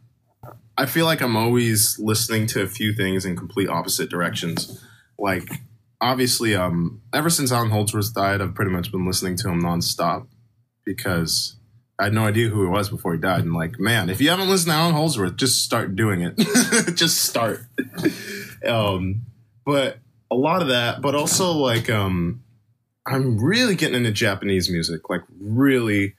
I 0.78 0.86
feel 0.86 1.06
like 1.06 1.22
I'm 1.22 1.36
always 1.36 2.00
listening 2.00 2.48
to 2.48 2.62
a 2.62 2.68
few 2.68 2.94
things 2.94 3.26
in 3.26 3.36
complete 3.36 3.68
opposite 3.68 4.10
directions. 4.10 4.82
Like, 5.18 5.50
obviously, 6.00 6.56
um, 6.56 7.02
ever 7.14 7.30
since 7.30 7.52
Allan 7.52 7.72
Holdsworth 7.72 8.14
died, 8.14 8.42
I've 8.42 8.56
pretty 8.56 8.72
much 8.72 8.92
been 8.92 9.06
listening 9.06 9.36
to 9.38 9.50
him 9.50 9.62
nonstop 9.62 10.28
because 10.86 11.58
I 12.00 12.06
had 12.06 12.14
no 12.14 12.26
idea 12.26 12.48
who 12.48 12.64
he 12.64 12.70
was 12.70 12.90
before 12.90 13.14
he 13.14 13.20
died. 13.20 13.42
And 13.42 13.54
like, 13.54 13.78
man, 13.78 14.10
if 14.10 14.22
you 14.22 14.30
haven't 14.30 14.50
listened 14.50 14.72
to 14.72 14.78
Allan 14.78 14.96
Holdsworth, 14.96 15.36
just 15.36 15.64
start 15.64 15.98
doing 15.98 16.22
it. 16.22 16.38
just 16.96 17.24
start. 17.24 17.60
um, 18.66 19.24
but 19.66 19.98
a 20.32 20.36
lot 20.36 20.62
of 20.62 20.70
that, 20.70 21.02
but 21.02 21.14
also 21.14 21.52
like, 21.52 21.90
um, 21.90 22.42
I'm 23.10 23.43
really 23.43 23.76
getting 23.76 23.95
into 23.95 24.12
Japanese 24.12 24.70
music, 24.70 25.10
like 25.10 25.22
really 25.39 26.16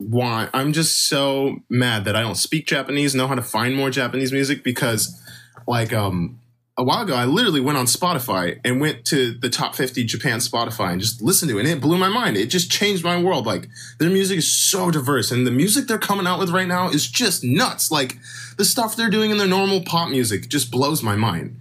want 0.00 0.50
I'm 0.52 0.72
just 0.72 1.08
so 1.08 1.56
mad 1.68 2.04
that 2.04 2.16
I 2.16 2.22
don't 2.22 2.36
speak 2.36 2.66
Japanese, 2.66 3.14
know 3.14 3.28
how 3.28 3.34
to 3.34 3.42
find 3.42 3.76
more 3.76 3.90
Japanese 3.90 4.32
music 4.32 4.64
because 4.64 5.20
like 5.66 5.92
um 5.92 6.40
a 6.76 6.82
while 6.82 7.02
ago 7.02 7.14
I 7.14 7.26
literally 7.26 7.60
went 7.60 7.78
on 7.78 7.86
Spotify 7.86 8.58
and 8.64 8.80
went 8.80 9.04
to 9.06 9.34
the 9.34 9.48
top 9.48 9.74
50 9.74 10.04
Japan 10.04 10.38
Spotify 10.38 10.92
and 10.92 11.00
just 11.00 11.22
listened 11.22 11.50
to 11.50 11.58
it 11.58 11.66
and 11.66 11.68
it 11.68 11.80
blew 11.80 11.98
my 11.98 12.08
mind. 12.08 12.36
It 12.36 12.46
just 12.46 12.70
changed 12.70 13.04
my 13.04 13.20
world. 13.22 13.46
Like 13.46 13.68
their 13.98 14.10
music 14.10 14.38
is 14.38 14.50
so 14.50 14.90
diverse 14.90 15.30
and 15.30 15.46
the 15.46 15.52
music 15.52 15.86
they're 15.86 15.98
coming 15.98 16.26
out 16.26 16.38
with 16.38 16.50
right 16.50 16.68
now 16.68 16.88
is 16.88 17.06
just 17.06 17.44
nuts. 17.44 17.90
Like 17.90 18.16
the 18.56 18.64
stuff 18.64 18.96
they're 18.96 19.10
doing 19.10 19.30
in 19.30 19.38
their 19.38 19.46
normal 19.46 19.82
pop 19.82 20.08
music 20.08 20.48
just 20.48 20.70
blows 20.70 21.02
my 21.02 21.16
mind. 21.16 21.60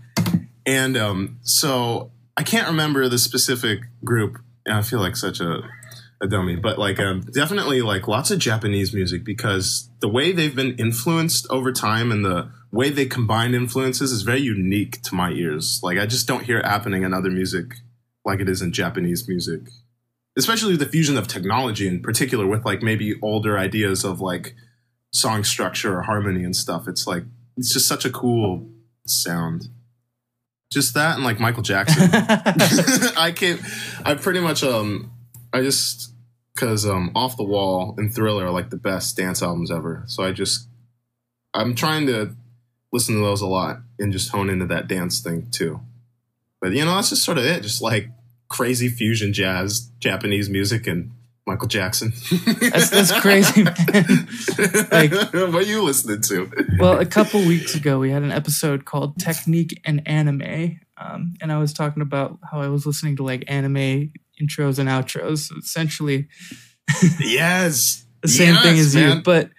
And 0.65 0.97
um 0.97 1.39
so 1.43 2.11
I 2.35 2.41
can't 2.41 2.67
remember 2.67 3.07
the 3.09 3.19
specific 3.19 3.81
group 4.03 4.39
I 4.69 4.81
feel 4.81 4.99
like 4.99 5.15
such 5.15 5.39
a 5.39 5.61
a 6.23 6.27
dummy, 6.27 6.55
but 6.55 6.79
like 6.79 6.99
um, 6.99 7.21
definitely 7.33 7.81
like 7.81 8.07
lots 8.07 8.31
of 8.31 8.39
Japanese 8.39 8.93
music 8.93 9.23
because 9.23 9.89
the 9.99 10.07
way 10.07 10.31
they've 10.31 10.55
been 10.55 10.75
influenced 10.77 11.45
over 11.49 11.71
time 11.71 12.11
and 12.11 12.23
the 12.23 12.49
way 12.71 12.89
they 12.89 13.05
combine 13.05 13.53
influences 13.53 14.11
is 14.11 14.21
very 14.21 14.41
unique 14.41 15.01
to 15.03 15.15
my 15.15 15.31
ears. 15.31 15.81
Like 15.83 15.99
I 15.99 16.05
just 16.05 16.27
don't 16.27 16.43
hear 16.43 16.59
it 16.59 16.65
happening 16.65 17.03
in 17.03 17.13
other 17.13 17.29
music 17.29 17.75
like 18.25 18.39
it 18.39 18.47
is 18.47 18.61
in 18.61 18.71
Japanese 18.71 19.27
music, 19.27 19.61
especially 20.37 20.77
the 20.77 20.85
fusion 20.85 21.17
of 21.17 21.27
technology 21.27 21.87
in 21.87 22.01
particular 22.01 22.47
with 22.47 22.63
like 22.65 22.81
maybe 22.81 23.19
older 23.21 23.57
ideas 23.57 24.05
of 24.05 24.21
like 24.21 24.55
song 25.11 25.43
structure 25.43 25.97
or 25.97 26.03
harmony 26.03 26.43
and 26.43 26.55
stuff. 26.55 26.87
It's 26.87 27.05
like 27.05 27.23
it's 27.57 27.73
just 27.73 27.87
such 27.87 28.05
a 28.05 28.09
cool 28.09 28.69
sound. 29.05 29.67
Just 30.73 30.93
that 30.95 31.15
and 31.15 31.23
like 31.23 31.39
Michael 31.39 31.63
Jackson. 31.63 32.09
I 33.17 33.31
can't. 33.35 33.61
I 34.05 34.15
pretty 34.15 34.39
much 34.39 34.63
um. 34.63 35.11
I 35.53 35.61
just 35.61 36.11
because 36.53 36.85
um 36.87 37.11
off 37.15 37.37
the 37.37 37.43
wall 37.43 37.95
and 37.97 38.13
Thriller 38.13 38.45
are 38.45 38.51
like 38.51 38.69
the 38.69 38.77
best 38.77 39.15
dance 39.15 39.41
albums 39.41 39.71
ever. 39.71 40.03
So 40.07 40.23
I 40.23 40.31
just 40.31 40.67
I'm 41.53 41.75
trying 41.75 42.07
to 42.07 42.35
listen 42.91 43.15
to 43.15 43.21
those 43.21 43.41
a 43.41 43.47
lot 43.47 43.77
and 43.99 44.11
just 44.11 44.29
hone 44.29 44.49
into 44.49 44.65
that 44.67 44.87
dance 44.87 45.21
thing 45.21 45.49
too. 45.51 45.79
But 46.61 46.73
you 46.73 46.85
know 46.85 46.95
that's 46.95 47.09
just 47.09 47.23
sort 47.23 47.37
of 47.37 47.45
it. 47.45 47.61
Just 47.61 47.81
like 47.81 48.09
crazy 48.49 48.89
fusion 48.89 49.33
jazz, 49.33 49.91
Japanese 49.99 50.49
music, 50.49 50.87
and 50.87 51.11
Michael 51.45 51.67
Jackson. 51.67 52.13
That's 52.45 52.89
that's 52.89 53.11
crazy, 53.19 53.63
man. 53.63 53.73
like 54.91 55.11
what 55.11 55.55
are 55.55 55.61
you 55.61 55.83
listening 55.83 56.21
to? 56.21 56.49
well, 56.79 56.99
a 56.99 57.05
couple 57.05 57.41
weeks 57.41 57.75
ago, 57.75 57.99
we 57.99 58.11
had 58.11 58.23
an 58.23 58.31
episode 58.31 58.85
called 58.85 59.19
Technique 59.19 59.81
and 59.83 60.07
Anime. 60.07 60.79
Um, 60.97 61.33
and 61.41 61.51
I 61.51 61.57
was 61.57 61.73
talking 61.73 62.01
about 62.01 62.39
how 62.49 62.61
I 62.61 62.69
was 62.69 62.85
listening 62.85 63.17
to 63.17 63.23
like 63.23 63.43
anime 63.47 64.13
intros 64.41 64.79
and 64.79 64.87
outros. 64.87 65.49
So 65.49 65.55
essentially, 65.57 66.27
yes, 67.19 68.05
the 68.21 68.29
same 68.29 68.55
thing 68.57 68.79
as 68.79 68.95
man. 68.95 69.17
you. 69.17 69.23
But 69.23 69.49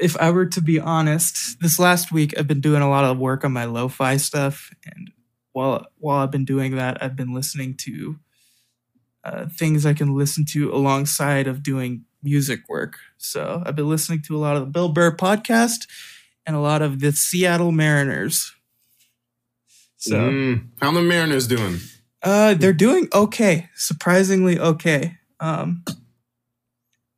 if 0.00 0.16
I 0.16 0.32
were 0.32 0.46
to 0.46 0.60
be 0.60 0.80
honest, 0.80 1.60
this 1.60 1.78
last 1.78 2.10
week 2.10 2.36
I've 2.36 2.48
been 2.48 2.60
doing 2.60 2.82
a 2.82 2.90
lot 2.90 3.04
of 3.04 3.18
work 3.18 3.44
on 3.44 3.52
my 3.52 3.66
lo-fi 3.66 4.16
stuff, 4.16 4.72
and 4.84 5.12
while 5.52 5.86
while 5.98 6.18
I've 6.18 6.32
been 6.32 6.44
doing 6.44 6.74
that, 6.74 7.00
I've 7.00 7.14
been 7.14 7.32
listening 7.32 7.76
to 7.82 8.18
uh, 9.24 9.46
things 9.46 9.84
I 9.86 9.94
can 9.94 10.14
listen 10.14 10.44
to 10.46 10.72
alongside 10.72 11.46
of 11.46 11.62
doing 11.62 12.04
music 12.22 12.60
work. 12.68 12.98
So 13.18 13.62
I've 13.64 13.76
been 13.76 13.88
listening 13.88 14.22
to 14.22 14.36
a 14.36 14.38
lot 14.38 14.56
of 14.56 14.62
the 14.62 14.70
Bill 14.70 14.88
Burr 14.88 15.14
podcast 15.16 15.86
and 16.46 16.54
a 16.56 16.60
lot 16.60 16.82
of 16.82 17.00
the 17.00 17.12
Seattle 17.12 17.72
Mariners. 17.72 18.52
So 19.96 20.16
Mm, 20.16 20.68
how 20.80 20.92
the 20.92 21.02
Mariners 21.02 21.46
doing? 21.46 21.78
uh, 22.22 22.54
they're 22.54 22.72
doing 22.72 23.08
okay, 23.14 23.68
surprisingly 23.74 24.58
okay. 24.58 25.16
Um, 25.40 25.84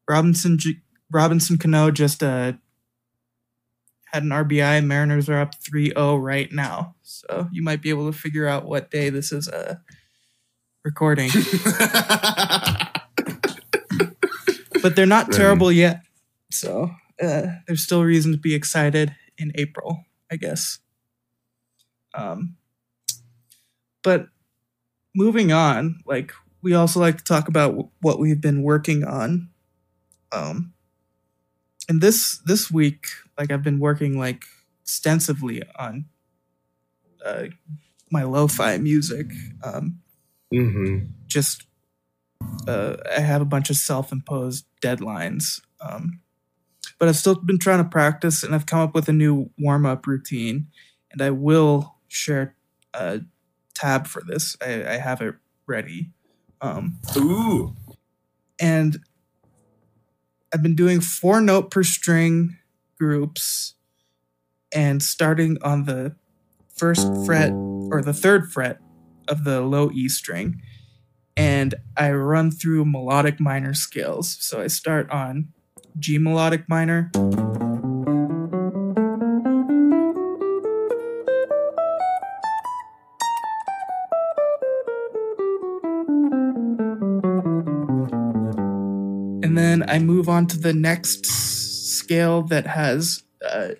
Robinson 0.08 0.58
J- 0.58 0.80
Robinson 1.10 1.58
Cano 1.58 1.90
just 1.90 2.22
uh 2.22 2.52
had 4.06 4.22
an 4.24 4.28
RBI. 4.30 4.84
Mariners 4.84 5.28
are 5.30 5.40
up 5.40 5.54
3-0 5.62 6.22
right 6.22 6.52
now, 6.52 6.94
so 7.02 7.48
you 7.52 7.62
might 7.62 7.80
be 7.80 7.88
able 7.90 8.10
to 8.10 8.16
figure 8.16 8.46
out 8.46 8.66
what 8.66 8.90
day 8.90 9.08
this 9.10 9.32
is 9.32 9.48
uh 9.48 9.76
recording. 10.84 11.30
but 14.82 14.96
they're 14.96 15.06
not 15.06 15.28
Right. 15.28 15.36
terrible 15.36 15.72
yet, 15.72 16.02
so 16.50 16.90
uh, 17.22 17.46
there's 17.66 17.82
still 17.82 18.02
reason 18.04 18.32
to 18.32 18.38
be 18.38 18.54
excited 18.54 19.14
in 19.38 19.52
April, 19.54 20.04
I 20.30 20.36
guess. 20.36 20.78
Um, 22.14 22.56
but 24.02 24.28
moving 25.14 25.52
on, 25.52 26.00
like 26.06 26.32
we 26.62 26.74
also 26.74 27.00
like 27.00 27.18
to 27.18 27.24
talk 27.24 27.48
about 27.48 27.68
w- 27.68 27.88
what 28.00 28.18
we've 28.18 28.40
been 28.40 28.62
working 28.62 29.04
on. 29.04 29.48
Um, 30.32 30.72
and 31.88 32.00
this 32.00 32.38
this 32.46 32.70
week, 32.70 33.06
like 33.38 33.50
I've 33.50 33.62
been 33.62 33.78
working 33.80 34.18
like 34.18 34.44
extensively 34.82 35.62
on 35.78 36.06
uh, 37.24 37.44
my 38.10 38.24
lo-fi 38.24 38.78
music. 38.78 39.26
Um, 39.62 40.00
hmm 40.52 40.98
just 41.26 41.66
uh, 42.68 42.96
I 43.16 43.20
have 43.20 43.40
a 43.40 43.46
bunch 43.46 43.70
of 43.70 43.76
self-imposed 43.76 44.66
deadlines. 44.82 45.60
Um, 45.80 46.20
but 46.98 47.08
I've 47.08 47.16
still 47.16 47.34
been 47.34 47.58
trying 47.58 47.82
to 47.82 47.88
practice, 47.88 48.42
and 48.42 48.54
I've 48.54 48.66
come 48.66 48.80
up 48.80 48.94
with 48.94 49.08
a 49.08 49.12
new 49.12 49.50
warm-up 49.58 50.06
routine, 50.06 50.68
and 51.10 51.20
I 51.20 51.30
will 51.30 51.96
share 52.08 52.54
a 52.94 53.20
tab 53.74 54.06
for 54.06 54.22
this. 54.26 54.56
I, 54.62 54.84
I 54.84 54.96
have 54.98 55.20
it 55.20 55.34
ready, 55.66 56.10
um, 56.60 56.98
Ooh. 57.16 57.74
and 58.60 59.00
I've 60.52 60.62
been 60.62 60.76
doing 60.76 61.00
four 61.00 61.40
note 61.40 61.70
per 61.70 61.82
string 61.82 62.58
groups, 62.98 63.74
and 64.72 65.02
starting 65.02 65.58
on 65.62 65.84
the 65.84 66.14
first 66.74 67.08
fret 67.26 67.50
or 67.52 68.02
the 68.02 68.12
third 68.12 68.52
fret 68.52 68.78
of 69.32 69.44
the 69.44 69.60
low 69.60 69.90
E 69.90 70.08
string 70.08 70.60
and 71.36 71.74
I 71.96 72.12
run 72.12 72.50
through 72.50 72.84
melodic 72.84 73.40
minor 73.40 73.74
scales. 73.74 74.36
So 74.40 74.60
I 74.60 74.66
start 74.66 75.10
on 75.10 75.48
G 75.98 76.18
melodic 76.18 76.68
minor. 76.68 77.10
And 89.42 89.58
then 89.58 89.84
I 89.88 89.98
move 89.98 90.28
on 90.28 90.46
to 90.48 90.58
the 90.58 90.72
next 90.72 91.26
scale 91.26 92.42
that 92.42 92.66
has 92.66 93.22
uh, 93.46 93.70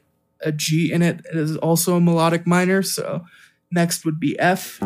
a 0.41 0.53
G 0.53 0.93
in 0.93 1.03
it. 1.03 1.21
It 1.31 1.37
is 1.37 1.57
also 1.59 1.97
a 1.97 2.01
melodic 2.01 2.47
minor. 2.47 2.83
So 2.83 3.25
next 3.71 4.05
would 4.05 4.21
be 4.21 4.39
F. 4.39 4.81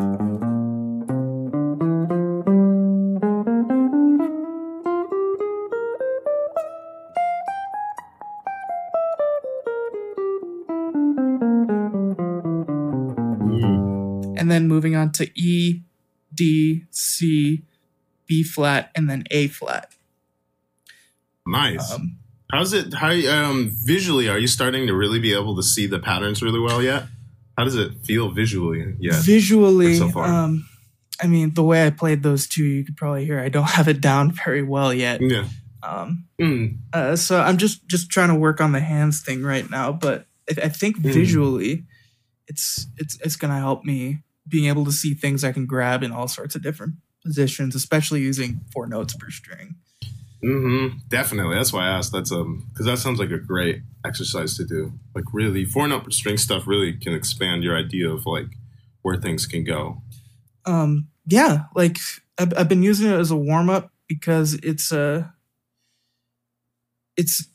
and 14.36 14.50
then 14.50 14.68
moving 14.68 14.94
on 14.96 15.12
to 15.12 15.30
E, 15.40 15.82
D, 16.34 16.84
C, 16.90 17.62
B 18.26 18.42
flat, 18.42 18.90
and 18.94 19.08
then 19.08 19.24
A 19.30 19.48
flat. 19.48 19.92
Nice. 21.46 21.92
Um, 21.92 22.18
How's 22.52 22.72
it? 22.72 22.94
How 22.94 23.10
um 23.10 23.72
visually 23.84 24.28
are 24.28 24.38
you 24.38 24.46
starting 24.46 24.86
to 24.86 24.94
really 24.94 25.18
be 25.18 25.32
able 25.34 25.56
to 25.56 25.62
see 25.62 25.86
the 25.86 25.98
patterns 25.98 26.42
really 26.42 26.60
well 26.60 26.80
yet? 26.82 27.04
How 27.58 27.64
does 27.64 27.74
it 27.74 27.92
feel 28.04 28.30
visually? 28.30 28.94
Yeah. 29.00 29.20
Visually, 29.20 29.96
so 29.96 30.08
far. 30.10 30.26
um, 30.26 30.68
I 31.20 31.26
mean, 31.26 31.54
the 31.54 31.64
way 31.64 31.86
I 31.86 31.90
played 31.90 32.22
those 32.22 32.46
two, 32.46 32.62
you 32.64 32.84
could 32.84 32.96
probably 32.96 33.24
hear 33.24 33.40
I 33.40 33.48
don't 33.48 33.64
have 33.70 33.88
it 33.88 34.00
down 34.00 34.30
very 34.32 34.62
well 34.62 34.94
yet. 34.94 35.20
Yeah. 35.20 35.48
Um, 35.82 36.24
Mm. 36.40 36.78
uh, 36.92 37.16
so 37.16 37.40
I'm 37.40 37.56
just 37.56 37.86
just 37.88 38.10
trying 38.10 38.28
to 38.28 38.34
work 38.34 38.60
on 38.60 38.72
the 38.72 38.80
hands 38.80 39.22
thing 39.22 39.42
right 39.42 39.68
now. 39.68 39.90
But 39.92 40.26
I, 40.48 40.66
I 40.66 40.68
think 40.68 40.98
Mm. 40.98 41.02
visually, 41.12 41.84
it's 42.46 42.86
it's 42.96 43.18
it's 43.24 43.36
gonna 43.36 43.58
help 43.58 43.84
me 43.84 44.22
being 44.48 44.66
able 44.66 44.84
to 44.84 44.92
see 44.92 45.14
things 45.14 45.44
I 45.44 45.52
can 45.52 45.66
grab 45.66 46.02
in 46.02 46.12
all 46.12 46.28
sorts 46.28 46.54
of 46.54 46.62
different 46.62 46.94
positions, 47.24 47.74
especially 47.74 48.20
using 48.20 48.60
four 48.72 48.86
notes 48.86 49.14
per 49.14 49.30
string. 49.30 49.76
hmm 50.42 50.88
Definitely. 51.08 51.56
That's 51.56 51.72
why 51.72 51.86
I 51.88 51.96
asked. 51.98 52.12
That's 52.12 52.30
um 52.32 52.66
because 52.70 52.86
that 52.86 52.98
sounds 52.98 53.18
like 53.18 53.30
a 53.30 53.38
great 53.38 53.82
exercise 54.04 54.56
to 54.58 54.64
do. 54.64 54.92
Like 55.14 55.24
really, 55.32 55.64
four 55.64 55.88
note 55.88 56.04
per 56.04 56.10
string 56.10 56.36
stuff 56.36 56.66
really 56.66 56.92
can 56.92 57.14
expand 57.14 57.64
your 57.64 57.76
idea 57.76 58.08
of 58.10 58.26
like 58.26 58.48
where 59.02 59.16
things 59.16 59.46
can 59.46 59.64
go. 59.64 60.02
um 60.64 61.08
yeah 61.26 61.64
like 61.74 61.98
I've, 62.38 62.52
I've 62.56 62.68
been 62.68 62.82
using 62.82 63.10
it 63.10 63.14
as 63.18 63.30
a 63.30 63.36
warm-up 63.36 63.90
because 64.08 64.54
it's 64.62 64.92
uh 64.92 65.24
it's 67.16 67.48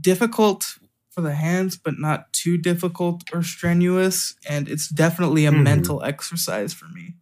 difficult 0.00 0.78
for 1.20 1.28
the 1.28 1.34
hands 1.34 1.76
but 1.76 1.98
not 1.98 2.32
too 2.32 2.56
difficult 2.56 3.22
or 3.32 3.42
strenuous. 3.42 4.34
And 4.48 4.68
it's 4.68 4.88
definitely 4.88 5.44
a 5.46 5.52
Mhm. 5.52 5.62
mental 5.64 6.02
exercise 6.02 6.72
for 6.72 6.86
me. 6.88 7.16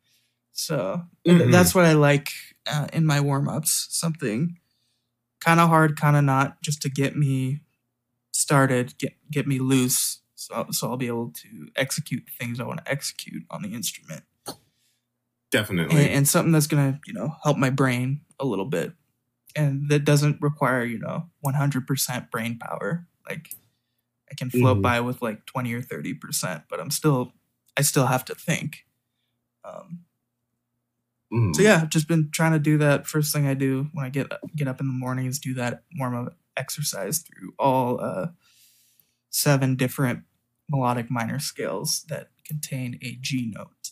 So 0.53 1.03
Mhm. 1.27 1.51
that's 1.51 1.75
what 1.75 1.85
i 1.85 1.93
like 1.95 2.33
uh, 2.67 2.87
in 2.93 3.05
my 3.07 3.21
warm-ups. 3.21 3.89
Something 3.91 4.59
kind 5.41 5.61
of 5.61 5.69
hard 5.69 5.97
kind 5.99 6.17
of 6.17 6.25
not 6.25 6.61
just 6.63 6.83
to 6.83 6.89
get 6.91 7.17
me 7.17 7.61
started 8.33 8.97
get 8.99 9.15
get 9.31 9.47
me 9.47 9.59
loose. 9.59 10.21
So, 10.35 10.67
so 10.71 10.89
i'll 10.89 10.97
be 10.97 11.09
able 11.09 11.33
to 11.33 11.69
execute 11.75 12.25
things 12.39 12.61
i 12.61 12.65
want 12.65 12.85
to 12.85 12.91
execute 12.91 13.43
on 13.51 13.63
the 13.63 13.75
instrument. 13.75 14.23
Definitely. 15.51 15.97
and, 16.05 16.11
and 16.13 16.29
something 16.29 16.53
that's 16.53 16.67
gonna 16.67 17.01
you 17.07 17.13
know 17.15 17.35
help 17.43 17.57
my 17.57 17.71
brain 17.71 18.21
a 18.39 18.45
little 18.45 18.67
bit. 18.67 18.93
And 19.57 19.89
that 19.91 20.05
doesn't 20.05 20.41
require 20.43 20.85
you 20.85 20.99
know 20.99 21.31
100% 21.45 22.31
brain 22.31 22.59
power. 22.59 23.07
Like 23.29 23.55
i 24.31 24.35
can 24.35 24.51
float 24.51 24.79
Mhm. 24.79 24.83
by 24.83 25.01
with 25.01 25.21
like 25.23 25.45
20 25.47 25.73
or 25.75 25.83
30% 25.83 26.65
but 26.69 26.81
i'm 26.81 26.91
still 26.91 27.33
i 27.77 27.83
still 27.83 28.07
have 28.07 28.25
to 28.27 28.35
think 28.35 28.85
um, 29.65 30.01
Mm. 31.33 31.55
so 31.55 31.61
yeah 31.63 31.81
i've 31.83 31.91
just 31.91 32.09
been 32.09 32.31
trying 32.33 32.53
to 32.53 32.59
do 32.59 32.79
that 32.79 33.07
first 33.07 33.35
thing 33.35 33.47
i 33.47 33.53
do 33.55 33.89
when 33.93 34.07
i 34.07 34.09
get 34.09 34.33
get 34.57 34.67
up 34.67 34.81
in 34.81 34.87
the 34.87 34.93
morning 34.95 35.27
is 35.27 35.39
do 35.39 35.53
that 35.55 35.83
warm 35.99 36.15
up 36.15 36.37
exercise 36.57 37.19
through 37.19 37.53
all 37.59 38.01
uh, 38.01 38.29
seven 39.31 39.77
different 39.77 40.25
melodic 40.71 41.11
minor 41.11 41.39
scales 41.39 42.05
that 42.09 42.31
contain 42.47 42.99
a 43.03 43.17
g 43.21 43.53
note 43.55 43.91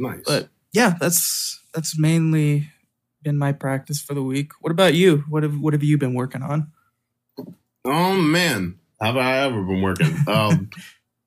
Nice. 0.00 0.22
but 0.26 0.48
yeah, 0.72 0.96
that's 1.00 1.60
that's 1.74 1.98
mainly 1.98 2.70
been 3.22 3.36
my 3.38 3.52
practice 3.52 4.00
for 4.00 4.14
the 4.14 4.22
week. 4.22 4.52
What 4.60 4.70
about 4.70 4.94
you? 4.94 5.24
What 5.28 5.42
have 5.42 5.58
what 5.58 5.72
have 5.74 5.82
you 5.82 5.98
been 5.98 6.14
working 6.14 6.42
on? 6.42 6.70
Oh 7.84 8.16
man, 8.16 8.78
have 9.00 9.16
I 9.16 9.38
ever 9.38 9.62
been 9.62 9.82
working? 9.82 10.16
Um, 10.28 10.70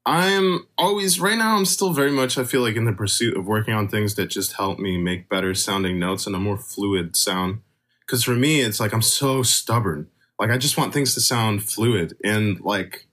I'm 0.03 0.65
always 0.79 1.19
right 1.19 1.37
now. 1.37 1.55
I'm 1.55 1.65
still 1.65 1.93
very 1.93 2.11
much. 2.11 2.37
I 2.37 2.43
feel 2.43 2.61
like 2.61 2.75
in 2.75 2.85
the 2.85 2.93
pursuit 2.93 3.37
of 3.37 3.45
working 3.45 3.75
on 3.75 3.87
things 3.87 4.15
that 4.15 4.27
just 4.27 4.53
help 4.53 4.79
me 4.79 4.97
make 4.97 5.29
better 5.29 5.53
sounding 5.53 5.99
notes 5.99 6.25
and 6.25 6.35
a 6.35 6.39
more 6.39 6.57
fluid 6.57 7.15
sound. 7.15 7.61
Because 8.05 8.23
for 8.23 8.31
me, 8.31 8.61
it's 8.61 8.79
like 8.79 8.93
I'm 8.93 9.03
so 9.03 9.43
stubborn. 9.43 10.07
Like 10.39 10.49
I 10.49 10.57
just 10.57 10.75
want 10.75 10.91
things 10.91 11.13
to 11.13 11.21
sound 11.21 11.63
fluid 11.63 12.17
and 12.23 12.59
like 12.61 13.07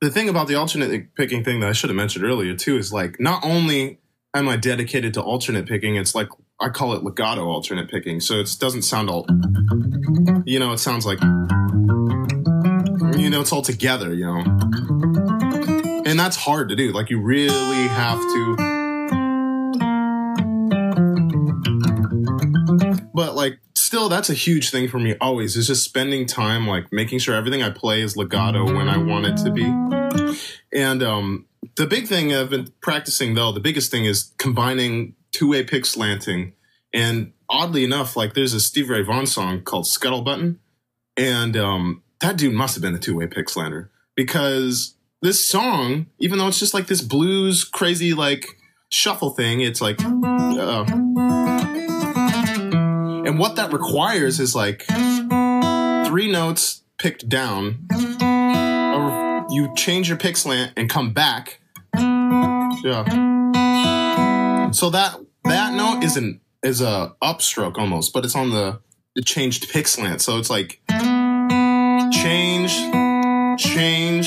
the 0.00 0.10
thing 0.10 0.28
about 0.28 0.48
the 0.48 0.56
alternate 0.56 1.14
picking 1.14 1.44
thing 1.44 1.60
that 1.60 1.68
I 1.68 1.72
should 1.72 1.90
have 1.90 1.96
mentioned 1.96 2.24
earlier 2.24 2.54
too 2.54 2.76
is 2.76 2.92
like 2.92 3.18
not 3.20 3.44
only 3.44 3.98
am 4.34 4.48
I 4.48 4.56
dedicated 4.56 5.14
to 5.14 5.22
alternate 5.22 5.66
picking, 5.66 5.96
it's 5.96 6.14
like 6.14 6.28
I 6.60 6.68
call 6.68 6.94
it 6.94 7.04
legato 7.04 7.46
alternate 7.46 7.88
picking. 7.90 8.20
So 8.20 8.40
it 8.40 8.56
doesn't 8.58 8.82
sound 8.82 9.08
all, 9.08 9.26
you 10.44 10.58
know, 10.58 10.72
it 10.72 10.78
sounds 10.78 11.06
like 11.06 11.20
you 13.16 13.30
know, 13.30 13.40
it's 13.40 13.52
all 13.52 13.62
together, 13.62 14.12
you 14.12 14.26
know. 14.26 14.42
And 16.04 16.18
that's 16.18 16.36
hard 16.36 16.68
to 16.68 16.76
do. 16.76 16.92
Like, 16.92 17.10
you 17.10 17.20
really 17.20 17.88
have 17.88 18.18
to. 18.18 18.56
But, 23.12 23.34
like, 23.34 23.58
still, 23.74 24.08
that's 24.08 24.30
a 24.30 24.34
huge 24.34 24.70
thing 24.70 24.88
for 24.88 24.98
me 24.98 25.16
always, 25.20 25.56
is 25.56 25.66
just 25.66 25.82
spending 25.82 26.26
time, 26.26 26.66
like, 26.66 26.92
making 26.92 27.18
sure 27.18 27.34
everything 27.34 27.62
I 27.62 27.70
play 27.70 28.02
is 28.02 28.16
legato 28.16 28.64
when 28.64 28.88
I 28.88 28.98
want 28.98 29.26
it 29.26 29.36
to 29.38 29.50
be. 29.50 29.64
And 30.72 31.02
um, 31.02 31.46
the 31.76 31.86
big 31.86 32.06
thing 32.06 32.34
I've 32.34 32.50
been 32.50 32.68
practicing, 32.80 33.34
though, 33.34 33.52
the 33.52 33.60
biggest 33.60 33.90
thing 33.90 34.04
is 34.04 34.32
combining 34.38 35.14
two 35.32 35.48
way 35.48 35.64
pick 35.64 35.86
slanting. 35.86 36.52
And 36.92 37.32
oddly 37.48 37.84
enough, 37.84 38.16
like, 38.16 38.34
there's 38.34 38.54
a 38.54 38.60
Stevie 38.60 38.90
Ray 38.90 39.02
Vaughan 39.02 39.26
song 39.26 39.62
called 39.62 39.86
Scuttle 39.86 40.22
Buttin'. 40.22 40.60
And 41.16 41.56
um, 41.56 42.02
that 42.20 42.36
dude 42.36 42.54
must 42.54 42.74
have 42.74 42.82
been 42.82 42.94
a 42.94 42.98
two 42.98 43.16
way 43.16 43.26
pick 43.26 43.48
slanter 43.48 43.88
because 44.14 44.94
this 45.22 45.46
song, 45.46 46.06
even 46.18 46.38
though 46.38 46.48
it's 46.48 46.58
just 46.58 46.74
like 46.74 46.86
this 46.86 47.00
blues 47.02 47.64
crazy 47.64 48.14
like 48.14 48.46
shuffle 48.88 49.30
thing, 49.30 49.60
it's 49.60 49.80
like, 49.80 50.00
uh, 50.02 50.84
and 53.24 53.38
what 53.38 53.56
that 53.56 53.72
requires 53.72 54.38
is 54.40 54.54
like 54.54 54.84
three 56.06 56.30
notes 56.30 56.82
picked 56.98 57.28
down, 57.28 57.86
or 57.92 59.46
you 59.50 59.72
change 59.74 60.08
your 60.08 60.18
pick 60.18 60.36
slant 60.36 60.72
and 60.76 60.88
come 60.88 61.12
back. 61.12 61.60
Yeah. 61.94 63.04
So 64.70 64.90
that 64.90 65.18
that 65.44 65.74
note 65.74 66.04
is 66.04 66.16
an 66.16 66.40
is 66.62 66.80
a 66.80 67.14
upstroke 67.22 67.78
almost, 67.78 68.12
but 68.12 68.24
it's 68.24 68.36
on 68.36 68.50
the 68.50 68.80
the 69.14 69.22
changed 69.22 69.70
pick 69.70 69.88
slant. 69.88 70.20
So 70.20 70.38
it's 70.38 70.50
like 70.50 70.80
change, 72.26 72.74
change, 73.56 74.26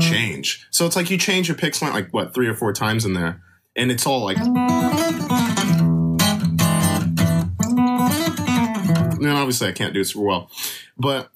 change. 0.00 0.68
So 0.70 0.86
it's 0.86 0.94
like 0.94 1.10
you 1.10 1.18
change 1.18 1.48
your 1.48 1.56
pick 1.56 1.74
slant 1.74 1.94
like 1.94 2.12
what 2.12 2.32
three 2.32 2.46
or 2.46 2.54
four 2.54 2.72
times 2.72 3.04
in 3.04 3.14
there, 3.14 3.42
and 3.74 3.90
it's 3.90 4.06
all 4.06 4.24
like. 4.24 4.36
And 9.16 9.28
obviously, 9.28 9.66
I 9.66 9.72
can't 9.72 9.92
do 9.92 10.00
it 10.00 10.04
super 10.04 10.24
well, 10.24 10.48
but 10.96 11.32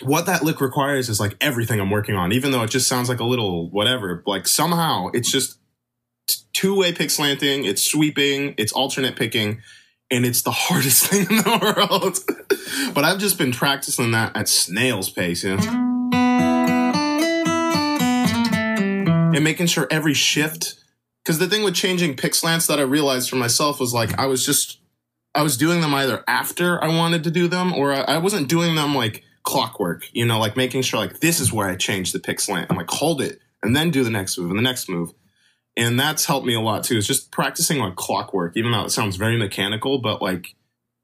what 0.00 0.24
that 0.24 0.42
lick 0.42 0.62
requires 0.62 1.10
is 1.10 1.20
like 1.20 1.36
everything 1.38 1.80
I'm 1.80 1.90
working 1.90 2.14
on, 2.14 2.32
even 2.32 2.50
though 2.50 2.62
it 2.62 2.70
just 2.70 2.88
sounds 2.88 3.10
like 3.10 3.20
a 3.20 3.24
little 3.24 3.68
whatever. 3.68 4.22
Like 4.26 4.46
somehow 4.46 5.10
it's 5.12 5.30
just 5.30 5.58
two 6.54 6.74
way 6.78 6.94
pick 6.94 7.10
slanting, 7.10 7.66
it's 7.66 7.84
sweeping, 7.84 8.54
it's 8.56 8.72
alternate 8.72 9.16
picking, 9.16 9.60
and 10.12 10.26
it's 10.26 10.42
the 10.42 10.52
hardest 10.52 11.06
thing 11.08 11.22
in 11.22 11.36
the 11.38 11.74
world. 11.76 12.18
but 12.94 13.04
I've 13.04 13.18
just 13.18 13.38
been 13.38 13.52
practicing 13.52 14.12
that 14.12 14.36
at 14.36 14.48
snail's 14.48 15.10
pace? 15.10 15.42
And 15.42 15.60
making 19.42 19.66
sure 19.66 19.88
every 19.90 20.14
shift, 20.14 20.74
because 21.24 21.38
the 21.38 21.48
thing 21.48 21.64
with 21.64 21.74
changing 21.74 22.16
pick 22.16 22.34
slants 22.34 22.68
that 22.68 22.78
I 22.78 22.82
realized 22.82 23.28
for 23.28 23.36
myself 23.36 23.80
was 23.80 23.92
like 23.92 24.16
I 24.18 24.26
was 24.26 24.46
just, 24.46 24.78
I 25.34 25.42
was 25.42 25.56
doing 25.56 25.80
them 25.80 25.94
either 25.94 26.22
after 26.28 26.82
I 26.84 26.88
wanted 26.88 27.24
to 27.24 27.30
do 27.30 27.48
them 27.48 27.72
or 27.72 27.92
I, 27.92 28.02
I 28.02 28.18
wasn't 28.18 28.48
doing 28.48 28.76
them 28.76 28.94
like 28.94 29.24
clockwork, 29.42 30.04
you 30.12 30.26
know, 30.26 30.38
like 30.38 30.56
making 30.56 30.82
sure 30.82 31.00
like 31.00 31.18
this 31.20 31.40
is 31.40 31.52
where 31.52 31.68
I 31.68 31.74
change 31.74 32.12
the 32.12 32.20
pick 32.20 32.38
slant. 32.38 32.70
I'm 32.70 32.76
like 32.76 32.90
hold 32.90 33.20
it 33.20 33.40
and 33.62 33.74
then 33.74 33.90
do 33.90 34.04
the 34.04 34.10
next 34.10 34.38
move 34.38 34.50
and 34.50 34.58
the 34.58 34.62
next 34.62 34.88
move 34.88 35.12
and 35.76 35.98
that's 35.98 36.26
helped 36.26 36.46
me 36.46 36.54
a 36.54 36.60
lot 36.60 36.84
too. 36.84 36.98
It's 36.98 37.06
just 37.06 37.30
practicing 37.30 37.78
like 37.78 37.96
clockwork, 37.96 38.56
even 38.56 38.72
though 38.72 38.84
it 38.84 38.90
sounds 38.90 39.16
very 39.16 39.36
mechanical. 39.38 39.98
But 39.98 40.20
like, 40.22 40.54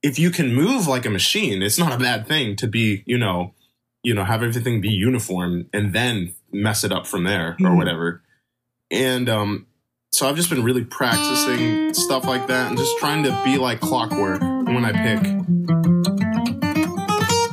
if 0.02 0.18
you 0.18 0.30
can 0.30 0.54
move 0.54 0.86
like 0.86 1.06
a 1.06 1.10
machine, 1.10 1.62
it's 1.62 1.78
not 1.78 1.92
a 1.92 1.98
bad 1.98 2.26
thing 2.26 2.54
to 2.56 2.66
be, 2.66 3.02
you 3.06 3.18
know, 3.18 3.54
you 4.02 4.14
know, 4.14 4.24
have 4.24 4.42
everything 4.42 4.80
be 4.80 4.90
uniform 4.90 5.68
and 5.72 5.92
then 5.92 6.34
mess 6.52 6.84
it 6.84 6.92
up 6.92 7.06
from 7.06 7.24
there 7.24 7.52
or 7.60 7.70
Mhm. 7.70 7.76
whatever. 7.76 8.22
And 8.90 9.28
um, 9.28 9.66
so 10.12 10.28
I've 10.28 10.36
just 10.36 10.48
been 10.50 10.62
really 10.62 10.84
practicing 10.84 11.92
stuff 11.94 12.24
like 12.24 12.46
that 12.46 12.68
and 12.68 12.78
just 12.78 12.96
trying 12.98 13.24
to 13.24 13.42
be 13.44 13.58
like 13.58 13.80
clockwork 13.80 14.40
when 14.40 14.84
I 14.84 14.92
pick. 14.92 15.18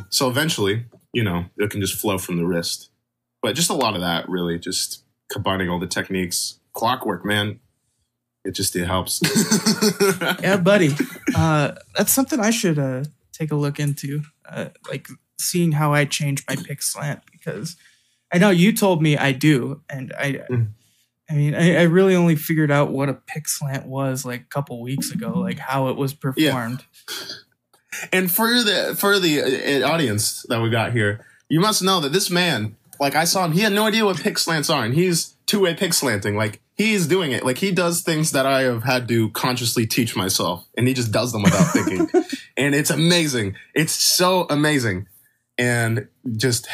So 0.09 0.29
eventually, 0.29 0.85
you 1.13 1.23
know, 1.23 1.45
it 1.57 1.69
can 1.71 1.81
just 1.81 1.95
flow 1.95 2.17
from 2.17 2.37
the 2.37 2.45
wrist. 2.45 2.89
But 3.41 3.55
just 3.55 3.69
a 3.69 3.73
lot 3.73 3.95
of 3.95 4.01
that, 4.01 4.29
really, 4.29 4.57
just 4.57 5.03
combining 5.29 5.69
all 5.69 5.79
the 5.79 5.87
techniques 5.87 6.59
clockwork, 6.75 7.25
man. 7.25 7.59
It 8.43 8.51
just 8.51 8.75
it 8.75 8.85
helps. 8.85 9.21
Yeah, 10.41 10.57
buddy. 10.57 10.91
Uh, 11.35 11.71
that's 11.97 12.11
something 12.13 12.39
I 12.39 12.51
should 12.51 12.77
uh, 12.77 13.05
take 13.33 13.51
a 13.51 13.55
look 13.55 13.79
into, 13.79 14.21
uh, 14.47 14.67
like 14.89 15.07
seeing 15.39 15.71
how 15.71 15.93
I 15.93 16.05
change 16.05 16.43
my 16.47 16.55
pick 16.55 16.81
slant 16.83 17.21
because 17.31 17.75
I 18.31 18.37
know 18.37 18.51
you 18.51 18.71
told 18.73 19.01
me 19.01 19.17
I 19.17 19.31
do, 19.31 19.81
and 19.89 20.13
I 20.17 20.41
Mhm. 20.49 20.67
I 21.27 21.33
mean, 21.33 21.55
I, 21.55 21.77
I 21.77 21.81
really 21.83 22.13
only 22.15 22.35
figured 22.35 22.69
out 22.69 22.91
what 22.91 23.09
a 23.09 23.13
pick 23.15 23.47
slant 23.47 23.87
was 23.87 24.25
like 24.25 24.41
a 24.41 24.45
couple 24.53 24.79
weeks 24.79 25.09
ago, 25.11 25.31
like 25.39 25.57
how 25.57 25.87
it 25.89 25.95
was 25.95 26.13
performed. 26.13 26.83
Yeah. 27.09 27.25
And 28.13 28.31
for 28.31 28.47
the 28.63 28.95
for 28.95 29.17
the 29.19 29.81
uh, 29.81 29.89
audience 29.89 30.45
that 30.49 30.61
we 30.61 30.69
got 30.69 30.91
here, 30.91 31.25
you 31.49 31.59
must 31.59 31.81
know 31.81 31.99
that 32.01 32.11
this 32.11 32.29
man, 32.29 32.75
like 32.99 33.15
I 33.15 33.23
saw 33.23 33.43
him, 33.45 33.53
he 33.53 33.61
had 33.61 33.73
no 33.73 33.85
idea 33.87 34.05
what 34.05 34.17
pick 34.21 34.37
slants 34.37 34.69
are, 34.69 34.83
and 34.85 34.93
he's 34.93 35.33
two 35.47 35.61
way 35.61 35.73
pick 35.73 35.93
slanting. 35.93 36.35
Like 36.35 36.59
he's 36.75 37.07
doing 37.07 37.31
it. 37.31 37.43
Like 37.43 37.57
he 37.57 37.71
does 37.71 38.01
things 38.01 38.31
that 38.31 38.45
I 38.45 38.61
have 38.63 38.83
had 38.83 39.07
to 39.07 39.29
consciously 39.31 39.87
teach 39.87 40.15
myself, 40.15 40.67
and 40.77 40.87
he 40.87 40.93
just 40.93 41.11
does 41.11 41.31
them 41.31 41.43
without 41.43 41.71
thinking. 41.73 42.07
And 42.57 42.73
it's 42.73 42.89
amazing. 42.89 43.57
It's 43.73 43.91
so 43.91 44.47
amazing. 44.49 45.07
And 45.57 46.07
just 46.37 46.69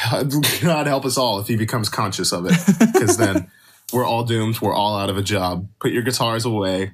God 0.61 0.85
help 0.85 1.05
us 1.05 1.17
all 1.17 1.39
if 1.39 1.47
he 1.47 1.55
becomes 1.55 1.89
conscious 1.89 2.31
of 2.31 2.45
it, 2.45 2.53
because 2.93 3.17
then 3.17 3.49
we're 3.93 4.05
all 4.05 4.23
doomed. 4.23 4.61
We're 4.61 4.75
all 4.75 4.95
out 4.95 5.09
of 5.09 5.17
a 5.17 5.23
job. 5.23 5.67
Put 5.79 5.91
your 5.91 6.03
guitars 6.03 6.45
away. 6.45 6.93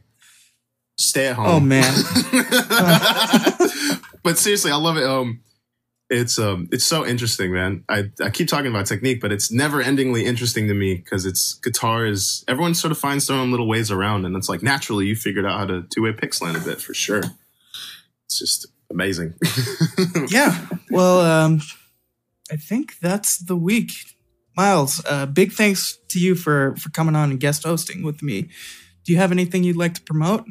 Stay 0.98 1.28
at 1.28 1.36
home. 1.36 1.48
Oh 1.48 1.60
man. 1.60 1.94
but 4.24 4.38
seriously, 4.38 4.72
I 4.72 4.78
love 4.78 4.96
it. 4.96 5.04
Um, 5.04 5.42
it's 6.10 6.40
um, 6.40 6.70
it's 6.72 6.86
so 6.86 7.06
interesting, 7.06 7.52
man. 7.52 7.84
I 7.90 8.12
I 8.24 8.30
keep 8.30 8.48
talking 8.48 8.68
about 8.68 8.86
technique, 8.86 9.20
but 9.20 9.32
it's 9.32 9.52
never 9.52 9.84
endingly 9.84 10.24
interesting 10.24 10.68
to 10.68 10.74
me 10.74 10.96
because 10.96 11.26
it's 11.26 11.56
guitar 11.56 12.06
is 12.06 12.46
everyone 12.48 12.76
sort 12.76 12.92
of 12.92 12.98
finds 12.98 13.28
their 13.28 13.38
own 13.38 13.52
little 13.52 13.68
ways 13.68 13.92
around, 13.92 14.26
and 14.26 14.36
it's 14.36 14.48
like 14.48 14.64
naturally 14.64 15.06
you 15.06 15.16
figured 15.16 15.46
out 15.46 15.60
how 15.60 15.66
to 15.66 15.84
two 15.84 16.04
way 16.04 16.14
pick 16.14 16.34
slant 16.34 16.58
a 16.58 16.62
bit 16.62 16.82
for 16.82 16.94
sure. 16.94 17.24
It's 18.26 18.40
just 18.40 18.68
amazing. 18.90 19.34
yeah. 20.30 20.68
Well, 20.90 21.20
um, 21.20 21.62
I 22.52 22.56
think 22.56 23.00
that's 23.00 23.38
the 23.38 23.58
week. 23.58 23.92
Miles, 24.56 25.04
uh, 25.08 25.26
big 25.26 25.52
thanks 25.52 25.98
to 26.10 26.20
you 26.20 26.36
for 26.36 26.76
for 26.78 26.90
coming 26.90 27.16
on 27.16 27.32
and 27.32 27.40
guest 27.40 27.64
hosting 27.64 28.02
with 28.02 28.24
me. 28.24 28.50
Do 29.04 29.12
you 29.12 29.18
have 29.18 29.32
anything 29.32 29.64
you'd 29.64 29.78
like 29.78 29.94
to 29.96 30.02
promote? 30.02 30.46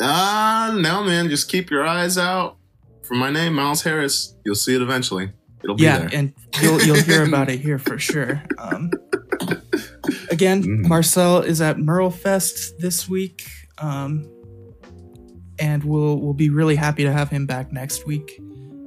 Ah, 0.00 0.68
uh, 0.68 0.74
no, 0.74 1.02
man. 1.02 1.28
Just 1.28 1.48
keep 1.48 1.70
your 1.70 1.86
eyes 1.86 2.16
out 2.18 2.56
for 3.04 3.14
my 3.14 3.30
name, 3.30 3.54
Miles 3.54 3.82
Harris. 3.82 4.34
You'll 4.44 4.54
see 4.54 4.74
it 4.74 4.82
eventually. 4.82 5.32
It'll 5.62 5.76
be 5.76 5.84
yeah, 5.84 5.98
there. 5.98 6.10
and 6.12 6.34
you'll 6.60 6.82
you'll 6.82 7.02
hear 7.02 7.24
about 7.28 7.50
it 7.50 7.60
here 7.60 7.78
for 7.78 7.98
sure. 7.98 8.42
Um, 8.58 8.90
again, 10.30 10.62
mm. 10.62 10.86
Marcel 10.86 11.40
is 11.40 11.60
at 11.60 11.76
MerleFest 11.76 12.78
this 12.78 13.08
week, 13.08 13.46
um, 13.78 14.30
and 15.58 15.84
we'll 15.84 16.20
we'll 16.20 16.34
be 16.34 16.50
really 16.50 16.76
happy 16.76 17.02
to 17.04 17.12
have 17.12 17.30
him 17.30 17.46
back 17.46 17.72
next 17.72 18.06
week. 18.06 18.40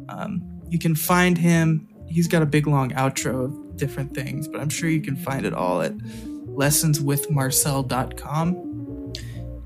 Um, 0.10 0.62
you 0.70 0.80
can 0.80 0.96
find 0.96 1.38
him. 1.38 1.88
He's 2.08 2.28
got 2.28 2.42
a 2.42 2.46
big 2.46 2.68
long 2.68 2.92
outro 2.92 3.46
of 3.46 3.78
different 3.78 4.14
things, 4.14 4.48
but 4.48 4.62
I'm 4.62 4.70
sure 4.70 4.90
you 4.90 5.02
can 5.02 5.16
find 5.16 5.46
it 5.46 5.54
all 5.54 5.82
at 5.82 5.98
lessonswithmarcel.com. 5.98 8.77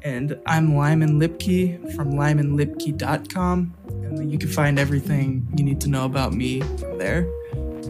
And 0.03 0.39
I'm 0.47 0.75
Lyman 0.75 1.19
Lipke 1.19 1.95
from 1.95 2.13
lymanlipke.com. 2.13 3.73
And 3.87 4.31
you 4.31 4.39
can 4.39 4.49
find 4.49 4.79
everything 4.79 5.47
you 5.55 5.63
need 5.63 5.79
to 5.81 5.89
know 5.89 6.05
about 6.05 6.33
me 6.33 6.59
there. 6.97 7.27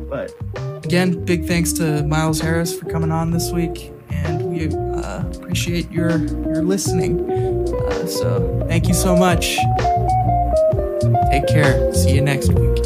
But 0.09 0.33
again, 0.83 1.23
big 1.23 1.45
thanks 1.45 1.71
to 1.73 2.03
Miles 2.03 2.41
Harris 2.41 2.77
for 2.77 2.85
coming 2.85 3.11
on 3.11 3.31
this 3.31 3.51
week. 3.51 3.93
And 4.09 4.43
we 4.43 4.75
uh, 4.75 5.25
appreciate 5.35 5.89
your, 5.89 6.17
your 6.17 6.63
listening. 6.63 7.29
Uh, 7.31 8.05
so 8.05 8.65
thank 8.67 8.89
you 8.89 8.93
so 8.93 9.15
much. 9.15 9.55
Take 11.31 11.47
care. 11.47 11.93
See 11.93 12.13
you 12.13 12.21
next 12.21 12.51
week. 12.51 12.81